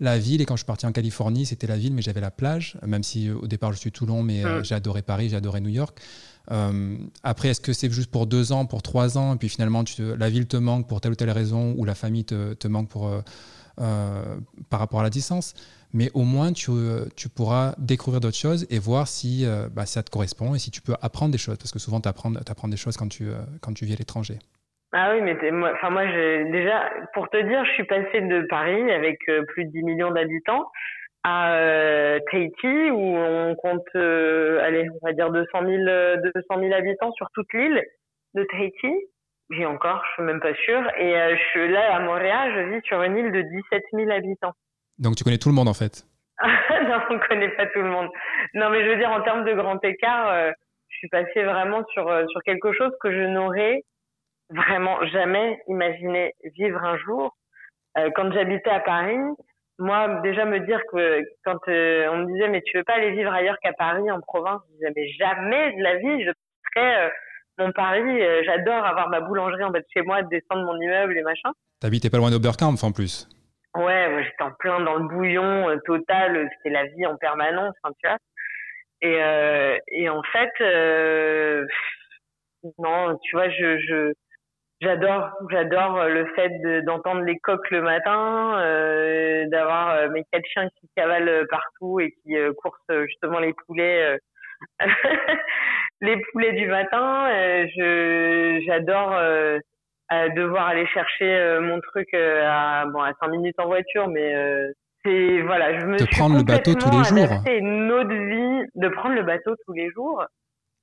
la 0.00 0.18
ville. 0.18 0.40
Et 0.40 0.46
quand 0.46 0.56
je 0.56 0.60
suis 0.60 0.66
parti 0.66 0.86
en 0.86 0.92
Californie, 0.92 1.46
c'était 1.46 1.66
la 1.66 1.76
ville, 1.76 1.92
mais 1.92 2.02
j'avais 2.02 2.20
la 2.20 2.30
plage. 2.30 2.78
Même 2.86 3.02
si 3.02 3.28
euh, 3.28 3.36
au 3.36 3.46
départ, 3.46 3.72
je 3.72 3.78
suis 3.78 3.92
Toulon, 3.92 4.22
mais 4.22 4.42
mmh. 4.42 4.64
j'ai 4.64 4.74
adoré 4.74 5.02
Paris, 5.02 5.28
j'ai 5.28 5.36
adoré 5.36 5.60
New 5.60 5.70
York. 5.70 6.00
Euh, 6.50 6.96
après, 7.22 7.48
est-ce 7.48 7.60
que 7.60 7.72
c'est 7.72 7.90
juste 7.90 8.10
pour 8.10 8.26
deux 8.26 8.52
ans, 8.52 8.66
pour 8.66 8.82
trois 8.82 9.16
ans, 9.16 9.34
et 9.34 9.38
puis 9.38 9.48
finalement 9.48 9.82
tu 9.82 10.14
la 10.14 10.28
ville 10.28 10.46
te 10.46 10.58
manque 10.58 10.86
pour 10.86 11.00
telle 11.00 11.12
ou 11.12 11.14
telle 11.14 11.30
raison, 11.30 11.74
ou 11.78 11.86
la 11.86 11.94
famille 11.94 12.26
te, 12.26 12.52
te 12.52 12.68
manque 12.68 12.90
pour, 12.90 13.10
euh, 13.80 14.36
par 14.68 14.78
rapport 14.78 15.00
à 15.00 15.02
la 15.02 15.10
distance 15.10 15.54
mais 15.96 16.10
au 16.12 16.24
moins 16.24 16.52
tu, 16.52 16.72
tu 17.14 17.28
pourras 17.28 17.76
découvrir 17.78 18.20
d'autres 18.20 18.36
choses 18.36 18.66
et 18.68 18.80
voir 18.80 19.06
si 19.06 19.46
bah, 19.72 19.86
ça 19.86 20.02
te 20.02 20.10
correspond 20.10 20.56
et 20.56 20.58
si 20.58 20.72
tu 20.72 20.82
peux 20.82 20.96
apprendre 21.00 21.30
des 21.30 21.38
choses, 21.38 21.56
parce 21.56 21.70
que 21.70 21.78
souvent 21.78 22.00
tu 22.00 22.08
apprends, 22.08 22.34
apprends, 22.34 22.66
des 22.66 22.76
choses 22.76 22.96
quand 22.96 23.06
tu, 23.06 23.28
quand 23.60 23.72
tu 23.72 23.86
vis 23.86 23.92
à 23.92 23.96
l'étranger. 23.96 24.40
Ah 24.96 25.12
oui, 25.12 25.20
mais 25.22 25.50
moi, 25.50 25.72
enfin 25.74 25.90
moi, 25.90 26.06
déjà, 26.06 26.88
pour 27.14 27.28
te 27.28 27.36
dire, 27.36 27.64
je 27.64 27.72
suis 27.72 27.84
passée 27.84 28.20
de 28.20 28.46
Paris 28.48 28.92
avec 28.92 29.18
plus 29.48 29.64
de 29.64 29.70
10 29.70 29.82
millions 29.82 30.12
d'habitants 30.12 30.70
à 31.24 31.54
euh, 31.54 32.20
Tahiti 32.30 32.90
où 32.90 33.16
on 33.16 33.56
compte, 33.56 33.88
euh, 33.96 34.60
allez, 34.62 34.86
on 34.90 35.06
va 35.06 35.12
dire 35.14 35.30
200 35.30 35.48
000, 35.66 35.84
200 36.34 36.60
000 36.60 36.72
habitants 36.74 37.12
sur 37.12 37.28
toute 37.34 37.52
l'île 37.54 37.82
de 38.34 38.44
Tahiti. 38.44 38.92
J'ai 39.50 39.66
encore, 39.66 40.02
je 40.06 40.12
suis 40.12 40.22
même 40.22 40.40
pas 40.40 40.54
sûre. 40.54 40.82
Et 40.98 41.16
euh, 41.16 41.34
je 41.36 41.42
suis 41.50 41.68
là 41.68 41.96
à 41.96 42.00
Montréal, 42.00 42.52
je 42.54 42.74
vis 42.74 42.82
sur 42.84 43.02
une 43.02 43.16
île 43.16 43.32
de 43.32 43.40
17 43.40 43.82
000 43.94 44.10
habitants. 44.10 44.52
Donc 44.98 45.16
tu 45.16 45.24
connais 45.24 45.38
tout 45.38 45.48
le 45.48 45.54
monde 45.54 45.68
en 45.68 45.74
fait 45.74 46.04
Non, 46.42 47.00
on 47.10 47.18
connaît 47.18 47.50
pas 47.50 47.66
tout 47.66 47.80
le 47.80 47.90
monde. 47.90 48.08
Non, 48.52 48.68
mais 48.70 48.84
je 48.84 48.90
veux 48.90 48.96
dire 48.96 49.10
en 49.10 49.22
termes 49.22 49.44
de 49.44 49.54
grand 49.54 49.82
écart, 49.82 50.28
euh, 50.28 50.50
je 50.88 50.96
suis 50.98 51.08
passée 51.08 51.42
vraiment 51.42 51.84
sur 51.92 52.04
sur 52.28 52.42
quelque 52.42 52.72
chose 52.72 52.92
que 53.00 53.10
je 53.10 53.26
n'aurais 53.26 53.82
vraiment 54.54 55.04
jamais 55.06 55.60
imaginé 55.68 56.34
vivre 56.56 56.82
un 56.82 56.96
jour. 56.98 57.36
quand 58.14 58.32
j'habitais 58.32 58.70
à 58.70 58.80
Paris, 58.80 59.18
moi, 59.78 60.20
déjà 60.22 60.44
me 60.44 60.60
dire 60.60 60.80
que 60.92 61.22
quand 61.44 61.58
euh, 61.68 62.08
on 62.12 62.18
me 62.18 62.32
disait 62.32 62.48
mais 62.48 62.62
tu 62.62 62.76
veux 62.76 62.84
pas 62.84 62.94
aller 62.94 63.10
vivre 63.10 63.32
ailleurs 63.32 63.58
qu'à 63.60 63.72
Paris, 63.72 64.08
en 64.10 64.20
province, 64.20 64.60
je 64.68 64.74
disais 64.74 64.92
mais 64.94 65.08
jamais 65.12 65.76
de 65.76 65.82
la 65.82 65.96
vie, 65.96 66.24
je 66.24 66.30
serais 66.70 67.06
euh, 67.06 67.10
mon 67.58 67.72
Paris. 67.72 68.22
Euh, 68.22 68.42
j'adore 68.44 68.84
avoir 68.84 69.08
ma 69.08 69.20
boulangerie 69.20 69.64
en 69.64 69.70
bas 69.70 69.80
de 69.80 69.86
chez 69.92 70.02
moi, 70.02 70.22
descendre 70.22 70.64
mon 70.64 70.80
immeuble 70.80 71.18
et 71.18 71.22
machin. 71.22 71.50
T'habitais 71.80 72.10
pas 72.10 72.18
loin 72.18 72.30
d'Oberkampf 72.30 72.84
en 72.84 72.92
plus. 72.92 73.28
Ouais, 73.74 74.22
j'étais 74.22 74.44
en 74.44 74.52
plein 74.52 74.80
dans 74.80 74.94
le 74.94 75.08
bouillon 75.08 75.76
total, 75.84 76.48
c'était 76.56 76.70
la 76.70 76.84
vie 76.86 77.06
en 77.06 77.16
permanence, 77.16 77.74
hein, 77.82 77.90
tu 78.00 78.08
vois. 78.08 78.18
Et, 79.02 79.80
et 79.88 80.08
en 80.08 80.22
fait, 80.22 80.52
non, 82.78 83.18
tu 83.20 83.34
vois, 83.34 83.50
je, 83.50 83.78
je 83.80 84.12
j'adore, 84.84 85.30
j'adore 85.50 86.04
le 86.04 86.26
fait 86.36 86.82
d'entendre 86.82 87.22
les 87.22 87.38
coqs 87.38 87.70
le 87.70 87.82
matin, 87.82 88.58
euh, 88.58 89.46
d'avoir 89.48 90.10
mes 90.10 90.24
quatre 90.30 90.46
chiens 90.46 90.68
qui 90.80 90.88
cavalent 90.96 91.46
partout 91.48 92.00
et 92.00 92.12
qui 92.22 92.34
coursent 92.58 93.06
justement 93.06 93.40
les 93.40 93.52
poulets, 93.66 94.18
les 96.00 96.20
poulets 96.30 96.52
du 96.52 96.66
matin. 96.66 97.26
je 97.76 98.62
j'adore 98.66 99.18
devoir 100.36 100.68
aller 100.68 100.86
chercher 100.88 101.58
mon 101.60 101.80
truc 101.80 102.12
à 102.14 102.84
bon 102.86 103.00
à 103.00 103.12
cinq 103.20 103.28
minutes 103.28 103.58
en 103.58 103.66
voiture, 103.66 104.08
mais 104.08 104.34
c'est 105.04 105.42
voilà, 105.42 105.78
je 105.78 105.86
me 105.86 105.98
de 105.98 106.06
prendre 106.06 106.36
le 106.36 106.42
bateau 106.42 106.74
tous 106.74 106.90
les 106.90 107.04
jours. 107.04 107.42
une 107.46 107.92
autre 107.92 108.14
vie, 108.14 108.68
de 108.74 108.88
prendre 108.88 109.14
le 109.14 109.22
bateau 109.22 109.54
tous 109.66 109.72
les 109.72 109.90
jours. 109.90 110.24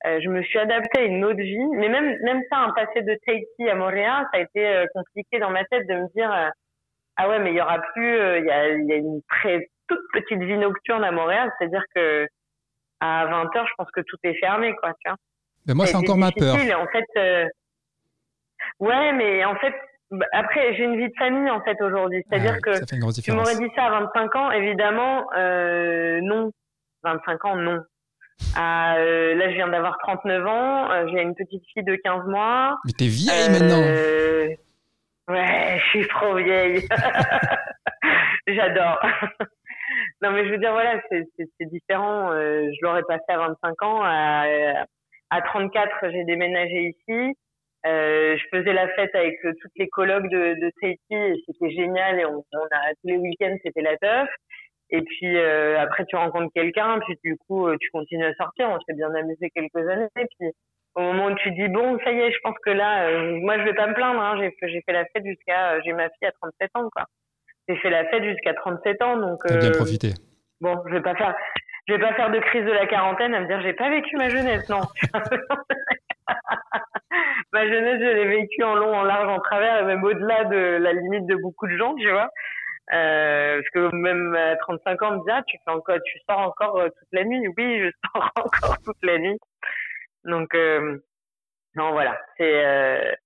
Euh, 0.06 0.20
je 0.22 0.28
me 0.28 0.42
suis 0.42 0.58
adaptée 0.58 1.00
à 1.00 1.04
une 1.04 1.24
autre 1.24 1.40
vie, 1.40 1.66
mais 1.74 1.88
même 1.88 2.18
même 2.22 2.42
ça, 2.50 2.58
un 2.58 2.70
passé 2.72 3.02
de 3.02 3.18
Tahiti 3.24 3.68
à 3.68 3.74
Montréal, 3.74 4.26
ça 4.32 4.38
a 4.38 4.42
été 4.42 4.66
euh, 4.66 4.86
compliqué 4.94 5.38
dans 5.38 5.50
ma 5.50 5.64
tête 5.64 5.86
de 5.86 5.94
me 5.94 6.12
dire 6.14 6.32
euh, 6.32 6.48
ah 7.16 7.28
ouais, 7.28 7.38
mais 7.38 7.50
il 7.50 7.56
y 7.56 7.60
aura 7.60 7.78
plus, 7.92 8.16
il 8.38 8.44
y 8.44 8.50
a, 8.50 8.68
y, 8.68 8.92
a, 8.92 8.96
une 8.96 9.20
très 9.28 9.68
toute 9.88 10.00
petite 10.12 10.42
vie 10.42 10.56
nocturne 10.56 11.04
à 11.04 11.12
Montréal, 11.12 11.52
c'est-à-dire 11.58 11.84
que 11.94 12.26
à 13.00 13.26
20 13.26 13.44
h 13.44 13.66
je 13.66 13.72
pense 13.76 13.90
que 13.92 14.00
tout 14.00 14.16
est 14.24 14.34
fermé, 14.40 14.74
quoi, 14.76 14.92
tu 15.00 15.08
vois. 15.08 15.16
Mais 15.66 15.74
moi, 15.74 15.86
c'est 15.86 15.96
encore 15.96 16.16
ma 16.16 16.32
peur. 16.32 16.54
En 16.54 16.86
fait, 16.88 17.50
ouais, 18.80 19.12
mais 19.12 19.44
en 19.44 19.54
fait, 19.56 19.74
bah, 20.12 20.26
après, 20.32 20.74
j'ai 20.74 20.84
une 20.84 20.98
vie 20.98 21.08
de 21.08 21.14
famille 21.18 21.50
en 21.50 21.62
fait 21.62 21.80
aujourd'hui. 21.80 22.22
C'est-à-dire 22.28 22.60
que 22.60 22.84
tu 23.22 23.32
m'aurais 23.32 23.56
dit 23.56 23.70
ça 23.74 23.84
à 23.84 24.00
25 24.00 24.36
ans, 24.36 24.50
évidemment, 24.50 25.26
euh, 25.34 26.20
non. 26.22 26.52
25 27.02 27.44
ans, 27.46 27.56
non. 27.56 27.82
Euh, 28.58 29.34
là, 29.34 29.50
je 29.50 29.54
viens 29.54 29.68
d'avoir 29.68 29.98
39 29.98 30.46
ans. 30.46 30.90
Euh, 30.90 31.06
j'ai 31.08 31.22
une 31.22 31.34
petite 31.34 31.62
fille 31.72 31.84
de 31.84 31.96
15 31.96 32.26
mois. 32.26 32.76
Mais 32.84 32.92
t'es 32.92 33.06
vieille 33.06 33.50
maintenant. 33.50 33.82
Ouais, 35.28 35.78
je 35.84 35.88
suis 35.88 36.08
trop 36.08 36.34
vieille. 36.36 36.86
J'adore. 38.46 38.98
non, 40.22 40.32
mais 40.32 40.46
je 40.46 40.50
veux 40.50 40.58
dire, 40.58 40.72
voilà, 40.72 41.00
c'est 41.10 41.66
différent. 41.66 42.32
je 42.32 42.84
l'aurais 42.84 43.04
passé 43.08 43.24
à 43.28 43.38
25 43.38 43.82
ans. 43.82 44.02
À, 44.02 44.44
à 45.30 45.40
34, 45.42 46.10
j'ai 46.10 46.24
déménagé 46.24 46.94
ici. 46.94 47.36
Euh, 47.84 48.36
je 48.36 48.56
faisais 48.56 48.72
la 48.72 48.88
fête 48.94 49.12
avec 49.14 49.44
euh, 49.44 49.52
toutes 49.60 49.72
les 49.76 49.88
colocs 49.88 50.28
de, 50.28 50.54
de 50.60 50.70
Tahiti 50.80 51.14
et 51.14 51.42
c'était 51.46 51.72
génial 51.72 52.20
et 52.20 52.24
on, 52.24 52.44
on, 52.52 52.64
a 52.70 52.90
tous 53.00 53.08
les 53.08 53.16
week-ends 53.16 53.56
c'était 53.64 53.82
la 53.82 53.96
teuf 53.96 54.28
et 54.92 55.02
puis 55.02 55.36
euh, 55.36 55.80
après 55.80 56.04
tu 56.06 56.14
rencontres 56.16 56.52
quelqu'un 56.54 57.00
puis 57.00 57.18
du 57.24 57.36
coup 57.36 57.66
euh, 57.66 57.76
tu 57.80 57.90
continues 57.90 58.24
à 58.24 58.34
sortir. 58.34 58.68
On 58.70 58.78
s'est 58.80 58.94
bien 58.94 59.12
amusé 59.14 59.50
quelques 59.50 59.88
années 59.88 60.08
et 60.16 60.26
puis 60.38 60.50
au 60.94 61.00
moment 61.00 61.26
où 61.26 61.34
tu 61.34 61.50
dis 61.52 61.68
bon 61.68 61.98
ça 62.04 62.12
y 62.12 62.20
est 62.20 62.30
je 62.30 62.38
pense 62.44 62.54
que 62.64 62.70
là 62.70 63.10
moi 63.40 63.58
je 63.58 63.64
vais 63.64 63.74
pas 63.74 63.86
me 63.88 63.94
plaindre 63.94 64.20
hein, 64.20 64.36
j'ai 64.38 64.54
j'ai 64.68 64.82
fait 64.82 64.92
la 64.92 65.04
fête 65.06 65.24
jusqu'à 65.24 65.80
j'ai 65.80 65.92
ma 65.92 66.08
fille 66.10 66.28
à 66.28 66.32
37 66.32 66.70
ans 66.74 66.88
quoi. 66.94 67.06
J'ai 67.68 67.76
fait 67.76 67.90
la 67.90 68.04
fête 68.06 68.22
jusqu'à 68.24 68.54
37 68.54 69.02
ans 69.02 69.16
donc 69.16 69.40
T'as 69.46 69.56
bien 69.58 69.70
profité. 69.72 70.12
bon 70.60 70.78
je 70.86 70.92
vais 70.94 71.02
pas 71.02 71.14
faire 71.16 71.34
je 71.88 71.94
vais 71.94 72.00
pas 72.00 72.12
faire 72.14 72.30
de 72.30 72.38
crise 72.38 72.64
de 72.64 72.72
la 72.72 72.86
quarantaine 72.86 73.34
à 73.34 73.40
me 73.40 73.46
dire 73.46 73.60
j'ai 73.62 73.72
pas 73.72 73.90
vécu 73.90 74.16
ma 74.16 74.28
jeunesse 74.28 74.68
non. 74.68 74.80
Ma 77.52 77.66
jeunesse, 77.68 78.00
je 78.00 78.06
l'ai 78.06 78.28
vécue 78.28 78.62
en 78.62 78.74
long, 78.74 78.94
en 78.94 79.02
large, 79.02 79.28
en 79.28 79.38
travers, 79.40 79.82
et 79.82 79.84
même 79.84 80.02
au-delà 80.02 80.44
de 80.44 80.78
la 80.80 80.92
limite 80.92 81.26
de 81.26 81.36
beaucoup 81.36 81.66
de 81.66 81.76
gens, 81.76 81.94
tu 81.96 82.10
vois. 82.10 82.30
Euh, 82.92 83.62
parce 83.62 83.70
que 83.70 83.96
même 83.96 84.34
à 84.34 84.56
35 84.56 85.02
ans, 85.02 85.08
on 85.12 85.18
me 85.18 85.24
dit, 85.24 85.30
ah, 85.30 85.42
tu 85.46 85.56
fais 85.64 85.70
encore, 85.70 85.96
tu 86.04 86.18
sors 86.28 86.40
encore 86.40 86.76
euh, 86.78 86.88
toute 86.88 87.08
la 87.12 87.24
nuit. 87.24 87.48
Oui, 87.56 87.80
je 87.80 87.90
sors 88.14 88.30
encore 88.36 88.78
toute 88.84 89.02
la 89.02 89.18
nuit. 89.18 89.38
Donc, 90.24 90.54
euh, 90.54 90.98
non, 91.74 91.92
voilà. 91.92 92.18
C'est, 92.36 93.18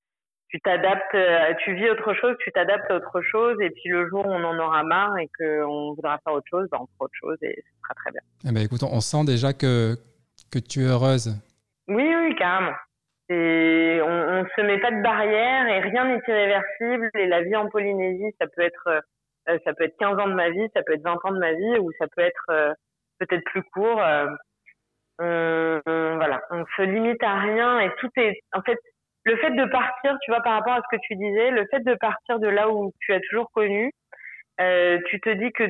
tu 0.48 0.60
t'adaptes, 0.60 1.16
tu 1.64 1.74
vis 1.74 1.90
autre 1.90 2.14
chose, 2.14 2.36
tu 2.44 2.52
t'adaptes 2.52 2.90
à 2.90 2.96
autre 2.96 3.20
chose, 3.22 3.60
et 3.60 3.70
puis 3.70 3.88
le 3.88 4.08
jour 4.08 4.24
où 4.24 4.30
on 4.30 4.44
en 4.44 4.58
aura 4.58 4.84
marre 4.84 5.18
et 5.18 5.28
qu'on 5.36 5.94
voudra 5.94 6.18
faire 6.18 6.34
autre 6.34 6.46
chose, 6.48 6.68
ben 6.70 6.78
on 6.80 6.86
fera 6.86 7.04
autre 7.06 7.14
chose 7.20 7.36
et 7.42 7.54
ce 7.56 7.80
sera 7.82 7.94
très 7.94 8.12
bien. 8.12 8.20
Eh 8.48 8.54
ben, 8.54 8.62
écoute, 8.62 8.84
on 8.84 9.00
sent 9.00 9.24
déjà 9.26 9.52
que, 9.52 9.96
que 10.52 10.60
tu 10.60 10.84
es 10.84 10.88
heureuse. 10.88 11.34
Oui, 11.88 12.14
oui, 12.16 12.36
carrément. 12.36 12.76
Et 13.28 14.00
on, 14.00 14.08
on 14.08 14.46
se 14.56 14.60
met 14.62 14.80
pas 14.80 14.92
de 14.92 15.02
barrière 15.02 15.66
et 15.66 15.80
rien 15.80 16.04
n'est 16.04 16.22
irréversible. 16.28 17.10
Et 17.14 17.26
la 17.26 17.42
vie 17.42 17.56
en 17.56 17.68
Polynésie, 17.68 18.32
ça 18.40 18.46
peut 18.46 18.62
être 18.62 19.02
ça 19.64 19.74
peut 19.74 19.84
être 19.84 19.96
15 19.98 20.18
ans 20.18 20.28
de 20.28 20.34
ma 20.34 20.50
vie, 20.50 20.68
ça 20.74 20.82
peut 20.82 20.94
être 20.94 21.04
20 21.04 21.16
ans 21.24 21.32
de 21.32 21.38
ma 21.38 21.52
vie, 21.52 21.78
ou 21.78 21.90
ça 21.98 22.06
peut 22.14 22.22
être 22.22 22.46
euh, 22.50 22.72
peut-être 23.18 23.44
plus 23.44 23.62
court. 23.74 24.02
Euh, 24.02 24.26
on, 25.18 26.16
voilà, 26.16 26.42
on 26.50 26.64
se 26.76 26.82
limite 26.82 27.22
à 27.22 27.38
rien 27.40 27.80
et 27.80 27.90
tout 27.98 28.10
est 28.16 28.38
en 28.52 28.60
fait 28.62 28.78
le 29.24 29.36
fait 29.38 29.50
de 29.50 29.64
partir, 29.70 30.16
tu 30.22 30.30
vois, 30.30 30.40
par 30.42 30.54
rapport 30.54 30.74
à 30.74 30.82
ce 30.82 30.96
que 30.96 31.00
tu 31.02 31.16
disais, 31.16 31.50
le 31.50 31.66
fait 31.70 31.80
de 31.80 31.94
partir 31.94 32.38
de 32.38 32.46
là 32.46 32.70
où 32.70 32.92
tu 33.00 33.12
as 33.12 33.20
toujours 33.28 33.50
connu, 33.50 33.90
euh, 34.60 34.98
tu 35.08 35.20
te 35.20 35.30
dis 35.30 35.50
que 35.52 35.64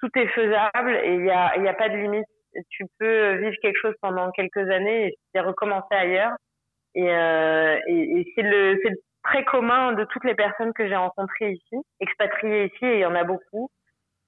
tout 0.00 0.10
est 0.16 0.26
faisable 0.28 0.96
et 1.04 1.14
il 1.14 1.24
y 1.24 1.30
a, 1.30 1.56
y 1.58 1.68
a 1.68 1.74
pas 1.74 1.88
de 1.88 1.96
limite. 1.96 2.26
Tu 2.70 2.84
peux 2.98 3.36
vivre 3.36 3.54
quelque 3.62 3.78
chose 3.80 3.94
pendant 4.02 4.30
quelques 4.32 4.68
années 4.70 5.14
et 5.34 5.40
recommencer 5.40 5.94
ailleurs. 5.94 6.32
Et, 6.94 7.08
euh, 7.08 7.78
et, 7.86 8.32
c'est 8.34 8.42
le, 8.42 8.80
c'est 8.82 8.90
très 9.28 9.44
commun 9.44 9.92
de 9.92 10.04
toutes 10.04 10.24
les 10.24 10.34
personnes 10.34 10.72
que 10.72 10.88
j'ai 10.88 10.96
rencontrées 10.96 11.52
ici, 11.52 11.76
expatriées 12.00 12.66
ici, 12.66 12.84
et 12.84 12.94
il 12.94 13.00
y 13.00 13.06
en 13.06 13.14
a 13.14 13.24
beaucoup. 13.24 13.70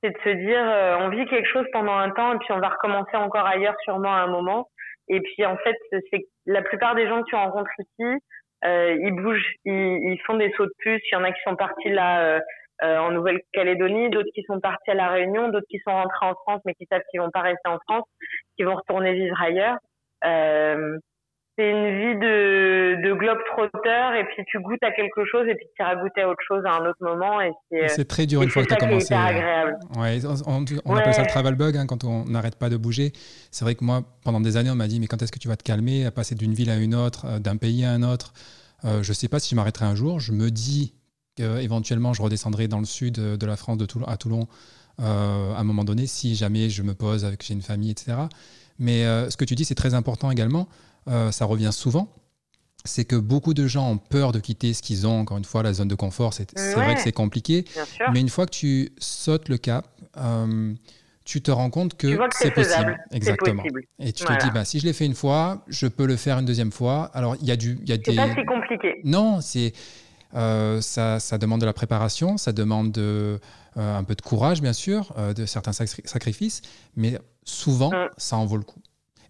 C'est 0.02 0.10
de 0.10 0.18
se 0.24 0.30
dire, 0.30 0.62
euh, 0.62 0.96
on 1.00 1.08
vit 1.08 1.26
quelque 1.26 1.48
chose 1.48 1.66
pendant 1.72 1.94
un 1.94 2.10
temps 2.10 2.34
et 2.34 2.38
puis 2.38 2.52
on 2.52 2.60
va 2.60 2.70
recommencer 2.70 3.16
encore 3.16 3.46
ailleurs 3.46 3.76
sûrement 3.84 4.14
à 4.14 4.20
un 4.20 4.28
moment. 4.28 4.68
Et 5.08 5.20
puis 5.20 5.44
en 5.44 5.56
fait, 5.58 5.76
c'est 5.90 6.26
la 6.46 6.62
plupart 6.62 6.94
des 6.94 7.06
gens 7.06 7.22
que 7.22 7.28
tu 7.28 7.34
rencontres 7.34 7.70
ici, 7.78 8.18
euh, 8.64 8.96
ils 9.00 9.12
bougent, 9.12 9.54
ils, 9.64 10.12
ils, 10.12 10.20
font 10.26 10.36
des 10.36 10.52
sauts 10.52 10.66
de 10.66 10.72
puce. 10.78 11.02
Il 11.10 11.14
y 11.14 11.16
en 11.16 11.24
a 11.24 11.32
qui 11.32 11.40
sont 11.42 11.56
partis 11.56 11.88
là 11.88 12.22
euh, 12.22 12.40
euh 12.82 12.98
en 12.98 13.10
Nouvelle-Calédonie, 13.10 14.10
d'autres 14.10 14.30
qui 14.34 14.42
sont 14.44 14.60
partis 14.60 14.90
à 14.90 14.94
la 14.94 15.08
Réunion, 15.08 15.48
d'autres 15.48 15.66
qui 15.70 15.80
sont 15.80 15.92
rentrés 15.92 16.26
en 16.26 16.34
France 16.34 16.60
mais 16.64 16.74
qui 16.74 16.86
savent 16.90 17.02
qu'ils 17.10 17.20
vont 17.20 17.30
pas 17.30 17.40
rester 17.40 17.68
en 17.68 17.78
France, 17.88 18.04
qui 18.56 18.64
vont 18.64 18.76
retourner 18.76 19.14
vivre 19.14 19.40
ailleurs. 19.40 19.78
Euh, 21.60 21.62
c'est 21.62 21.70
une 21.70 21.98
vie 21.98 22.18
de, 22.18 23.08
de 23.08 23.14
globe 23.14 23.38
trotteur 23.52 24.14
et 24.14 24.24
puis 24.24 24.44
tu 24.46 24.60
goûtes 24.60 24.82
à 24.82 24.90
quelque 24.92 25.24
chose 25.30 25.46
et 25.48 25.54
puis 25.54 25.66
tu 25.76 25.82
iras 25.82 25.96
goûter 25.96 26.22
à 26.22 26.28
autre 26.28 26.42
chose 26.46 26.62
à 26.64 26.72
un 26.72 26.86
autre 26.86 26.98
moment 27.00 27.40
et 27.40 27.52
c'est 27.88 28.08
très 28.08 28.26
dur 28.26 28.42
une 28.42 28.50
fois 28.50 28.62
que 28.62 28.68
tu 28.68 28.74
as 28.74 28.78
commencé. 28.78 29.14
agréable. 29.14 29.78
Ouais, 29.96 30.20
on, 30.46 30.64
on, 30.84 30.96
appelle 30.96 31.14
ça 31.14 31.22
le 31.22 31.28
travel 31.28 31.54
bug 31.54 31.76
hein, 31.76 31.86
quand 31.86 32.04
on 32.04 32.24
n'arrête 32.24 32.56
pas 32.56 32.68
de 32.68 32.76
bouger. 32.76 33.12
C'est 33.50 33.64
vrai 33.64 33.74
que 33.74 33.84
moi 33.84 34.02
pendant 34.24 34.40
des 34.40 34.56
années 34.56 34.70
on 34.70 34.76
m'a 34.76 34.88
dit 34.88 35.00
mais 35.00 35.06
quand 35.06 35.22
est-ce 35.22 35.32
que 35.32 35.38
tu 35.38 35.48
vas 35.48 35.56
te 35.56 35.64
calmer 35.64 36.06
à 36.06 36.10
passer 36.10 36.34
d'une 36.34 36.54
ville 36.54 36.70
à 36.70 36.76
une 36.76 36.94
autre, 36.94 37.26
euh, 37.26 37.38
d'un 37.38 37.56
pays 37.56 37.84
à 37.84 37.90
un 37.90 38.02
autre? 38.02 38.32
Euh, 38.84 39.02
je 39.02 39.12
sais 39.12 39.28
pas 39.28 39.38
si 39.38 39.50
je 39.50 39.56
m'arrêterai 39.56 39.84
un 39.84 39.94
jour. 39.94 40.20
Je 40.20 40.32
me 40.32 40.50
dis 40.50 40.94
qu'éventuellement 41.36 42.12
je 42.14 42.22
redescendrai 42.22 42.68
dans 42.68 42.78
le 42.78 42.86
sud 42.86 43.14
de 43.14 43.46
la 43.46 43.56
France 43.56 43.78
de 43.78 43.86
Toulon, 43.86 44.06
à 44.06 44.16
Toulon 44.16 44.48
euh, 45.00 45.54
à 45.54 45.60
un 45.60 45.64
moment 45.64 45.84
donné 45.84 46.06
si 46.06 46.34
jamais 46.34 46.68
je 46.68 46.82
me 46.82 46.94
pose 46.94 47.24
avec 47.24 47.42
j'ai 47.42 47.54
une 47.54 47.62
famille 47.62 47.90
etc. 47.90 48.18
Mais 48.78 49.04
euh, 49.04 49.30
ce 49.30 49.36
que 49.36 49.44
tu 49.46 49.54
dis 49.54 49.64
c'est 49.64 49.74
très 49.74 49.94
important 49.94 50.30
également. 50.30 50.68
Euh, 51.08 51.30
ça 51.30 51.44
revient 51.44 51.70
souvent, 51.72 52.12
c'est 52.84 53.04
que 53.04 53.16
beaucoup 53.16 53.54
de 53.54 53.66
gens 53.66 53.90
ont 53.90 53.98
peur 53.98 54.32
de 54.32 54.38
quitter 54.38 54.74
ce 54.74 54.82
qu'ils 54.82 55.06
ont. 55.06 55.20
Encore 55.20 55.38
une 55.38 55.44
fois, 55.44 55.62
la 55.62 55.72
zone 55.72 55.88
de 55.88 55.94
confort, 55.94 56.32
c'est 56.34 56.50
vrai 56.74 56.94
que 56.94 57.00
c'est 57.00 57.12
compliqué. 57.12 57.64
Mais 58.12 58.20
une 58.20 58.28
fois 58.28 58.46
que 58.46 58.52
tu 58.52 58.90
sautes 58.98 59.48
le 59.48 59.58
cap, 59.58 59.86
euh, 60.16 60.74
tu 61.24 61.42
te 61.42 61.50
rends 61.50 61.70
compte 61.70 61.96
que, 61.96 62.18
c'est 62.32 62.50
possible. 62.50 62.98
Exactement. 63.12 63.62
Et 63.98 64.12
tu 64.12 64.24
te 64.24 64.44
dis, 64.44 64.50
bah, 64.50 64.64
si 64.64 64.80
je 64.80 64.86
l'ai 64.86 64.92
fait 64.92 65.06
une 65.06 65.14
fois, 65.14 65.64
je 65.68 65.86
peux 65.86 66.06
le 66.06 66.16
faire 66.16 66.38
une 66.38 66.46
deuxième 66.46 66.72
fois. 66.72 67.10
Alors, 67.14 67.36
il 67.40 67.46
y 67.46 67.52
a 67.52 67.56
du. 67.56 67.78
Y 67.86 67.92
a 67.92 67.96
des... 67.96 68.16
pas 68.16 68.34
si 68.34 68.44
compliqué. 68.44 69.00
Non, 69.04 69.40
c'est. 69.40 69.72
Euh, 70.36 70.80
ça, 70.80 71.18
ça, 71.18 71.38
demande 71.38 71.60
de 71.60 71.66
la 71.66 71.72
préparation, 71.72 72.36
ça 72.36 72.52
demande 72.52 72.92
de, 72.92 73.40
un 73.74 74.04
peu 74.04 74.14
de 74.14 74.22
courage, 74.22 74.62
bien 74.62 74.72
sûr, 74.72 75.12
de 75.34 75.44
certains 75.44 75.72
sacrifices, 75.72 76.62
mais 76.94 77.18
souvent, 77.42 77.90
mm. 77.90 78.10
ça 78.16 78.36
en 78.36 78.46
vaut 78.46 78.56
le 78.56 78.62
coup. 78.62 78.80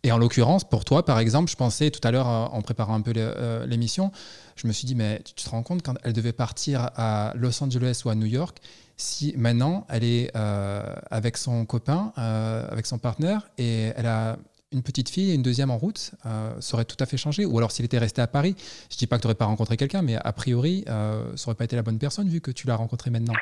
Et 0.02 0.12
en 0.12 0.18
l'occurrence, 0.18 0.64
pour 0.64 0.84
toi, 0.84 1.04
par 1.04 1.18
exemple, 1.18 1.50
je 1.50 1.56
pensais 1.56 1.90
tout 1.90 2.00
à 2.06 2.10
l'heure, 2.10 2.28
euh, 2.28 2.46
en 2.46 2.62
préparant 2.62 2.94
un 2.94 3.02
peu 3.02 3.12
euh, 3.16 3.66
l'émission, 3.66 4.12
je 4.56 4.66
me 4.66 4.72
suis 4.72 4.86
dit, 4.86 4.94
mais 4.94 5.20
tu 5.24 5.34
te 5.34 5.50
rends 5.50 5.62
compte 5.62 5.82
quand 5.82 5.94
elle 6.02 6.14
devait 6.14 6.32
partir 6.32 6.90
à 6.96 7.32
Los 7.36 7.62
Angeles 7.62 8.02
ou 8.04 8.08
à 8.08 8.14
New 8.14 8.26
York, 8.26 8.58
si 8.96 9.34
maintenant 9.36 9.86
elle 9.88 10.04
est 10.04 10.30
euh, 10.36 10.83
avec 11.10 11.37
son 11.37 11.64
copain, 11.64 12.12
avec 12.16 12.87
son 12.87 12.98
partenaire, 12.98 13.48
et 13.56 13.92
elle 13.96 14.06
a 14.06 14.37
une 14.72 14.83
petite 14.83 15.08
fille 15.08 15.31
et 15.31 15.35
une 15.35 15.42
deuxième 15.42 15.70
en 15.70 15.79
route, 15.79 16.12
ça 16.60 16.75
aurait 16.75 16.85
tout 16.85 16.98
à 17.00 17.06
fait 17.06 17.16
changé. 17.16 17.46
Ou 17.46 17.56
alors 17.56 17.72
s'il 17.72 17.85
était 17.87 17.98
resté 17.98 18.20
à 18.20 18.27
Paris, 18.27 18.54
je 18.90 18.98
dis 18.98 19.06
pas 19.06 19.16
que 19.16 19.22
tu 19.22 19.27
n'aurais 19.27 19.37
pas 19.37 19.46
rencontré 19.46 19.79
quelqu'un, 19.79 20.02
mais 20.02 20.16
a 20.16 20.33
priori, 20.35 20.85
ça 20.87 21.46
aurait 21.46 21.56
pas 21.56 21.64
été 21.64 21.77
la 21.77 21.83
bonne 21.83 21.98
personne 21.98 22.29
vu 22.29 22.42
que 22.42 22.50
tu 22.50 22.66
l'as 22.66 22.77
rencontré 22.77 23.10
maintenant. 23.10 23.35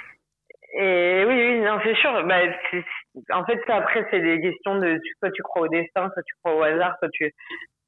Non, 1.69 1.79
c'est 1.85 1.95
sûr. 1.97 2.25
Bah, 2.25 2.37
en 3.33 3.45
fait, 3.45 3.61
après, 3.69 4.07
c'est 4.11 4.21
des 4.21 4.41
questions 4.41 4.79
de 4.79 4.99
soit 5.19 5.31
tu 5.33 5.43
crois 5.43 5.63
au 5.63 5.69
destin, 5.69 6.09
soit 6.15 6.23
tu 6.23 6.35
crois 6.43 6.55
au 6.57 6.63
hasard, 6.63 6.97
soit 6.99 7.11
tu. 7.13 7.31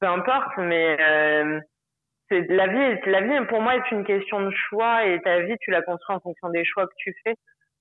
Peu 0.01 0.07
importe, 0.07 0.59
mais 0.59 0.99
euh, 1.01 1.61
la 2.31 2.67
vie. 2.67 3.01
La 3.07 3.23
vie, 3.23 3.47
pour 3.47 3.63
moi, 3.63 3.77
est 3.77 3.91
une 3.91 4.05
question 4.05 4.43
de 4.43 4.51
choix 4.51 5.07
et 5.07 5.19
ta 5.23 5.41
vie, 5.41 5.57
tu 5.63 5.71
la 5.71 5.81
construis 5.81 6.15
en 6.15 6.21
fonction 6.21 6.51
des 6.51 6.63
choix 6.67 6.87
que 6.87 6.95
tu 6.99 7.15
fais. 7.25 7.35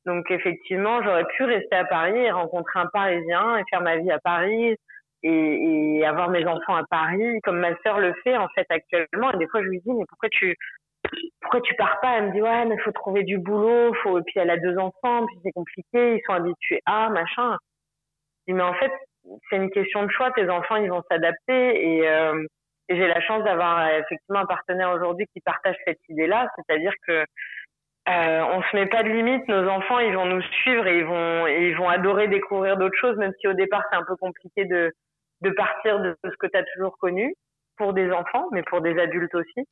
Donc, 0.06 0.32
effectivement, 0.32 1.04
j'aurais 1.04 1.26
pu 1.36 1.43
rester 1.43 1.76
à 1.76 1.84
Paris 1.84 2.18
et 2.18 2.32
rencontrer 2.32 2.80
un 2.80 2.88
Parisien 2.93 3.58
et 3.58 3.64
faire 3.70 3.82
ma 3.82 3.97
vie 3.97 4.12
à 4.12 4.20
Paris 4.20 4.78
et, 5.24 5.97
et 5.97 6.06
avoir 6.06 6.30
mes 6.30 6.45
enfants 6.45 6.76
à 6.76 6.86
Paris, 6.89 7.41
comme 7.43 7.60
ma 7.60 7.76
sœur 7.84 8.00
le 8.00 8.14
fait 8.24 8.38
en 8.38 8.47
fait 8.56 8.66
actuellement. 8.70 9.34
Et 9.34 9.38
des 9.38 9.47
fois, 9.50 9.62
je 9.62 9.68
lui 9.68 9.82
dis, 9.82 9.91
mais 9.91 10.06
pourquoi 10.08 10.30
tu 10.30 10.56
pourquoi 11.41 11.62
tu 11.62 11.76
pars 11.76 11.99
pas? 12.01 12.18
Elle 12.18 12.28
me 12.28 12.32
dit 12.34 12.41
ouais, 12.41 12.66
mais 12.66 12.78
faut 12.80 12.91
trouver 12.91 13.24
du 13.24 13.38
boulot, 13.38 13.93
faut. 14.03 14.20
Et 14.20 14.24
puis 14.24 14.39
elle 14.39 14.49
a 14.49 14.57
deux 14.57 14.78
enfants, 14.78 15.26
puis 15.26 15.38
c'est 15.43 15.51
compliqué, 15.51 16.16
ils 16.16 16.22
sont 16.26 16.34
habitués 16.34 16.82
à 16.86 17.10
machin. 17.10 17.57
Je 18.47 18.53
dis 18.53 18.57
mais 18.57 18.64
en 18.64 18.74
fait, 18.74 18.91
c'est 19.49 19.57
une 19.57 19.72
question 19.72 20.03
de 20.03 20.12
choix. 20.12 20.32
Tes 20.32 20.49
enfants, 20.49 20.78
ils 20.78 20.89
vont 20.89 21.03
s'adapter 21.10 21.97
et, 21.97 22.10
euh, 22.10 22.45
et 22.89 22.95
j'ai 22.95 23.07
la 23.07 23.22
chance 23.22 23.43
d'avoir 23.43 23.88
effectivement 23.89 24.39
un 24.39 24.45
partenaire 24.45 24.91
aujourd'hui 24.91 25.28
qui 25.34 25.41
partage 25.41 25.76
cette 25.86 25.99
idée-là, 26.10 26.49
c'est-à-dire 26.55 26.93
que 27.07 27.26
euh, 28.07 28.43
on 28.43 28.64
se 28.64 28.76
met 28.76 28.88
pas 28.88 29.03
de 29.03 29.10
limite. 29.10 29.47
Nos 29.47 29.68
enfants, 29.70 29.99
ils 29.99 30.16
vont 30.16 30.26
nous 30.26 30.41
suivre 30.41 30.88
et 30.88 30.97
ils 30.99 31.05
vont, 31.05 31.45
ils 31.47 31.76
vont 31.76 31.89
adorer 31.89 32.28
découvrir 32.28 32.78
d'autres 32.78 32.97
choses, 32.97 33.18
même 33.18 33.34
si 33.39 33.47
au 33.47 33.53
départ 33.53 33.84
c'est 33.91 33.97
un 33.97 34.03
peu 34.03 34.16
compliqué 34.16 34.66
de, 34.66 34.91
de 35.41 35.49
partir 35.51 35.99
de 35.99 36.16
ce 36.24 36.36
que 36.39 36.47
tu 36.47 36.57
as 36.57 36.64
toujours 36.74 36.97
connu 36.97 37.36
pour 37.78 37.93
des 37.93 38.12
enfants, 38.12 38.47
mais 38.51 38.64
pour 38.64 38.82
des 38.82 38.97
adultes 38.99 39.36
aussi. 39.36 39.68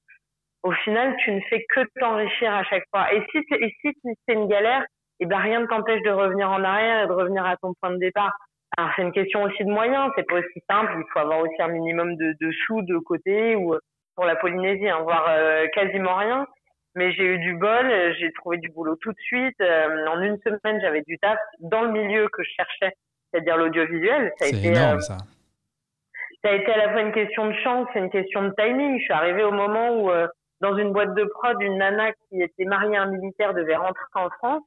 Au 0.63 0.71
final, 0.71 1.15
tu 1.23 1.31
ne 1.31 1.41
fais 1.49 1.65
que 1.69 1.81
t'enrichir 1.99 2.53
à 2.53 2.63
chaque 2.63 2.83
fois. 2.89 3.13
Et 3.13 3.21
si 3.31 3.39
c'est, 3.49 3.59
si 3.81 3.93
c'est 4.03 4.33
une 4.33 4.47
galère, 4.47 4.81
et 5.19 5.23
eh 5.23 5.25
ben 5.25 5.37
rien 5.39 5.61
ne 5.61 5.65
t'empêche 5.65 6.01
de 6.03 6.11
revenir 6.11 6.51
en 6.51 6.63
arrière 6.63 7.03
et 7.03 7.07
de 7.07 7.11
revenir 7.11 7.43
à 7.43 7.57
ton 7.57 7.73
point 7.81 7.89
de 7.91 7.97
départ. 7.97 8.37
Alors 8.77 8.91
c'est 8.95 9.01
une 9.01 9.11
question 9.11 9.43
aussi 9.43 9.63
de 9.63 9.71
moyens, 9.71 10.11
c'est 10.15 10.27
pas 10.27 10.35
aussi 10.35 10.63
simple. 10.69 10.93
Il 10.95 11.03
faut 11.11 11.19
avoir 11.19 11.39
aussi 11.39 11.59
un 11.59 11.69
minimum 11.69 12.15
de, 12.17 12.35
de 12.39 12.51
sous 12.65 12.83
de 12.83 12.97
côté 12.99 13.55
ou 13.55 13.75
pour 14.15 14.25
la 14.25 14.35
Polynésie, 14.35 14.87
hein, 14.87 14.99
voire 15.01 15.25
euh, 15.29 15.65
quasiment 15.73 16.15
rien. 16.15 16.45
Mais 16.97 17.11
j'ai 17.13 17.25
eu 17.25 17.37
du 17.37 17.55
bol, 17.55 18.15
j'ai 18.19 18.31
trouvé 18.33 18.57
du 18.57 18.69
boulot 18.69 18.95
tout 18.95 19.11
de 19.11 19.19
suite. 19.19 19.61
Euh, 19.61 20.07
en 20.07 20.19
une 20.19 20.37
semaine, 20.39 20.81
j'avais 20.81 21.03
du 21.03 21.19
taf 21.19 21.37
dans 21.59 21.83
le 21.83 21.91
milieu 21.91 22.27
que 22.29 22.41
je 22.41 22.49
cherchais, 22.57 22.95
c'est-à-dire 23.31 23.55
l'audiovisuel. 23.55 24.33
Été, 24.41 24.67
énorme, 24.67 24.97
euh, 24.97 25.01
ça. 25.01 25.17
Ça 26.43 26.49
a 26.49 26.53
été 26.53 26.71
à 26.71 26.77
la 26.77 26.91
fois 26.91 27.01
une 27.01 27.11
question 27.11 27.45
de 27.47 27.53
chance 27.63 27.87
et 27.93 27.99
une 27.99 28.09
question 28.09 28.41
de 28.41 28.53
timing. 28.57 28.97
Je 28.97 29.03
suis 29.03 29.13
arrivée 29.13 29.43
au 29.43 29.51
moment 29.51 29.89
où, 29.91 30.09
euh, 30.09 30.27
dans 30.61 30.75
une 30.77 30.91
boîte 30.91 31.13
de 31.13 31.23
prod, 31.23 31.61
une 31.61 31.77
nana 31.77 32.11
qui 32.13 32.41
était 32.41 32.65
mariée 32.65 32.97
à 32.97 33.03
un 33.03 33.11
militaire 33.11 33.53
devait 33.53 33.75
rentrer 33.75 34.05
en 34.15 34.29
France. 34.29 34.63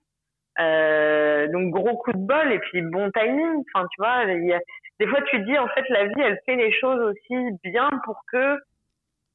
donc 1.53 1.71
gros 1.71 1.97
coup 1.99 2.13
de 2.13 2.27
bol 2.27 2.53
et 2.53 2.59
puis 2.59 2.83
bon 2.83 3.11
timing. 3.11 3.65
Enfin, 3.75 3.87
tu 3.91 4.01
vois, 4.01 4.27
des 4.27 5.07
fois 5.07 5.21
tu 5.23 5.41
dis 5.45 5.59
en 5.59 5.69
fait 5.69 5.85
la 5.89 6.07
vie 6.07 6.21
elle 6.21 6.39
fait 6.47 6.57
les 6.57 6.73
choses 6.73 7.01
aussi 7.01 7.59
bien 7.65 7.89
pour 8.05 8.23
que 8.31 8.59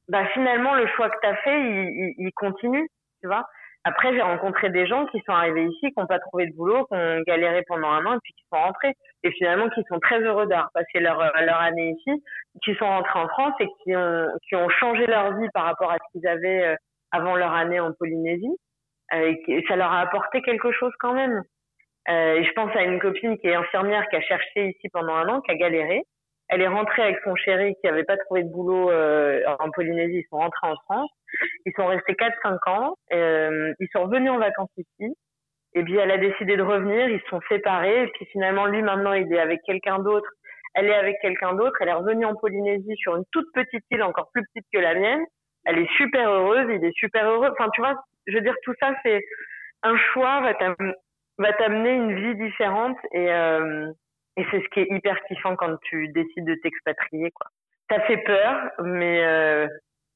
bah 0.08 0.24
finalement 0.34 0.74
le 0.74 0.86
choix 0.88 1.10
que 1.10 1.18
tu 1.20 1.26
as 1.26 1.36
fait, 1.36 1.60
il, 1.60 2.14
il, 2.18 2.32
continue, 2.32 2.88
tu 3.20 3.26
vois. 3.26 3.48
Après, 3.88 4.12
j'ai 4.12 4.20
rencontré 4.20 4.68
des 4.70 4.84
gens 4.84 5.06
qui 5.06 5.20
sont 5.20 5.32
arrivés 5.32 5.64
ici, 5.64 5.92
qui 5.92 5.94
n'ont 5.96 6.08
pas 6.08 6.18
trouvé 6.18 6.46
de 6.46 6.56
boulot, 6.56 6.86
qui 6.86 6.94
ont 6.96 7.20
galéré 7.24 7.62
pendant 7.68 7.88
un 7.88 8.04
an 8.04 8.14
et 8.14 8.18
puis 8.20 8.32
qui 8.32 8.44
sont 8.52 8.58
rentrés. 8.58 8.94
Et 9.22 9.30
finalement, 9.30 9.68
qui 9.70 9.80
sont 9.88 10.00
très 10.00 10.18
heureux 10.18 10.46
d'avoir 10.46 10.72
passé 10.72 10.98
leur, 10.98 11.20
leur 11.20 11.60
année 11.60 11.94
ici, 11.96 12.20
qui 12.64 12.74
sont 12.74 12.84
rentrés 12.84 13.20
en 13.20 13.28
France 13.28 13.54
et 13.60 13.68
qui 13.84 13.94
ont, 13.94 14.26
qui 14.48 14.56
ont 14.56 14.68
changé 14.70 15.06
leur 15.06 15.38
vie 15.38 15.46
par 15.54 15.66
rapport 15.66 15.92
à 15.92 15.98
ce 15.98 16.18
qu'ils 16.18 16.26
avaient 16.26 16.64
euh, 16.64 16.74
avant 17.12 17.36
leur 17.36 17.52
année 17.52 17.78
en 17.78 17.92
Polynésie. 17.92 18.58
Euh, 19.14 19.34
et 19.46 19.64
ça 19.68 19.76
leur 19.76 19.92
a 19.92 20.00
apporté 20.00 20.42
quelque 20.42 20.72
chose 20.72 20.92
quand 20.98 21.14
même. 21.14 21.44
Euh, 22.08 22.34
et 22.34 22.44
je 22.44 22.52
pense 22.54 22.74
à 22.74 22.82
une 22.82 22.98
copine 22.98 23.38
qui 23.38 23.46
est 23.46 23.54
infirmière, 23.54 24.08
qui 24.08 24.16
a 24.16 24.20
cherché 24.20 24.70
ici 24.70 24.88
pendant 24.92 25.14
un 25.14 25.28
an, 25.28 25.40
qui 25.42 25.52
a 25.52 25.54
galéré, 25.54 26.02
elle 26.48 26.62
est 26.62 26.68
rentrée 26.68 27.02
avec 27.02 27.18
son 27.24 27.34
chéri 27.34 27.74
qui 27.80 27.88
avait 27.88 28.04
pas 28.04 28.16
trouvé 28.16 28.44
de 28.44 28.48
boulot 28.48 28.90
euh, 28.90 29.42
en 29.58 29.70
Polynésie. 29.70 30.18
Ils 30.18 30.26
sont 30.30 30.36
rentrés 30.36 30.68
en 30.68 30.76
France. 30.84 31.10
Ils 31.64 31.72
sont 31.76 31.86
restés 31.86 32.14
4-5 32.14 32.70
ans. 32.70 32.94
Euh, 33.12 33.72
ils 33.80 33.88
sont 33.92 34.04
revenus 34.04 34.30
en 34.30 34.38
vacances 34.38 34.70
ici. 34.76 35.14
Et 35.74 35.82
puis 35.82 35.96
elle 35.96 36.10
a 36.10 36.18
décidé 36.18 36.56
de 36.56 36.62
revenir. 36.62 37.08
Ils 37.08 37.20
se 37.20 37.28
sont 37.28 37.40
séparés. 37.48 38.04
Et 38.04 38.08
puis 38.08 38.26
finalement, 38.26 38.66
lui 38.66 38.82
maintenant, 38.82 39.12
il 39.12 39.32
est 39.32 39.38
avec 39.38 39.60
quelqu'un 39.66 39.98
d'autre. 39.98 40.28
Elle 40.74 40.86
est 40.86 40.94
avec 40.94 41.16
quelqu'un 41.20 41.54
d'autre. 41.54 41.76
Elle 41.80 41.88
est 41.88 41.94
revenue 41.94 42.24
en 42.24 42.34
Polynésie 42.34 42.96
sur 42.96 43.16
une 43.16 43.24
toute 43.32 43.46
petite 43.54 43.84
île, 43.90 44.02
encore 44.02 44.30
plus 44.32 44.44
petite 44.52 44.66
que 44.72 44.78
la 44.78 44.94
mienne. 44.94 45.24
Elle 45.64 45.78
est 45.78 45.90
super 45.96 46.30
heureuse. 46.30 46.66
Il 46.70 46.84
est 46.84 46.96
super 46.96 47.28
heureux. 47.28 47.48
Enfin, 47.52 47.68
tu 47.74 47.80
vois, 47.80 47.94
je 48.26 48.34
veux 48.34 48.42
dire, 48.42 48.54
tout 48.62 48.74
ça, 48.80 48.94
c'est 49.04 49.20
un 49.82 49.96
choix 50.12 50.40
va 51.38 51.52
t'amener 51.52 51.92
une 51.92 52.14
vie 52.14 52.36
différente 52.36 52.96
et 53.12 53.30
euh, 53.30 53.92
et 54.36 54.44
c'est 54.50 54.62
ce 54.62 54.68
qui 54.68 54.80
est 54.80 54.88
hyper 54.90 55.18
kiffant 55.24 55.56
quand 55.56 55.76
tu 55.82 56.08
décides 56.08 56.44
de 56.44 56.54
t'expatrier, 56.56 57.30
quoi. 57.30 57.46
Ça 57.90 58.00
fait 58.02 58.18
peur, 58.18 58.70
mais 58.80 59.24
euh, 59.24 59.66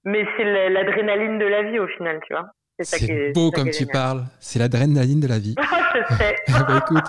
mais 0.05 0.25
c'est 0.37 0.45
l'adrénaline 0.71 1.39
de 1.39 1.47
la 1.47 1.63
vie 1.71 1.79
au 1.79 1.87
final, 1.89 2.21
tu 2.27 2.35
vois. 2.35 2.47
C'est 2.83 3.33
beau 3.33 3.51
comme 3.51 3.71
tu 3.71 3.87
parles. 3.87 4.25
C'est 4.41 4.59
l'adrénaline 4.59 5.21
de 5.21 5.27
la 5.27 5.39
vie. 5.39 5.55
je 5.95 6.15
sais. 6.15 6.37
bah, 6.49 6.83
écoute, 6.83 7.05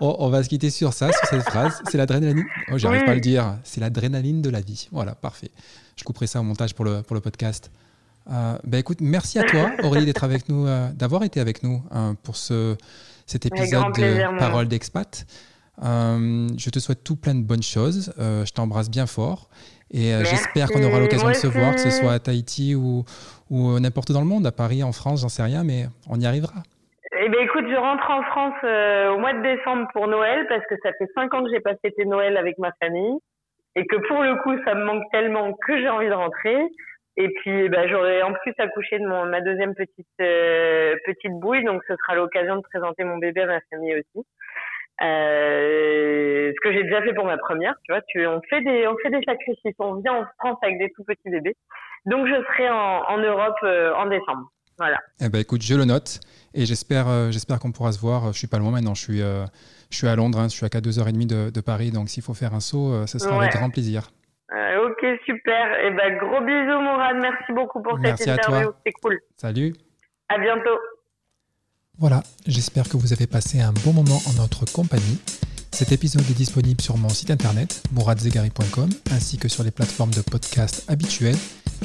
on, 0.00 0.28
va 0.28 0.42
se 0.42 0.48
quitter 0.48 0.70
sur 0.70 0.92
ça, 0.92 1.10
sur 1.10 1.26
cette 1.26 1.42
phrase. 1.42 1.82
C'est 1.88 1.98
l'adrénaline. 1.98 2.44
Oh, 2.70 2.78
J'arrive 2.78 3.04
pas 3.04 3.12
à 3.12 3.14
le 3.14 3.20
dire. 3.20 3.56
C'est 3.64 3.80
l'adrénaline 3.80 4.42
de 4.42 4.50
la 4.50 4.60
vie. 4.60 4.88
Voilà, 4.92 5.14
parfait. 5.14 5.50
Je 5.96 6.04
couperai 6.04 6.28
ça 6.28 6.38
au 6.40 6.44
montage 6.44 6.74
pour 6.74 6.84
le, 6.84 7.02
pour 7.02 7.14
le 7.14 7.20
podcast. 7.20 7.72
Euh, 8.30 8.56
bah, 8.62 8.78
écoute, 8.78 8.98
merci 9.00 9.38
à 9.38 9.44
toi, 9.44 9.70
Aurélie, 9.82 10.06
d'être 10.06 10.22
avec 10.24 10.48
nous, 10.48 10.66
euh, 10.66 10.88
d'avoir 10.92 11.24
été 11.24 11.40
avec 11.40 11.62
nous 11.62 11.82
hein, 11.90 12.14
pour 12.22 12.36
ce, 12.36 12.76
cet 13.26 13.46
épisode 13.46 13.92
de 13.96 14.38
Parole 14.38 14.68
d'expat. 14.68 15.26
Euh, 15.84 16.48
je 16.56 16.70
te 16.70 16.78
souhaite 16.78 17.04
tout 17.04 17.16
plein 17.16 17.34
de 17.34 17.42
bonnes 17.42 17.62
choses. 17.62 18.12
Euh, 18.18 18.44
je 18.44 18.52
t'embrasse 18.52 18.90
bien 18.90 19.06
fort. 19.06 19.48
Et 19.92 20.12
euh, 20.12 20.24
j'espère 20.24 20.68
qu'on 20.68 20.82
aura 20.82 21.00
l'occasion 21.00 21.28
de 21.28 21.34
se 21.34 21.46
voir, 21.46 21.72
que 21.72 21.80
ce 21.80 21.90
soit 21.90 22.12
à 22.12 22.18
Tahiti 22.18 22.74
ou, 22.74 23.04
ou 23.50 23.80
n'importe 23.80 24.10
où 24.10 24.12
dans 24.12 24.20
le 24.20 24.26
monde, 24.26 24.46
à 24.46 24.52
Paris, 24.52 24.82
en 24.82 24.92
France, 24.92 25.22
j'en 25.22 25.28
sais 25.28 25.42
rien, 25.42 25.64
mais 25.64 25.86
on 26.10 26.20
y 26.20 26.26
arrivera. 26.26 26.62
Eh 27.20 27.28
ben 27.30 27.40
écoute, 27.40 27.64
je 27.68 27.76
rentre 27.76 28.10
en 28.10 28.22
France 28.22 28.60
au 28.62 29.18
mois 29.18 29.32
de 29.32 29.42
décembre 29.42 29.88
pour 29.92 30.06
Noël 30.06 30.46
parce 30.48 30.64
que 30.66 30.74
ça 30.82 30.92
fait 30.98 31.08
cinq 31.14 31.32
ans 31.34 31.42
que 31.42 31.50
j'ai 31.50 31.60
pas 31.60 31.74
fêté 31.82 32.04
Noël 32.04 32.36
avec 32.36 32.58
ma 32.58 32.70
famille 32.80 33.18
et 33.76 33.86
que 33.86 33.96
pour 34.08 34.22
le 34.22 34.36
coup 34.42 34.54
ça 34.64 34.74
me 34.74 34.84
manque 34.84 35.04
tellement 35.10 35.52
que 35.52 35.78
j'ai 35.78 35.88
envie 35.88 36.08
de 36.08 36.12
rentrer. 36.12 36.56
Et 37.16 37.28
puis 37.30 37.68
ben, 37.70 37.88
j'aurai 37.88 38.22
en 38.22 38.34
plus 38.34 38.52
accouché 38.58 38.98
de 38.98 39.06
mon, 39.06 39.24
ma 39.24 39.40
deuxième 39.40 39.74
petite 39.74 40.06
petite 40.18 41.32
bouille, 41.40 41.64
donc 41.64 41.82
ce 41.88 41.96
sera 41.96 42.14
l'occasion 42.14 42.56
de 42.56 42.62
présenter 42.62 43.04
mon 43.04 43.18
bébé 43.18 43.40
à 43.42 43.46
ma 43.46 43.60
famille 43.70 43.94
aussi. 43.94 44.26
Euh, 45.00 46.52
ce 46.54 46.60
que 46.60 46.72
j'ai 46.72 46.82
déjà 46.82 47.02
fait 47.02 47.14
pour 47.14 47.24
ma 47.24 47.38
première, 47.38 47.74
tu 47.84 47.92
vois, 47.92 48.02
tu, 48.08 48.26
on 48.26 48.40
fait 48.50 48.60
des, 48.62 48.86
on 48.88 48.96
fait 48.98 49.10
des 49.10 49.22
sacrifices, 49.24 49.74
on 49.78 49.94
vient 49.96 50.14
en 50.14 50.24
France 50.38 50.58
avec 50.62 50.78
des 50.78 50.90
tout 50.90 51.04
petits 51.04 51.30
bébés. 51.30 51.56
Donc 52.06 52.26
je 52.26 52.34
serai 52.34 52.68
en, 52.68 53.02
en 53.08 53.18
Europe 53.18 53.56
euh, 53.62 53.94
en 53.94 54.06
décembre. 54.06 54.50
Voilà. 54.76 54.98
Eh 55.20 55.28
ben 55.28 55.40
écoute, 55.40 55.62
je 55.62 55.74
le 55.74 55.84
note 55.84 56.20
et 56.54 56.64
j'espère, 56.64 57.08
euh, 57.08 57.30
j'espère 57.30 57.58
qu'on 57.60 57.72
pourra 57.72 57.92
se 57.92 58.00
voir. 58.00 58.32
Je 58.32 58.38
suis 58.38 58.46
pas 58.48 58.58
loin 58.58 58.72
maintenant, 58.72 58.94
je 58.94 59.02
suis, 59.02 59.18
je 59.18 59.96
suis 59.96 60.08
à 60.08 60.16
Londres, 60.16 60.38
hein, 60.40 60.48
je 60.48 60.54
suis 60.56 60.66
à 60.66 60.68
2h30 60.68 61.26
de, 61.26 61.50
de 61.50 61.60
Paris, 61.60 61.90
donc 61.90 62.08
s'il 62.08 62.22
faut 62.22 62.34
faire 62.34 62.54
un 62.54 62.60
saut, 62.60 63.06
ce 63.06 63.18
sera 63.18 63.40
avec 63.40 63.52
grand 63.52 63.70
plaisir. 63.70 64.10
ok, 64.50 65.06
super. 65.26 65.80
Et 65.80 65.88
eh 65.88 65.90
ben 65.90 66.16
gros 66.18 66.40
bisous 66.40 66.80
Mourad, 66.80 67.16
merci 67.20 67.52
beaucoup 67.52 67.82
pour 67.82 67.98
cette 68.02 68.20
interview, 68.20 68.70
c'est 68.84 68.92
cool. 69.00 69.18
Salut. 69.36 69.74
À 70.28 70.38
bientôt. 70.38 70.78
Voilà, 71.98 72.22
j'espère 72.46 72.88
que 72.88 72.96
vous 72.96 73.12
avez 73.12 73.26
passé 73.26 73.58
un 73.60 73.72
bon 73.72 73.92
moment 73.92 74.22
en 74.26 74.32
notre 74.34 74.64
compagnie. 74.70 75.18
Cet 75.72 75.90
épisode 75.90 76.22
est 76.30 76.34
disponible 76.34 76.80
sur 76.80 76.96
mon 76.96 77.08
site 77.08 77.32
internet 77.32 77.82
mouradzegari.com 77.90 78.88
ainsi 79.10 79.36
que 79.36 79.48
sur 79.48 79.64
les 79.64 79.72
plateformes 79.72 80.12
de 80.12 80.20
podcast 80.20 80.84
habituelles 80.86 81.36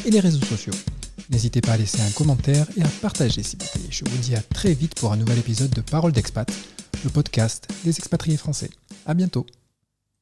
et 0.05 0.11
les 0.11 0.19
réseaux 0.19 0.45
sociaux. 0.45 0.73
N'hésitez 1.31 1.61
pas 1.61 1.73
à 1.73 1.77
laisser 1.77 2.01
un 2.01 2.11
commentaire 2.11 2.67
et 2.77 2.83
à 2.83 2.87
partager 3.01 3.41
s'il 3.41 3.57
vous 3.59 3.69
plaît. 3.73 3.89
Je 3.89 4.05
vous 4.05 4.17
dis 4.17 4.35
à 4.35 4.41
très 4.41 4.73
vite 4.73 4.93
pour 4.95 5.13
un 5.13 5.17
nouvel 5.17 5.39
épisode 5.39 5.71
de 5.71 5.81
Parole 5.81 6.11
d'expat, 6.11 6.47
le 7.03 7.09
podcast 7.09 7.67
des 7.83 7.97
expatriés 7.97 8.37
français. 8.37 8.69
À 9.07 9.15
bientôt. 9.15 9.47